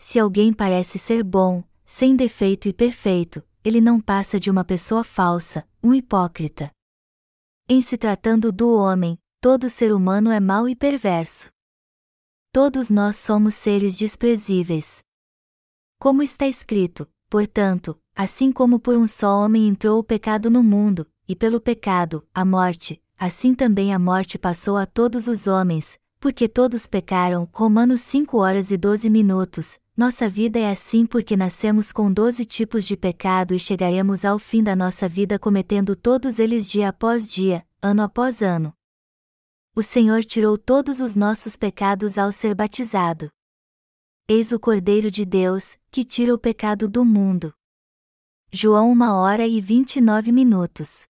Se 0.03 0.19
alguém 0.19 0.51
parece 0.51 0.99
ser 0.99 1.23
bom, 1.23 1.63
sem 1.85 2.17
defeito 2.17 2.67
e 2.67 2.73
perfeito, 2.73 3.45
ele 3.63 3.83
não 3.83 4.01
passa 4.01 4.41
de 4.41 4.51
uma 4.51 4.65
pessoa 4.65 5.05
falsa, 5.05 5.69
um 5.83 5.93
hipócrita. 5.93 6.71
Em 7.69 7.83
se 7.83 7.99
tratando 7.99 8.51
do 8.51 8.75
homem, 8.75 9.19
todo 9.43 9.69
ser 9.69 9.93
humano 9.93 10.31
é 10.31 10.41
mau 10.41 10.67
e 10.67 10.75
perverso. 10.75 11.51
Todos 12.51 12.89
nós 12.89 13.17
somos 13.17 13.55
seres 13.55 13.97
desprezíveis. 13.97 15.05
Como 16.01 16.23
está 16.23 16.49
escrito, 16.49 17.07
portanto, 17.29 17.97
assim 18.17 18.51
como 18.51 18.81
por 18.81 18.97
um 18.97 19.07
só 19.07 19.39
homem 19.39 19.69
entrou 19.69 19.99
o 19.99 20.05
pecado 20.05 20.49
no 20.51 20.63
mundo, 20.63 21.07
e 21.29 21.37
pelo 21.37 21.61
pecado, 21.61 22.27
a 22.35 22.43
morte, 22.43 23.01
assim 23.19 23.55
também 23.55 23.93
a 23.93 23.99
morte 23.99 24.39
passou 24.39 24.79
a 24.79 24.87
todos 24.87 25.29
os 25.29 25.47
homens, 25.47 26.01
porque 26.19 26.49
todos 26.49 26.87
pecaram. 26.87 27.49
Romanos 27.53 28.01
5 28.01 28.39
horas 28.39 28.71
e 28.71 28.79
12 28.79 29.09
minutos. 29.11 29.79
Nossa 30.01 30.31
vida 30.31 30.59
é 30.59 30.71
assim 30.71 31.05
porque 31.05 31.37
nascemos 31.37 31.93
com 31.93 32.11
12 32.11 32.47
tipos 32.47 32.87
de 32.87 32.97
pecado 32.97 33.53
e 33.53 33.59
chegaremos 33.59 34.25
ao 34.25 34.39
fim 34.39 34.63
da 34.63 34.75
nossa 34.75 35.07
vida 35.07 35.39
cometendo 35.39 35.95
todos 35.95 36.39
eles 36.39 36.71
dia 36.71 36.89
após 36.89 37.29
dia, 37.29 37.67
ano 37.83 38.01
após 38.01 38.41
ano. 38.41 38.73
O 39.77 39.83
Senhor 39.83 40.25
tirou 40.25 40.57
todos 40.57 41.01
os 41.01 41.15
nossos 41.15 41.55
pecados 41.55 42.17
ao 42.17 42.33
ser 42.33 42.55
batizado. 42.55 43.29
Eis 44.27 44.53
o 44.53 44.59
Cordeiro 44.59 45.11
de 45.11 45.27
Deus, 45.27 45.77
que 45.91 46.03
tira 46.03 46.35
o 46.35 46.39
pecado 46.39 46.89
do 46.89 47.05
mundo. 47.05 47.53
João 48.51 48.93
1 48.93 49.03
hora 49.03 49.47
e 49.47 49.61
29 49.61 50.33
minutos. 50.33 51.05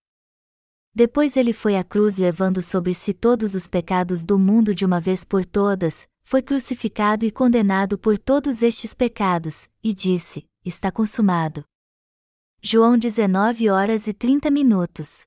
Depois 0.92 1.36
ele 1.36 1.52
foi 1.52 1.76
à 1.76 1.84
cruz 1.84 2.16
levando 2.16 2.60
sobre 2.60 2.92
si 2.92 3.14
todos 3.14 3.54
os 3.54 3.68
pecados 3.68 4.24
do 4.24 4.36
mundo 4.36 4.74
de 4.74 4.84
uma 4.84 5.00
vez 5.00 5.24
por 5.24 5.44
todas, 5.44 6.08
foi 6.30 6.42
crucificado 6.42 7.26
e 7.26 7.30
condenado 7.32 7.98
por 7.98 8.16
todos 8.16 8.62
estes 8.62 8.94
pecados, 8.94 9.68
e 9.82 9.92
disse: 9.92 10.46
Está 10.64 10.88
consumado. 10.92 11.64
João 12.62 12.96
19 12.96 13.68
horas 13.68 14.06
e 14.06 14.14
30 14.14 14.48
minutos. 14.48 15.22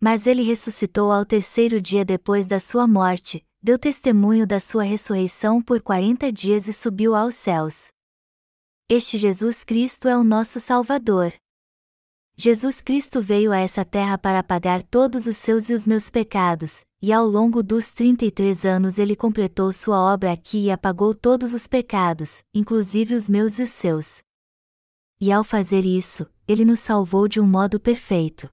Mas 0.00 0.28
ele 0.28 0.44
ressuscitou 0.44 1.10
ao 1.10 1.26
terceiro 1.26 1.80
dia 1.80 2.04
depois 2.04 2.46
da 2.46 2.60
sua 2.60 2.86
morte, 2.86 3.44
deu 3.60 3.76
testemunho 3.76 4.46
da 4.46 4.60
sua 4.60 4.84
ressurreição 4.84 5.60
por 5.60 5.82
quarenta 5.82 6.32
dias 6.32 6.68
e 6.68 6.72
subiu 6.72 7.16
aos 7.16 7.34
céus. 7.34 7.88
Este 8.88 9.18
Jesus 9.18 9.64
Cristo 9.64 10.06
é 10.06 10.16
o 10.16 10.22
nosso 10.22 10.60
Salvador. 10.60 11.34
Jesus 12.36 12.80
Cristo 12.80 13.20
veio 13.20 13.50
a 13.50 13.58
essa 13.58 13.84
terra 13.84 14.16
para 14.16 14.44
pagar 14.44 14.84
todos 14.84 15.26
os 15.26 15.36
seus 15.36 15.68
e 15.68 15.74
os 15.74 15.84
meus 15.84 16.10
pecados, 16.10 16.84
e 17.06 17.12
ao 17.12 17.26
longo 17.26 17.62
dos 17.62 17.90
33 17.92 18.64
anos 18.64 18.98
ele 18.98 19.14
completou 19.14 19.72
sua 19.72 19.98
obra 19.98 20.32
aqui 20.32 20.64
e 20.64 20.70
apagou 20.70 21.14
todos 21.14 21.54
os 21.54 21.66
pecados, 21.66 22.42
inclusive 22.52 23.14
os 23.14 23.28
meus 23.28 23.58
e 23.58 23.62
os 23.62 23.70
seus. 23.70 24.22
E 25.20 25.30
ao 25.30 25.44
fazer 25.44 25.84
isso, 25.84 26.26
ele 26.46 26.64
nos 26.64 26.80
salvou 26.80 27.26
de 27.28 27.40
um 27.40 27.46
modo 27.46 27.80
perfeito 27.80 28.48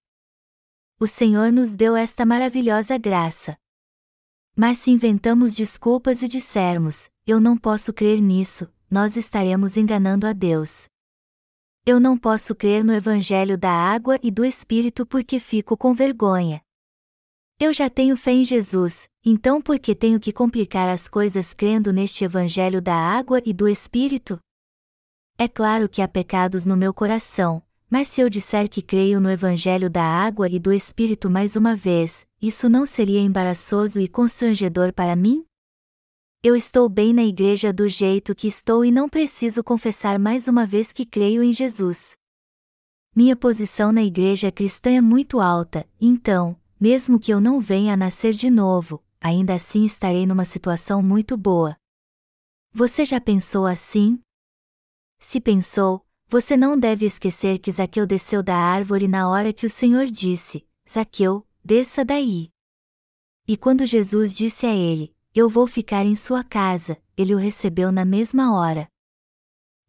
o 1.03 1.07
Senhor 1.07 1.51
nos 1.51 1.75
deu 1.75 1.97
esta 1.97 2.25
maravilhosa 2.25 2.97
graça. 2.97 3.57
Mas 4.55 4.77
se 4.77 4.89
inventamos 4.89 5.53
desculpas 5.53 6.21
e 6.21 6.29
dissermos, 6.29 7.09
eu 7.27 7.41
não 7.41 7.57
posso 7.57 7.91
crer 7.91 8.21
nisso, 8.21 8.71
nós 8.89 9.17
estaremos 9.17 9.75
enganando 9.75 10.25
a 10.25 10.31
Deus. 10.31 10.87
Eu 11.85 11.99
não 11.99 12.17
posso 12.17 12.55
crer 12.55 12.85
no 12.85 12.93
Evangelho 12.93 13.57
da 13.57 13.69
água 13.69 14.17
e 14.23 14.31
do 14.31 14.45
Espírito 14.45 15.05
porque 15.05 15.39
fico 15.39 15.75
com 15.75 15.93
vergonha. 15.93 16.61
Eu 17.59 17.71
já 17.71 17.89
tenho 17.89 18.17
fé 18.17 18.31
em 18.31 18.43
Jesus, 18.43 19.07
então 19.23 19.61
por 19.61 19.79
que 19.79 19.95
tenho 19.95 20.19
que 20.19 20.33
complicar 20.33 20.89
as 20.89 21.07
coisas 21.07 21.53
crendo 21.53 21.93
neste 21.93 22.23
Evangelho 22.23 22.81
da 22.81 22.95
água 22.95 23.41
e 23.45 23.53
do 23.53 23.67
Espírito? 23.67 24.39
É 25.37 25.47
claro 25.47 25.87
que 25.87 26.01
há 26.01 26.07
pecados 26.07 26.65
no 26.65 26.75
meu 26.75 26.93
coração, 26.93 27.63
mas 27.89 28.07
se 28.07 28.21
eu 28.21 28.29
disser 28.29 28.67
que 28.69 28.81
creio 28.81 29.19
no 29.21 29.29
Evangelho 29.29 29.89
da 29.89 30.03
água 30.03 30.49
e 30.49 30.59
do 30.59 30.73
Espírito 30.73 31.29
mais 31.29 31.55
uma 31.55 31.75
vez, 31.75 32.25
isso 32.41 32.67
não 32.67 32.85
seria 32.85 33.19
embaraçoso 33.19 33.99
e 33.99 34.07
constrangedor 34.07 34.91
para 34.91 35.15
mim? 35.15 35.45
Eu 36.41 36.55
estou 36.55 36.89
bem 36.89 37.13
na 37.13 37.23
igreja 37.23 37.71
do 37.71 37.87
jeito 37.87 38.35
que 38.35 38.47
estou 38.47 38.83
e 38.83 38.91
não 38.91 39.07
preciso 39.07 39.63
confessar 39.63 40.19
mais 40.19 40.47
uma 40.47 40.65
vez 40.65 40.91
que 40.91 41.05
creio 41.05 41.41
em 41.41 41.53
Jesus. 41.53 42.17
Minha 43.15 43.35
posição 43.35 43.91
na 43.91 44.03
igreja 44.03 44.51
cristã 44.51 44.89
é 44.89 44.99
muito 44.99 45.39
alta, 45.39 45.87
então, 46.01 46.59
mesmo 46.83 47.17
que 47.17 47.33
eu 47.33 47.39
não 47.39 47.61
venha 47.61 47.93
a 47.93 47.95
nascer 47.95 48.33
de 48.33 48.49
novo, 48.49 49.01
ainda 49.21 49.53
assim 49.53 49.85
estarei 49.85 50.25
numa 50.25 50.43
situação 50.43 51.01
muito 51.01 51.37
boa. 51.37 51.77
Você 52.73 53.05
já 53.05 53.21
pensou 53.21 53.65
assim? 53.65 54.19
Se 55.17 55.39
pensou, 55.39 56.05
você 56.27 56.57
não 56.57 56.77
deve 56.77 57.05
esquecer 57.05 57.59
que 57.59 57.71
Zaqueu 57.71 58.05
desceu 58.05 58.43
da 58.43 58.57
árvore 58.57 59.07
na 59.07 59.29
hora 59.29 59.53
que 59.53 59.65
o 59.65 59.69
Senhor 59.69 60.07
disse: 60.07 60.67
Zaqueu, 60.85 61.47
desça 61.63 62.03
daí. 62.03 62.49
E 63.47 63.55
quando 63.55 63.85
Jesus 63.85 64.35
disse 64.35 64.65
a 64.65 64.75
ele: 64.75 65.15
Eu 65.33 65.49
vou 65.49 65.67
ficar 65.67 66.03
em 66.03 66.17
sua 66.17 66.43
casa, 66.43 67.01
ele 67.15 67.33
o 67.33 67.37
recebeu 67.37 67.93
na 67.93 68.03
mesma 68.03 68.53
hora. 68.53 68.89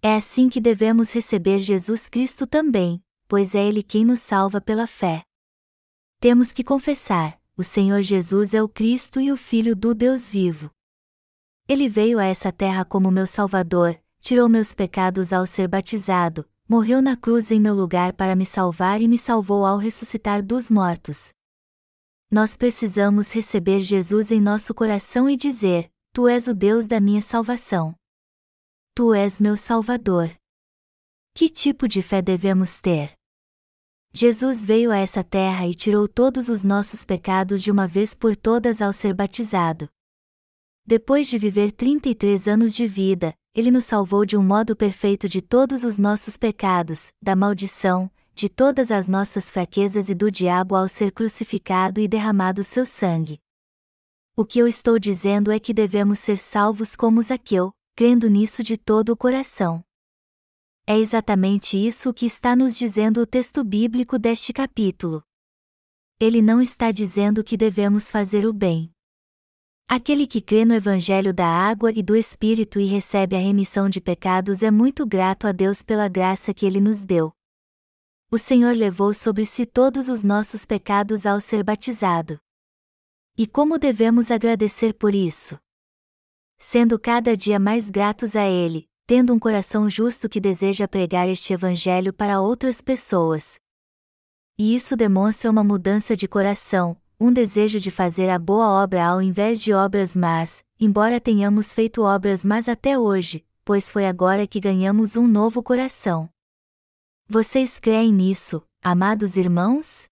É 0.01 0.15
assim 0.15 0.49
que 0.49 0.61
devemos 0.61 1.13
receber 1.13 1.59
Jesus 1.59 2.09
Cristo 2.09 2.47
também, 2.47 3.03
pois 3.27 3.53
é 3.57 3.67
Ele 3.67 3.83
quem 3.83 4.05
nos 4.05 4.21
salva 4.21 4.61
pela 4.61 4.87
fé. 4.87 5.25
Temos 6.25 6.53
que 6.53 6.65
confessar: 6.65 7.39
o 7.55 7.63
Senhor 7.63 8.01
Jesus 8.01 8.55
é 8.55 8.63
o 8.63 8.67
Cristo 8.67 9.21
e 9.21 9.31
o 9.31 9.37
Filho 9.37 9.77
do 9.77 9.95
Deus 9.95 10.27
vivo. 10.27 10.71
Ele 11.69 11.87
veio 11.87 12.19
a 12.19 12.25
essa 12.25 12.51
terra 12.51 12.83
como 12.83 13.11
meu 13.11 13.27
Salvador, 13.27 14.01
tirou 14.23 14.49
meus 14.49 14.75
pecados 14.75 15.35
ao 15.35 15.47
ser 15.47 15.69
batizado, 15.69 16.49
morreu 16.67 17.03
na 17.03 17.15
cruz 17.15 17.51
em 17.51 17.61
meu 17.61 17.75
lugar 17.75 18.15
para 18.15 18.35
me 18.35 18.47
salvar 18.47 19.03
e 19.03 19.07
me 19.07 19.19
salvou 19.19 19.67
ao 19.67 19.77
ressuscitar 19.77 20.43
dos 20.43 20.71
mortos. 20.71 21.35
Nós 22.31 22.57
precisamos 22.57 23.31
receber 23.31 23.83
Jesus 23.83 24.31
em 24.31 24.41
nosso 24.41 24.73
coração 24.73 25.29
e 25.29 25.37
dizer: 25.37 25.93
Tu 26.11 26.27
és 26.27 26.49
o 26.49 26.55
Deus 26.55 26.87
da 26.87 27.01
minha 27.01 27.21
salvação. 27.21 27.95
Tu 28.95 29.13
és 29.13 29.43
meu 29.43 29.59
Salvador. 29.59 30.35
Que 31.35 31.51
tipo 31.51 31.87
de 31.87 32.01
fé 32.01 32.23
devemos 32.23 32.81
ter? 32.81 33.13
Jesus 34.17 34.65
veio 34.65 34.93
a 34.93 34.97
essa 34.97 35.25
terra 35.25 35.67
e 35.67 35.75
tirou 35.75 36.07
todos 36.07 36.49
os 36.49 36.63
nossos 36.63 37.05
pecados 37.05 37.61
de 37.61 37.69
uma 37.69 37.89
vez 37.89 38.15
por 38.15 38.37
todas 38.37 38.81
ao 38.81 38.93
ser 38.93 39.13
batizado. 39.13 39.89
Depois 40.87 41.27
de 41.27 41.37
viver 41.37 41.73
33 41.73 42.47
anos 42.47 42.77
de 42.77 42.87
vida, 42.87 43.35
ele 43.53 43.73
nos 43.73 43.85
salvou 43.85 44.25
de 44.25 44.37
um 44.37 44.43
modo 44.43 44.77
perfeito 44.77 45.29
de 45.29 45.43
todos 45.43 45.83
os 45.83 45.99
nossos 45.99 46.37
pecados, 46.37 47.13
da 47.21 47.35
maldição, 47.35 48.09
de 48.37 48.49
todas 48.49 48.93
as 48.93 49.09
nossas 49.09 49.51
fraquezas 49.51 50.09
e 50.09 50.15
do 50.15 50.31
diabo 50.31 50.77
ao 50.77 50.89
ser 50.89 51.11
crucificado 51.11 52.01
e 52.01 52.07
derramado 52.07 52.63
seu 52.63 52.87
sangue. 52.87 53.41
O 54.37 54.45
que 54.45 54.61
eu 54.61 54.69
estou 54.69 54.97
dizendo 54.97 55.51
é 55.51 55.59
que 55.59 55.75
devemos 55.75 56.21
ser 56.21 56.39
salvos 56.39 56.95
como 56.95 57.21
Zaqueu, 57.21 57.73
crendo 57.97 58.31
nisso 58.31 58.63
de 58.63 58.77
todo 58.77 59.09
o 59.09 59.17
coração. 59.17 59.85
É 60.87 60.99
exatamente 60.99 61.79
isso 61.79 62.13
que 62.13 62.27
está 62.27 62.55
nos 62.55 62.77
dizendo 62.77 63.23
o 63.23 63.27
texto 63.27 63.65
bíblico 63.65 64.19
deste 64.19 64.53
capítulo. 64.53 65.25
Ele 66.21 66.43
não 66.43 66.61
está 66.61 66.93
dizendo 66.93 67.43
que 67.43 67.57
devemos 67.57 68.11
fazer 68.11 68.47
o 68.47 68.53
bem. 68.53 68.93
Aquele 69.89 70.27
que 70.27 70.43
crê 70.43 70.67
no 70.67 70.75
Evangelho 70.75 71.33
da 71.33 71.47
água 71.47 71.91
e 71.91 72.03
do 72.03 72.15
Espírito 72.15 72.79
e 72.79 72.85
recebe 72.85 73.35
a 73.35 73.39
remissão 73.39 73.89
de 73.89 73.99
pecados 73.99 74.63
é 74.63 74.71
muito 74.71 75.07
grato 75.07 75.47
a 75.47 75.53
Deus 75.53 75.83
pela 75.83 76.07
graça 76.07 76.53
que 76.53 76.67
ele 76.67 76.81
nos 76.81 77.03
deu. 77.03 77.33
O 78.31 78.37
Senhor 78.37 78.77
levou 78.77 79.15
sobre 79.15 79.47
si 79.47 79.65
todos 79.65 80.11
os 80.11 80.23
nossos 80.23 80.67
pecados 80.67 81.25
ao 81.25 81.41
ser 81.41 81.65
batizado. 81.65 82.39
E 83.39 83.47
como 83.47 83.79
devemos 83.79 84.31
agradecer 84.31 84.93
por 84.93 85.15
isso? 85.15 85.59
Sendo 86.59 86.99
cada 86.99 87.35
dia 87.35 87.59
mais 87.59 87.91
gratos 87.91 88.37
a 88.37 88.47
Ele, 88.47 88.89
tendo 89.07 89.35
um 89.35 89.39
coração 89.39 89.89
justo 89.91 90.29
que 90.29 90.41
deseja 90.41 90.89
pregar 90.89 91.29
este 91.29 91.53
Evangelho 91.53 92.13
para 92.13 92.41
outras 92.41 92.81
pessoas. 92.81 93.59
E 94.59 94.75
isso 94.75 94.97
demonstra 94.97 95.51
uma 95.51 95.63
mudança 95.63 96.17
de 96.17 96.27
coração, 96.27 96.97
um 97.21 97.33
desejo 97.33 97.79
de 97.79 97.91
fazer 97.91 98.31
a 98.31 98.39
boa 98.39 98.83
obra 98.83 99.05
ao 99.05 99.21
invés 99.21 99.61
de 99.61 99.73
obras 99.73 100.17
más, 100.17 100.65
embora 100.81 101.21
tenhamos 101.21 101.75
feito 101.75 102.03
obras 102.03 102.45
más 102.45 102.69
até 102.69 102.99
hoje, 102.99 103.45
pois 103.65 103.91
foi 103.91 104.07
agora 104.07 104.47
que 104.47 104.61
ganhamos 104.61 105.17
um 105.17 105.27
novo 105.27 105.63
coração. 105.63 106.29
Vocês 107.29 107.79
creem 107.81 108.13
nisso, 108.13 108.63
amados 108.83 109.37
irmãos? 109.37 110.09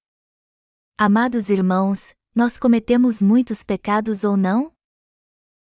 Amados 0.98 1.50
irmãos, 1.50 2.14
nós 2.34 2.58
cometemos 2.58 3.22
muitos 3.22 3.62
pecados 3.62 4.24
ou 4.24 4.36
não? 4.36 4.72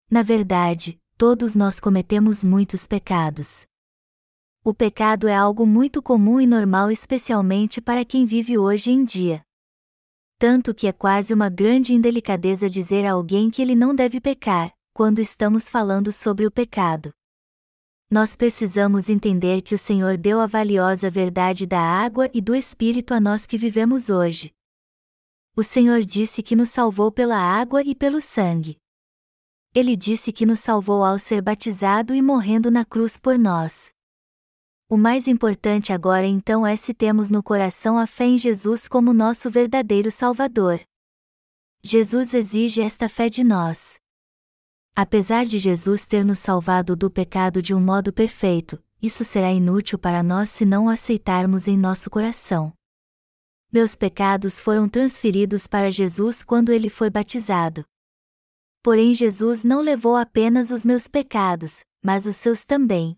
Na 0.10 0.22
verdade, 0.22 1.01
todos 1.22 1.54
nós 1.54 1.80
cometemos 1.80 2.44
muitos 2.44 2.88
pecados. 2.88 3.64
O 4.66 4.74
pecado 4.74 5.28
é 5.28 5.36
algo 5.36 5.68
muito 5.68 6.02
comum 6.02 6.42
e 6.42 6.48
normal, 6.48 6.90
especialmente 6.90 7.80
para 7.80 8.04
quem 8.04 8.26
vive 8.26 8.58
hoje 8.58 8.90
em 8.90 9.04
dia. 9.04 9.44
Tanto 10.40 10.74
que 10.74 10.88
é 10.88 10.92
quase 10.92 11.32
uma 11.32 11.48
grande 11.48 11.94
indelicadeza 11.94 12.68
dizer 12.68 13.06
a 13.06 13.12
alguém 13.12 13.52
que 13.52 13.62
ele 13.62 13.76
não 13.76 13.94
deve 13.94 14.20
pecar, 14.20 14.74
quando 14.96 15.20
estamos 15.20 15.70
falando 15.70 16.12
sobre 16.12 16.48
o 16.48 16.50
pecado. 16.50 17.14
Nós 18.10 18.36
precisamos 18.36 19.08
entender 19.08 19.62
que 19.62 19.76
o 19.76 19.78
Senhor 19.78 20.18
deu 20.18 20.40
a 20.40 20.48
valiosa 20.48 21.08
verdade 21.08 21.68
da 21.68 21.82
água 21.82 22.32
e 22.34 22.42
do 22.42 22.56
Espírito 22.56 23.14
a 23.14 23.20
nós 23.20 23.46
que 23.46 23.60
vivemos 23.60 24.10
hoje. 24.10 24.52
O 25.56 25.62
Senhor 25.62 26.02
disse 26.02 26.42
que 26.42 26.56
nos 26.56 26.70
salvou 26.70 27.12
pela 27.12 27.38
água 27.38 27.84
e 27.84 27.94
pelo 27.94 28.20
sangue. 28.20 28.81
Ele 29.74 29.96
disse 29.96 30.34
que 30.34 30.46
nos 30.46 30.60
salvou 30.60 31.04
ao 31.04 31.18
ser 31.18 31.42
batizado 31.42 32.14
e 32.14 32.22
morrendo 32.22 32.70
na 32.70 32.84
cruz 32.84 33.18
por 33.18 33.40
nós. 33.40 33.90
O 34.90 34.98
mais 34.98 35.30
importante 35.30 35.94
agora 35.94 36.28
então 36.28 36.68
é 36.68 36.76
se 36.76 36.94
temos 36.94 37.30
no 37.30 37.42
coração 37.42 37.98
a 37.98 38.06
fé 38.06 38.26
em 38.26 38.38
Jesus 38.38 38.90
como 38.90 39.14
nosso 39.14 39.50
verdadeiro 39.50 40.12
Salvador. 40.12 40.82
Jesus 41.82 42.34
exige 42.34 42.82
esta 42.82 43.08
fé 43.08 43.30
de 43.30 43.46
nós. 43.46 43.98
Apesar 44.94 45.46
de 45.46 45.58
Jesus 45.58 46.06
ter 46.06 46.26
nos 46.26 46.40
salvado 46.40 46.94
do 46.94 47.10
pecado 47.10 47.62
de 47.62 47.74
um 47.74 47.80
modo 47.80 48.12
perfeito, 48.12 48.78
isso 49.02 49.24
será 49.24 49.54
inútil 49.54 49.98
para 49.98 50.22
nós 50.22 50.50
se 50.50 50.66
não 50.66 50.88
o 50.88 50.90
aceitarmos 50.90 51.70
em 51.70 51.78
nosso 51.78 52.10
coração. 52.10 52.74
Meus 53.72 53.96
pecados 53.96 54.60
foram 54.60 54.90
transferidos 54.90 55.66
para 55.66 55.90
Jesus 55.90 56.44
quando 56.44 56.74
ele 56.74 56.90
foi 56.90 57.10
batizado. 57.10 57.86
Porém, 58.84 59.14
Jesus 59.14 59.64
não 59.64 59.82
levou 59.82 60.16
apenas 60.16 60.72
os 60.72 60.84
meus 60.84 61.08
pecados, 61.08 61.84
mas 62.04 62.26
os 62.26 62.36
seus 62.36 62.64
também. 62.64 63.16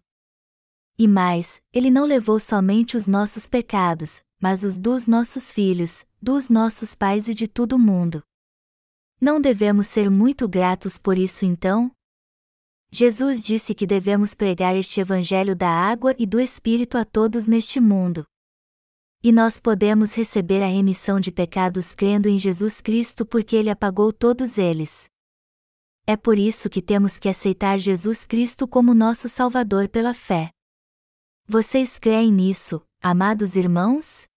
E 0.98 1.08
mais, 1.08 1.62
ele 1.72 1.90
não 1.90 2.06
levou 2.06 2.40
somente 2.40 2.98
os 2.98 3.08
nossos 3.08 3.48
pecados, 3.48 4.22
mas 4.40 4.64
os 4.64 4.78
dos 4.78 5.08
nossos 5.08 5.54
filhos, 5.54 6.06
dos 6.22 6.50
nossos 6.50 6.96
pais 6.96 7.28
e 7.28 7.34
de 7.34 7.48
todo 7.48 7.74
o 7.74 7.80
mundo. 7.80 8.22
Não 9.20 9.40
devemos 9.40 9.88
ser 9.88 10.10
muito 10.10 10.50
gratos 10.50 10.98
por 10.98 11.18
isso 11.18 11.46
então? 11.46 11.90
Jesus 12.92 13.42
disse 13.42 13.74
que 13.74 13.88
devemos 13.88 14.36
pregar 14.36 14.76
este 14.76 15.00
Evangelho 15.00 15.56
da 15.56 15.70
água 15.70 16.14
e 16.20 16.26
do 16.26 16.40
Espírito 16.40 16.98
a 16.98 17.06
todos 17.06 17.48
neste 17.48 17.80
mundo. 17.80 18.26
E 19.24 19.32
nós 19.32 19.60
podemos 19.62 20.14
receber 20.14 20.62
a 20.62 20.68
remissão 20.68 21.20
de 21.20 21.32
pecados 21.32 21.96
crendo 21.96 22.28
em 22.28 22.38
Jesus 22.38 22.82
Cristo 22.82 23.26
porque 23.26 23.56
Ele 23.56 23.70
apagou 23.70 24.12
todos 24.12 24.58
eles. 24.58 25.10
É 26.06 26.18
por 26.18 26.38
isso 26.38 26.70
que 26.70 26.82
temos 26.82 27.18
que 27.18 27.30
aceitar 27.30 27.78
Jesus 27.78 28.26
Cristo 28.26 28.68
como 28.68 28.94
nosso 28.94 29.30
Salvador 29.30 29.88
pela 29.88 30.14
fé. 30.14 30.52
Vocês 31.48 31.98
creem 31.98 32.30
nisso, 32.30 32.86
amados 33.02 33.56
irmãos? 33.56 34.28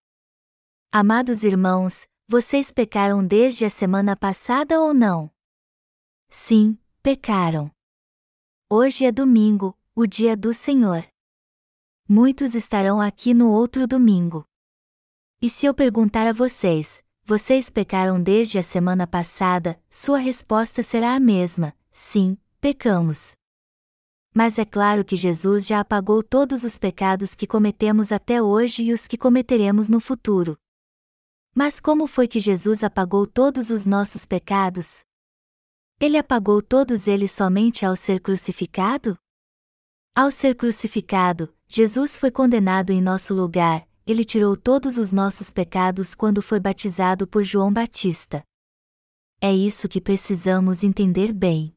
Amados 0.93 1.43
irmãos, 1.43 2.07
vocês 2.29 2.71
pecaram 2.71 3.27
desde 3.27 3.65
a 3.65 3.71
semana 3.71 4.17
passada 4.17 4.81
ou 4.81 4.95
não? 4.95 5.29
Sim, 6.31 6.79
pecaram. 7.03 7.69
Hoje 8.71 9.05
é 9.05 9.11
domingo, 9.11 9.77
o 9.93 10.07
dia 10.07 10.37
do 10.37 10.55
Senhor. 10.55 11.05
Muitos 12.09 12.55
estarão 12.55 13.01
aqui 13.01 13.35
no 13.35 13.51
outro 13.51 13.89
domingo. 13.89 14.45
E 15.43 15.51
se 15.51 15.67
eu 15.67 15.75
perguntar 15.75 16.29
a 16.29 16.33
vocês, 16.33 17.03
vocês 17.27 17.69
pecaram 17.69 18.23
desde 18.23 18.57
a 18.57 18.63
semana 18.63 19.05
passada, 19.05 19.77
sua 19.91 20.19
resposta 20.19 20.81
será 20.81 21.17
a 21.17 21.21
mesma: 21.21 21.75
sim, 21.91 22.39
pecamos. 22.61 23.33
Mas 24.33 24.61
é 24.61 24.65
claro 24.65 25.05
que 25.05 25.17
Jesus 25.17 25.67
já 25.67 25.81
apagou 25.81 26.23
todos 26.23 26.63
os 26.63 26.79
pecados 26.79 27.35
que 27.35 27.47
cometemos 27.47 28.13
até 28.13 28.41
hoje 28.41 28.85
e 28.85 28.93
os 28.93 29.09
que 29.09 29.19
cometeremos 29.19 29.89
no 29.89 29.99
futuro. 29.99 30.57
Mas 31.53 31.81
como 31.81 32.07
foi 32.07 32.29
que 32.29 32.39
Jesus 32.39 32.85
apagou 32.85 33.27
todos 33.27 33.71
os 33.71 33.87
nossos 33.87 34.25
pecados? 34.25 35.01
Ele 35.99 36.19
apagou 36.19 36.63
todos 36.63 37.09
eles 37.09 37.33
somente 37.33 37.85
ao 37.85 37.97
ser 37.97 38.21
crucificado? 38.21 39.19
Ao 40.15 40.31
ser 40.31 40.55
crucificado, 40.55 41.53
Jesus 41.67 42.19
foi 42.19 42.31
condenado 42.31 42.91
em 42.91 43.01
nosso 43.01 43.35
lugar, 43.35 43.89
ele 44.07 44.25
tirou 44.25 44.57
todos 44.57 44.97
os 44.97 45.11
nossos 45.11 45.51
pecados 45.51 46.15
quando 46.15 46.41
foi 46.41 46.61
batizado 46.61 47.27
por 47.27 47.43
João 47.43 47.73
Batista. 47.73 48.45
É 49.41 49.53
isso 49.53 49.89
que 49.89 50.01
precisamos 50.01 50.85
entender 50.85 51.33
bem. 51.33 51.75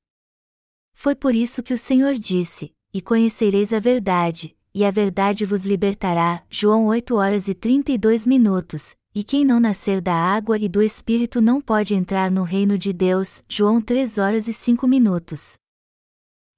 Foi 0.93 1.15
por 1.15 1.33
isso 1.33 1.63
que 1.63 1.73
o 1.73 1.77
Senhor 1.77 2.13
disse: 2.13 2.71
E 2.93 3.01
conhecereis 3.01 3.73
a 3.73 3.79
verdade, 3.79 4.55
e 4.73 4.85
a 4.85 4.91
verdade 4.91 5.45
vos 5.45 5.65
libertará. 5.65 6.43
João 6.49 6.85
8 6.85 7.15
horas 7.15 7.47
e 7.47 7.53
32 7.53 8.27
minutos. 8.27 8.95
E 9.13 9.23
quem 9.23 9.43
não 9.43 9.59
nascer 9.59 10.01
da 10.01 10.13
água 10.13 10.57
e 10.59 10.69
do 10.69 10.83
Espírito 10.83 11.41
não 11.41 11.59
pode 11.59 11.95
entrar 11.95 12.29
no 12.29 12.43
reino 12.43 12.77
de 12.77 12.93
Deus. 12.93 13.43
João 13.49 13.81
3 13.81 14.19
horas 14.19 14.47
e 14.47 14.53
5 14.53 14.87
minutos. 14.87 15.57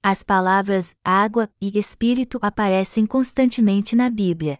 As 0.04 0.22
palavras 0.22 0.94
água 1.04 1.50
e 1.62 1.78
espírito 1.78 2.40
aparecem 2.42 3.06
constantemente 3.06 3.96
na 3.96 4.10
Bíblia. 4.10 4.60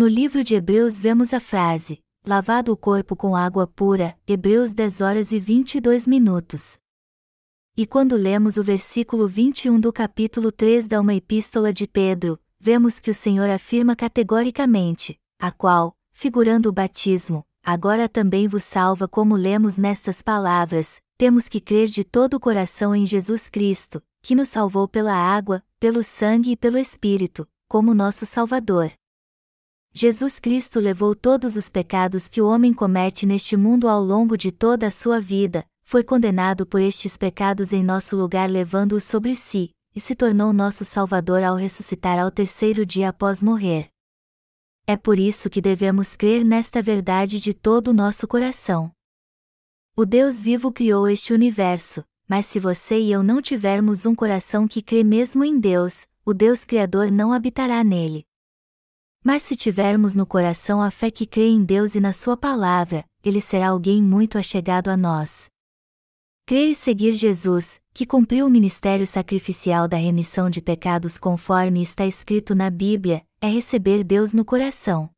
No 0.00 0.08
livro 0.08 0.42
de 0.42 0.54
Hebreus 0.54 0.98
vemos 0.98 1.34
a 1.34 1.38
frase: 1.38 1.98
lavado 2.24 2.72
o 2.72 2.76
corpo 2.76 3.14
com 3.14 3.36
água 3.36 3.66
pura, 3.66 4.16
Hebreus 4.26 4.72
10 4.72 5.02
horas 5.02 5.30
e 5.30 5.38
22 5.38 6.06
minutos. 6.06 6.78
E 7.76 7.84
quando 7.84 8.16
lemos 8.16 8.56
o 8.56 8.64
versículo 8.64 9.28
21 9.28 9.78
do 9.78 9.92
capítulo 9.92 10.50
3 10.50 10.88
da 10.88 11.02
uma 11.02 11.14
epístola 11.14 11.70
de 11.70 11.86
Pedro, 11.86 12.40
vemos 12.58 12.98
que 12.98 13.10
o 13.10 13.14
Senhor 13.14 13.50
afirma 13.50 13.94
categoricamente: 13.94 15.20
a 15.38 15.52
qual, 15.52 15.94
figurando 16.12 16.70
o 16.70 16.72
batismo, 16.72 17.44
agora 17.62 18.08
também 18.08 18.48
vos 18.48 18.64
salva, 18.64 19.06
como 19.06 19.36
lemos 19.36 19.76
nestas 19.76 20.22
palavras: 20.22 21.02
temos 21.18 21.46
que 21.46 21.60
crer 21.60 21.88
de 21.88 22.04
todo 22.04 22.38
o 22.38 22.40
coração 22.40 22.96
em 22.96 23.04
Jesus 23.04 23.50
Cristo, 23.50 24.02
que 24.22 24.34
nos 24.34 24.48
salvou 24.48 24.88
pela 24.88 25.12
água, 25.12 25.62
pelo 25.78 26.02
sangue 26.02 26.52
e 26.52 26.56
pelo 26.56 26.78
Espírito, 26.78 27.46
como 27.68 27.92
nosso 27.92 28.24
Salvador. 28.24 28.90
Jesus 29.92 30.38
Cristo 30.38 30.78
levou 30.78 31.16
todos 31.16 31.56
os 31.56 31.68
pecados 31.68 32.28
que 32.28 32.40
o 32.40 32.46
homem 32.46 32.72
comete 32.72 33.26
neste 33.26 33.56
mundo 33.56 33.88
ao 33.88 34.02
longo 34.02 34.36
de 34.36 34.52
toda 34.52 34.86
a 34.86 34.90
sua 34.90 35.20
vida, 35.20 35.66
foi 35.82 36.04
condenado 36.04 36.64
por 36.64 36.80
estes 36.80 37.16
pecados 37.16 37.72
em 37.72 37.82
nosso 37.82 38.16
lugar 38.16 38.48
levando-os 38.48 39.02
sobre 39.02 39.34
si, 39.34 39.70
e 39.94 39.98
se 39.98 40.14
tornou 40.14 40.52
nosso 40.52 40.84
Salvador 40.84 41.42
ao 41.42 41.56
ressuscitar 41.56 42.20
ao 42.20 42.30
terceiro 42.30 42.86
dia 42.86 43.08
após 43.08 43.42
morrer. 43.42 43.88
É 44.86 44.96
por 44.96 45.18
isso 45.18 45.50
que 45.50 45.60
devemos 45.60 46.14
crer 46.14 46.44
nesta 46.44 46.80
verdade 46.80 47.40
de 47.40 47.52
todo 47.52 47.88
o 47.88 47.92
nosso 47.92 48.28
coração. 48.28 48.92
O 49.96 50.06
Deus 50.06 50.40
vivo 50.40 50.70
criou 50.70 51.08
este 51.08 51.32
universo, 51.32 52.04
mas 52.28 52.46
se 52.46 52.60
você 52.60 52.98
e 53.00 53.10
eu 53.10 53.24
não 53.24 53.42
tivermos 53.42 54.06
um 54.06 54.14
coração 54.14 54.68
que 54.68 54.80
crê 54.80 55.02
mesmo 55.02 55.44
em 55.44 55.58
Deus, 55.58 56.06
o 56.24 56.32
Deus 56.32 56.64
Criador 56.64 57.10
não 57.10 57.32
habitará 57.32 57.82
nele. 57.82 58.24
Mas 59.22 59.42
se 59.42 59.54
tivermos 59.54 60.14
no 60.14 60.24
coração 60.24 60.80
a 60.80 60.90
fé 60.90 61.10
que 61.10 61.26
crê 61.26 61.48
em 61.48 61.62
Deus 61.62 61.94
e 61.94 62.00
na 62.00 62.12
Sua 62.12 62.36
palavra, 62.36 63.04
ele 63.22 63.40
será 63.40 63.68
alguém 63.68 64.02
muito 64.02 64.38
achegado 64.38 64.90
a 64.90 64.96
nós. 64.96 65.50
Crer 66.46 66.70
e 66.70 66.74
seguir 66.74 67.12
Jesus, 67.12 67.80
que 67.92 68.06
cumpriu 68.06 68.46
o 68.46 68.50
ministério 68.50 69.06
sacrificial 69.06 69.86
da 69.86 69.96
remissão 69.96 70.48
de 70.48 70.60
pecados 70.60 71.18
conforme 71.18 71.82
está 71.82 72.06
escrito 72.06 72.54
na 72.54 72.70
Bíblia, 72.70 73.22
é 73.40 73.46
receber 73.46 74.02
Deus 74.02 74.32
no 74.32 74.44
coração. 74.44 75.10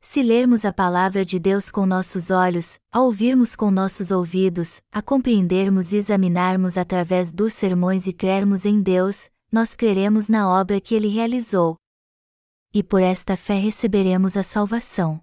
Se 0.00 0.20
lermos 0.20 0.64
a 0.64 0.72
palavra 0.72 1.24
de 1.24 1.38
Deus 1.38 1.70
com 1.70 1.86
nossos 1.86 2.30
olhos, 2.30 2.76
a 2.90 3.00
ouvirmos 3.00 3.54
com 3.54 3.70
nossos 3.70 4.10
ouvidos, 4.10 4.80
a 4.90 5.00
compreendermos 5.00 5.92
e 5.92 5.96
examinarmos 5.96 6.76
através 6.76 7.32
dos 7.32 7.52
sermões 7.52 8.08
e 8.08 8.12
crermos 8.12 8.66
em 8.66 8.82
Deus, 8.82 9.30
nós 9.52 9.76
creremos 9.76 10.28
na 10.28 10.50
obra 10.50 10.80
que 10.80 10.94
ele 10.94 11.06
realizou. 11.06 11.76
E 12.72 12.82
por 12.82 13.02
esta 13.02 13.36
fé 13.36 13.58
receberemos 13.58 14.36
a 14.36 14.42
salvação. 14.42 15.20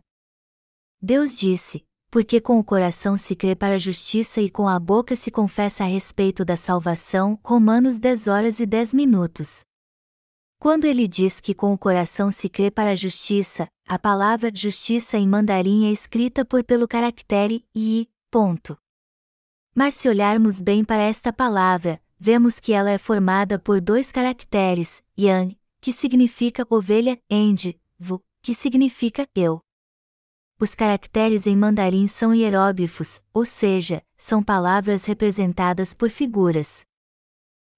Deus 1.01 1.37
disse: 1.37 1.83
porque 2.09 2.41
com 2.41 2.57
o 2.57 2.63
coração 2.63 3.15
se 3.15 3.35
crê 3.35 3.55
para 3.55 3.75
a 3.75 3.79
justiça 3.79 4.41
e 4.41 4.49
com 4.49 4.67
a 4.67 4.79
boca 4.79 5.15
se 5.15 5.29
confessa 5.29 5.83
a 5.83 5.87
respeito 5.87 6.43
da 6.43 6.55
salvação. 6.55 7.39
Romanos 7.43 7.99
10 7.99 8.27
horas 8.27 8.59
e 8.59 8.65
10 8.65 8.93
minutos. 8.93 9.61
Quando 10.59 10.85
ele 10.85 11.07
diz 11.07 11.39
que 11.39 11.53
com 11.53 11.71
o 11.71 11.77
coração 11.77 12.31
se 12.31 12.49
crê 12.49 12.69
para 12.69 12.91
a 12.91 12.95
justiça, 12.95 13.67
a 13.87 13.97
palavra 13.97 14.51
justiça 14.53 15.17
em 15.17 15.27
mandarim 15.27 15.87
é 15.87 15.91
escrita 15.91 16.43
por 16.43 16.63
pelo 16.63 16.87
caractere 16.87 17.63
i, 17.73 18.09
ponto. 18.29 18.77
Mas 19.73 19.93
se 19.93 20.09
olharmos 20.09 20.61
bem 20.61 20.83
para 20.83 21.03
esta 21.03 21.31
palavra, 21.31 22.01
vemos 22.19 22.59
que 22.59 22.73
ela 22.73 22.89
é 22.89 22.97
formada 22.97 23.57
por 23.57 23.79
dois 23.79 24.11
caracteres, 24.11 25.01
yan, 25.17 25.55
que 25.81 25.93
significa 25.93 26.65
ovelha, 26.69 27.21
end, 27.29 27.79
vu, 27.97 28.23
que 28.41 28.53
significa 28.53 29.27
eu. 29.35 29.61
Os 30.59 30.75
caracteres 30.75 31.47
em 31.47 31.55
mandarim 31.55 32.05
são 32.05 32.35
hieróglifos, 32.35 33.21
ou 33.33 33.45
seja, 33.45 34.03
são 34.17 34.43
palavras 34.43 35.05
representadas 35.05 35.93
por 35.93 36.09
figuras. 36.09 36.85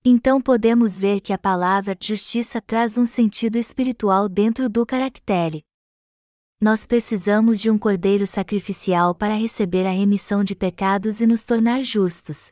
Então 0.03 0.41
podemos 0.41 0.97
ver 0.97 1.21
que 1.21 1.31
a 1.31 1.37
palavra 1.37 1.95
justiça 2.01 2.59
traz 2.59 2.97
um 2.97 3.05
sentido 3.05 3.55
espiritual 3.57 4.27
dentro 4.27 4.67
do 4.67 4.83
caractere. 4.83 5.63
Nós 6.59 6.87
precisamos 6.87 7.61
de 7.61 7.69
um 7.69 7.77
cordeiro 7.77 8.25
sacrificial 8.25 9.13
para 9.13 9.35
receber 9.35 9.85
a 9.85 9.91
remissão 9.91 10.43
de 10.43 10.55
pecados 10.55 11.21
e 11.21 11.27
nos 11.27 11.43
tornar 11.43 11.83
justos. 11.83 12.51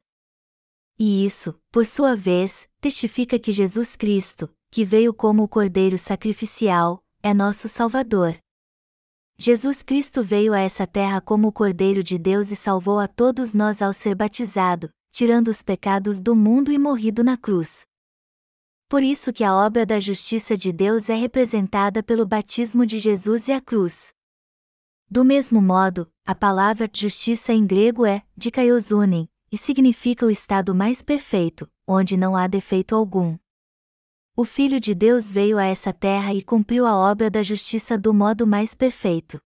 E 0.97 1.25
isso, 1.25 1.59
por 1.71 1.87
sua 1.87 2.15
vez, 2.15 2.67
testifica 2.79 3.39
que 3.39 3.51
Jesus 3.51 3.95
Cristo, 3.95 4.47
que 4.71 4.85
veio 4.85 5.13
como 5.13 5.43
o 5.43 5.47
cordeiro 5.47 5.97
sacrificial, 5.97 7.03
é 7.23 7.33
nosso 7.33 7.67
Salvador. 7.67 8.37
Jesus 9.37 9.81
Cristo 9.81 10.23
veio 10.23 10.53
a 10.53 10.59
essa 10.59 10.85
terra 10.85 11.21
como 11.21 11.47
o 11.47 11.51
Cordeiro 11.51 12.03
de 12.03 12.17
Deus 12.17 12.51
e 12.51 12.55
salvou 12.55 12.99
a 12.99 13.07
todos 13.07 13.53
nós 13.53 13.81
ao 13.81 13.93
ser 13.93 14.13
batizado, 14.13 14.89
tirando 15.11 15.47
os 15.47 15.63
pecados 15.63 16.19
do 16.19 16.35
mundo 16.35 16.71
e 16.71 16.77
morrido 16.77 17.23
na 17.23 17.37
cruz. 17.37 17.85
Por 18.89 19.01
isso 19.01 19.31
que 19.31 19.43
a 19.43 19.55
obra 19.55 19.85
da 19.85 19.99
justiça 19.99 20.57
de 20.57 20.73
Deus 20.73 21.09
é 21.09 21.15
representada 21.15 22.03
pelo 22.03 22.25
batismo 22.25 22.85
de 22.85 22.99
Jesus 22.99 23.47
e 23.47 23.53
a 23.53 23.61
cruz. 23.61 24.13
Do 25.09 25.23
mesmo 25.23 25.61
modo, 25.61 26.11
a 26.25 26.35
palavra 26.35 26.89
justiça 26.93 27.53
em 27.53 27.65
grego 27.65 28.05
é 28.05 28.21
dikaiosunen, 28.35 29.29
e 29.51 29.57
significa 29.57 30.25
o 30.25 30.29
estado 30.29 30.75
mais 30.75 31.01
perfeito, 31.01 31.67
onde 31.87 32.17
não 32.17 32.35
há 32.35 32.45
defeito 32.45 32.93
algum. 32.93 33.37
O 34.41 34.45
Filho 34.45 34.79
de 34.79 34.95
Deus 34.95 35.29
veio 35.29 35.57
a 35.57 35.65
essa 35.65 35.91
terra 35.91 36.33
e 36.33 36.41
cumpriu 36.41 36.85
a 36.85 36.95
obra 36.95 37.29
da 37.29 37.43
justiça 37.43 37.97
do 37.97 38.13
modo 38.13 38.47
mais 38.47 38.73
perfeito. 38.73 39.37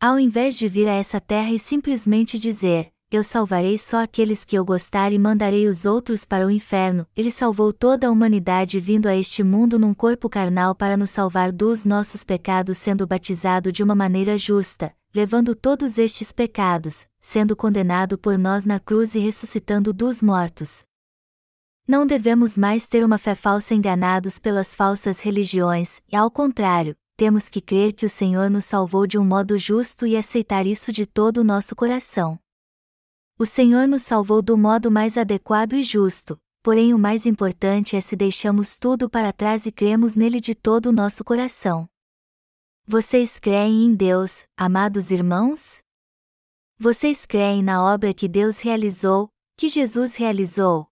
Ao 0.00 0.18
invés 0.18 0.58
de 0.58 0.66
vir 0.66 0.88
a 0.88 0.92
essa 0.92 1.20
terra 1.20 1.52
e 1.52 1.58
simplesmente 1.60 2.36
dizer, 2.36 2.92
Eu 3.12 3.22
salvarei 3.22 3.78
só 3.78 4.02
aqueles 4.02 4.44
que 4.44 4.58
eu 4.58 4.64
gostar 4.64 5.12
e 5.12 5.20
mandarei 5.20 5.68
os 5.68 5.84
outros 5.84 6.24
para 6.24 6.44
o 6.44 6.50
inferno, 6.50 7.06
ele 7.14 7.30
salvou 7.30 7.72
toda 7.72 8.08
a 8.08 8.10
humanidade 8.10 8.80
vindo 8.80 9.06
a 9.06 9.14
este 9.14 9.44
mundo 9.44 9.78
num 9.78 9.94
corpo 9.94 10.28
carnal 10.28 10.74
para 10.74 10.96
nos 10.96 11.10
salvar 11.10 11.52
dos 11.52 11.84
nossos 11.84 12.24
pecados, 12.24 12.78
sendo 12.78 13.06
batizado 13.06 13.70
de 13.70 13.84
uma 13.84 13.94
maneira 13.94 14.36
justa, 14.36 14.92
levando 15.14 15.54
todos 15.54 15.96
estes 15.96 16.32
pecados, 16.32 17.06
sendo 17.20 17.54
condenado 17.54 18.18
por 18.18 18.36
nós 18.36 18.64
na 18.64 18.80
cruz 18.80 19.14
e 19.14 19.20
ressuscitando 19.20 19.92
dos 19.92 20.20
mortos. 20.20 20.90
Não 21.86 22.06
devemos 22.06 22.56
mais 22.56 22.86
ter 22.86 23.04
uma 23.04 23.18
fé 23.18 23.34
falsa 23.34 23.74
enganados 23.74 24.38
pelas 24.38 24.74
falsas 24.74 25.20
religiões, 25.20 26.00
e 26.10 26.14
ao 26.14 26.30
contrário, 26.30 26.96
temos 27.16 27.48
que 27.48 27.60
crer 27.60 27.92
que 27.92 28.06
o 28.06 28.10
Senhor 28.10 28.48
nos 28.48 28.64
salvou 28.64 29.06
de 29.06 29.18
um 29.18 29.24
modo 29.24 29.58
justo 29.58 30.06
e 30.06 30.16
aceitar 30.16 30.66
isso 30.66 30.92
de 30.92 31.06
todo 31.06 31.38
o 31.38 31.44
nosso 31.44 31.74
coração. 31.74 32.38
O 33.38 33.44
Senhor 33.44 33.88
nos 33.88 34.02
salvou 34.02 34.40
do 34.40 34.56
modo 34.56 34.90
mais 34.90 35.18
adequado 35.18 35.72
e 35.72 35.82
justo, 35.82 36.38
porém 36.62 36.94
o 36.94 36.98
mais 36.98 37.26
importante 37.26 37.96
é 37.96 38.00
se 38.00 38.14
deixamos 38.14 38.78
tudo 38.78 39.10
para 39.10 39.32
trás 39.32 39.66
e 39.66 39.72
cremos 39.72 40.14
nele 40.14 40.40
de 40.40 40.54
todo 40.54 40.86
o 40.86 40.92
nosso 40.92 41.24
coração. 41.24 41.88
Vocês 42.86 43.40
creem 43.40 43.84
em 43.86 43.94
Deus, 43.94 44.44
amados 44.56 45.10
irmãos? 45.10 45.80
Vocês 46.78 47.26
creem 47.26 47.62
na 47.62 47.84
obra 47.84 48.14
que 48.14 48.28
Deus 48.28 48.58
realizou, 48.58 49.28
que 49.56 49.68
Jesus 49.68 50.16
realizou? 50.16 50.91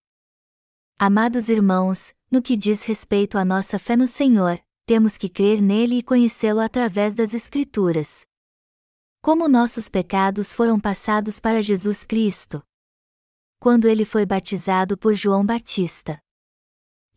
Amados 1.02 1.48
irmãos, 1.48 2.12
no 2.30 2.42
que 2.42 2.54
diz 2.54 2.84
respeito 2.84 3.38
à 3.38 3.42
nossa 3.42 3.78
fé 3.78 3.96
no 3.96 4.06
Senhor, 4.06 4.62
temos 4.84 5.16
que 5.16 5.30
crer 5.30 5.62
nele 5.62 5.94
e 5.94 6.02
conhecê-lo 6.02 6.60
através 6.60 7.14
das 7.14 7.32
Escrituras. 7.32 8.26
Como 9.22 9.48
nossos 9.48 9.88
pecados 9.88 10.52
foram 10.52 10.78
passados 10.78 11.40
para 11.40 11.62
Jesus 11.62 12.04
Cristo? 12.04 12.62
Quando 13.58 13.88
ele 13.88 14.04
foi 14.04 14.26
batizado 14.26 14.98
por 14.98 15.14
João 15.14 15.42
Batista. 15.42 16.20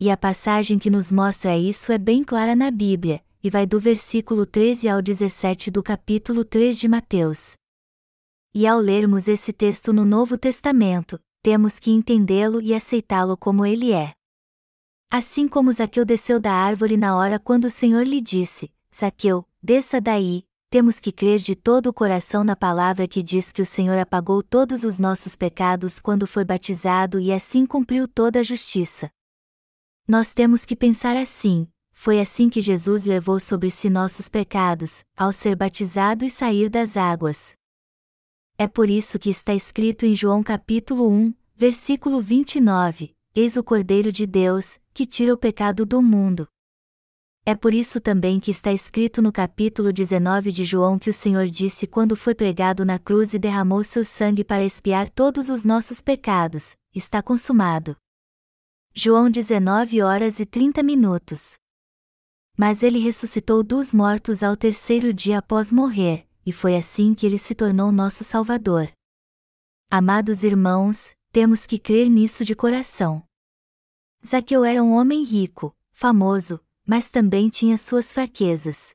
E 0.00 0.10
a 0.10 0.16
passagem 0.16 0.78
que 0.78 0.88
nos 0.88 1.12
mostra 1.12 1.54
isso 1.54 1.92
é 1.92 1.98
bem 1.98 2.24
clara 2.24 2.56
na 2.56 2.70
Bíblia, 2.70 3.22
e 3.42 3.50
vai 3.50 3.66
do 3.66 3.78
versículo 3.78 4.46
13 4.46 4.88
ao 4.88 5.02
17 5.02 5.70
do 5.70 5.82
capítulo 5.82 6.42
3 6.42 6.78
de 6.78 6.88
Mateus. 6.88 7.52
E 8.54 8.66
ao 8.66 8.78
lermos 8.78 9.28
esse 9.28 9.52
texto 9.52 9.92
no 9.92 10.06
Novo 10.06 10.38
Testamento, 10.38 11.20
temos 11.44 11.78
que 11.78 11.90
entendê-lo 11.90 12.58
e 12.58 12.72
aceitá-lo 12.72 13.36
como 13.36 13.66
ele 13.66 13.92
é. 13.92 14.14
Assim 15.10 15.46
como 15.46 15.70
Zaqueu 15.70 16.02
desceu 16.02 16.40
da 16.40 16.50
árvore 16.50 16.96
na 16.96 17.18
hora 17.18 17.38
quando 17.38 17.66
o 17.66 17.70
Senhor 17.70 18.02
lhe 18.06 18.18
disse: 18.18 18.72
Zaqueu, 18.98 19.46
desça 19.62 20.00
daí, 20.00 20.46
temos 20.70 20.98
que 20.98 21.12
crer 21.12 21.38
de 21.38 21.54
todo 21.54 21.88
o 21.88 21.92
coração 21.92 22.42
na 22.44 22.56
palavra 22.56 23.06
que 23.06 23.22
diz 23.22 23.52
que 23.52 23.60
o 23.60 23.66
Senhor 23.66 23.98
apagou 23.98 24.42
todos 24.42 24.84
os 24.84 24.98
nossos 24.98 25.36
pecados 25.36 26.00
quando 26.00 26.26
foi 26.26 26.46
batizado 26.46 27.20
e 27.20 27.30
assim 27.30 27.66
cumpriu 27.66 28.08
toda 28.08 28.40
a 28.40 28.42
justiça. 28.42 29.10
Nós 30.08 30.32
temos 30.32 30.64
que 30.64 30.74
pensar 30.74 31.14
assim: 31.14 31.68
foi 31.92 32.20
assim 32.20 32.48
que 32.48 32.62
Jesus 32.62 33.04
levou 33.04 33.38
sobre 33.38 33.70
si 33.70 33.90
nossos 33.90 34.30
pecados, 34.30 35.04
ao 35.14 35.30
ser 35.30 35.54
batizado 35.56 36.24
e 36.24 36.30
sair 36.30 36.70
das 36.70 36.96
águas. 36.96 37.54
É 38.56 38.68
por 38.68 38.88
isso 38.88 39.18
que 39.18 39.30
está 39.30 39.52
escrito 39.52 40.06
em 40.06 40.14
João 40.14 40.40
capítulo 40.40 41.10
1, 41.10 41.34
versículo 41.56 42.20
29, 42.20 43.12
Eis 43.34 43.56
o 43.56 43.64
Cordeiro 43.64 44.12
de 44.12 44.28
Deus, 44.28 44.78
que 44.92 45.04
tira 45.04 45.34
o 45.34 45.36
pecado 45.36 45.84
do 45.84 46.00
mundo. 46.00 46.46
É 47.44 47.56
por 47.56 47.74
isso 47.74 48.00
também 48.00 48.38
que 48.38 48.52
está 48.52 48.72
escrito 48.72 49.20
no 49.20 49.32
capítulo 49.32 49.92
19 49.92 50.52
de 50.52 50.64
João 50.64 51.00
que 51.00 51.10
o 51.10 51.12
Senhor 51.12 51.46
disse 51.46 51.84
quando 51.84 52.14
foi 52.14 52.32
pregado 52.32 52.84
na 52.84 52.96
cruz 52.96 53.34
e 53.34 53.40
derramou 53.40 53.82
seu 53.82 54.04
sangue 54.04 54.44
para 54.44 54.64
expiar 54.64 55.10
todos 55.10 55.48
os 55.48 55.64
nossos 55.64 56.00
pecados: 56.00 56.76
está 56.94 57.20
consumado. 57.20 57.96
João 58.94 59.28
19 59.28 60.00
horas 60.00 60.38
e 60.38 60.46
30 60.46 60.80
minutos. 60.80 61.54
Mas 62.56 62.84
ele 62.84 63.00
ressuscitou 63.00 63.64
dos 63.64 63.92
mortos 63.92 64.44
ao 64.44 64.56
terceiro 64.56 65.12
dia 65.12 65.38
após 65.38 65.72
morrer, 65.72 66.24
e 66.46 66.52
foi 66.52 66.76
assim 66.76 67.14
que 67.14 67.26
ele 67.26 67.38
se 67.38 67.54
tornou 67.54 67.90
nosso 67.90 68.24
Salvador. 68.24 68.90
Amados 69.90 70.42
irmãos, 70.42 71.12
temos 71.32 71.66
que 71.66 71.78
crer 71.78 72.08
nisso 72.08 72.44
de 72.44 72.54
coração. 72.54 73.22
Zaqueu 74.26 74.64
era 74.64 74.82
um 74.82 74.92
homem 74.92 75.22
rico, 75.22 75.76
famoso, 75.92 76.60
mas 76.86 77.08
também 77.08 77.48
tinha 77.48 77.76
suas 77.76 78.12
fraquezas. 78.12 78.94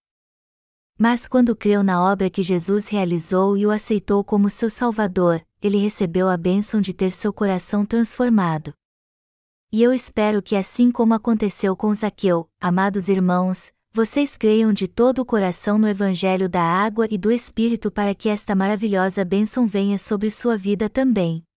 Mas 0.98 1.28
quando 1.28 1.56
creu 1.56 1.82
na 1.82 2.04
obra 2.04 2.30
que 2.30 2.44
Jesus 2.44 2.88
realizou 2.88 3.56
e 3.56 3.66
o 3.66 3.72
aceitou 3.72 4.24
como 4.24 4.50
seu 4.50 4.70
Salvador, 4.70 5.46
ele 5.62 5.78
recebeu 5.78 6.28
a 6.28 6.36
bênção 6.36 6.82
de 6.82 6.94
ter 6.94 7.12
seu 7.12 7.32
coração 7.32 7.86
transformado. 7.86 8.74
E 9.72 9.84
eu 9.84 9.94
espero 9.94 10.42
que, 10.42 10.56
assim 10.56 10.92
como 10.92 11.14
aconteceu 11.14 11.76
com 11.76 11.94
Zaqueu, 11.94 12.50
amados 12.60 13.08
irmãos, 13.08 13.72
vocês 13.92 14.38
creiam 14.38 14.72
de 14.72 14.88
todo 14.88 15.20
o 15.20 15.26
coração 15.26 15.78
no 15.78 15.88
Evangelho 15.88 16.48
da 16.48 16.62
água 16.62 17.08
e 17.10 17.18
do 17.18 17.32
Espírito 17.32 17.90
para 17.90 18.14
que 18.14 18.30
esta 18.30 18.54
maravilhosa 18.54 19.26
bênção 19.26 19.66
venha 19.66 19.98
sobre 19.98 20.30
sua 20.30 20.56
vida 20.56 20.88
também. 20.88 21.49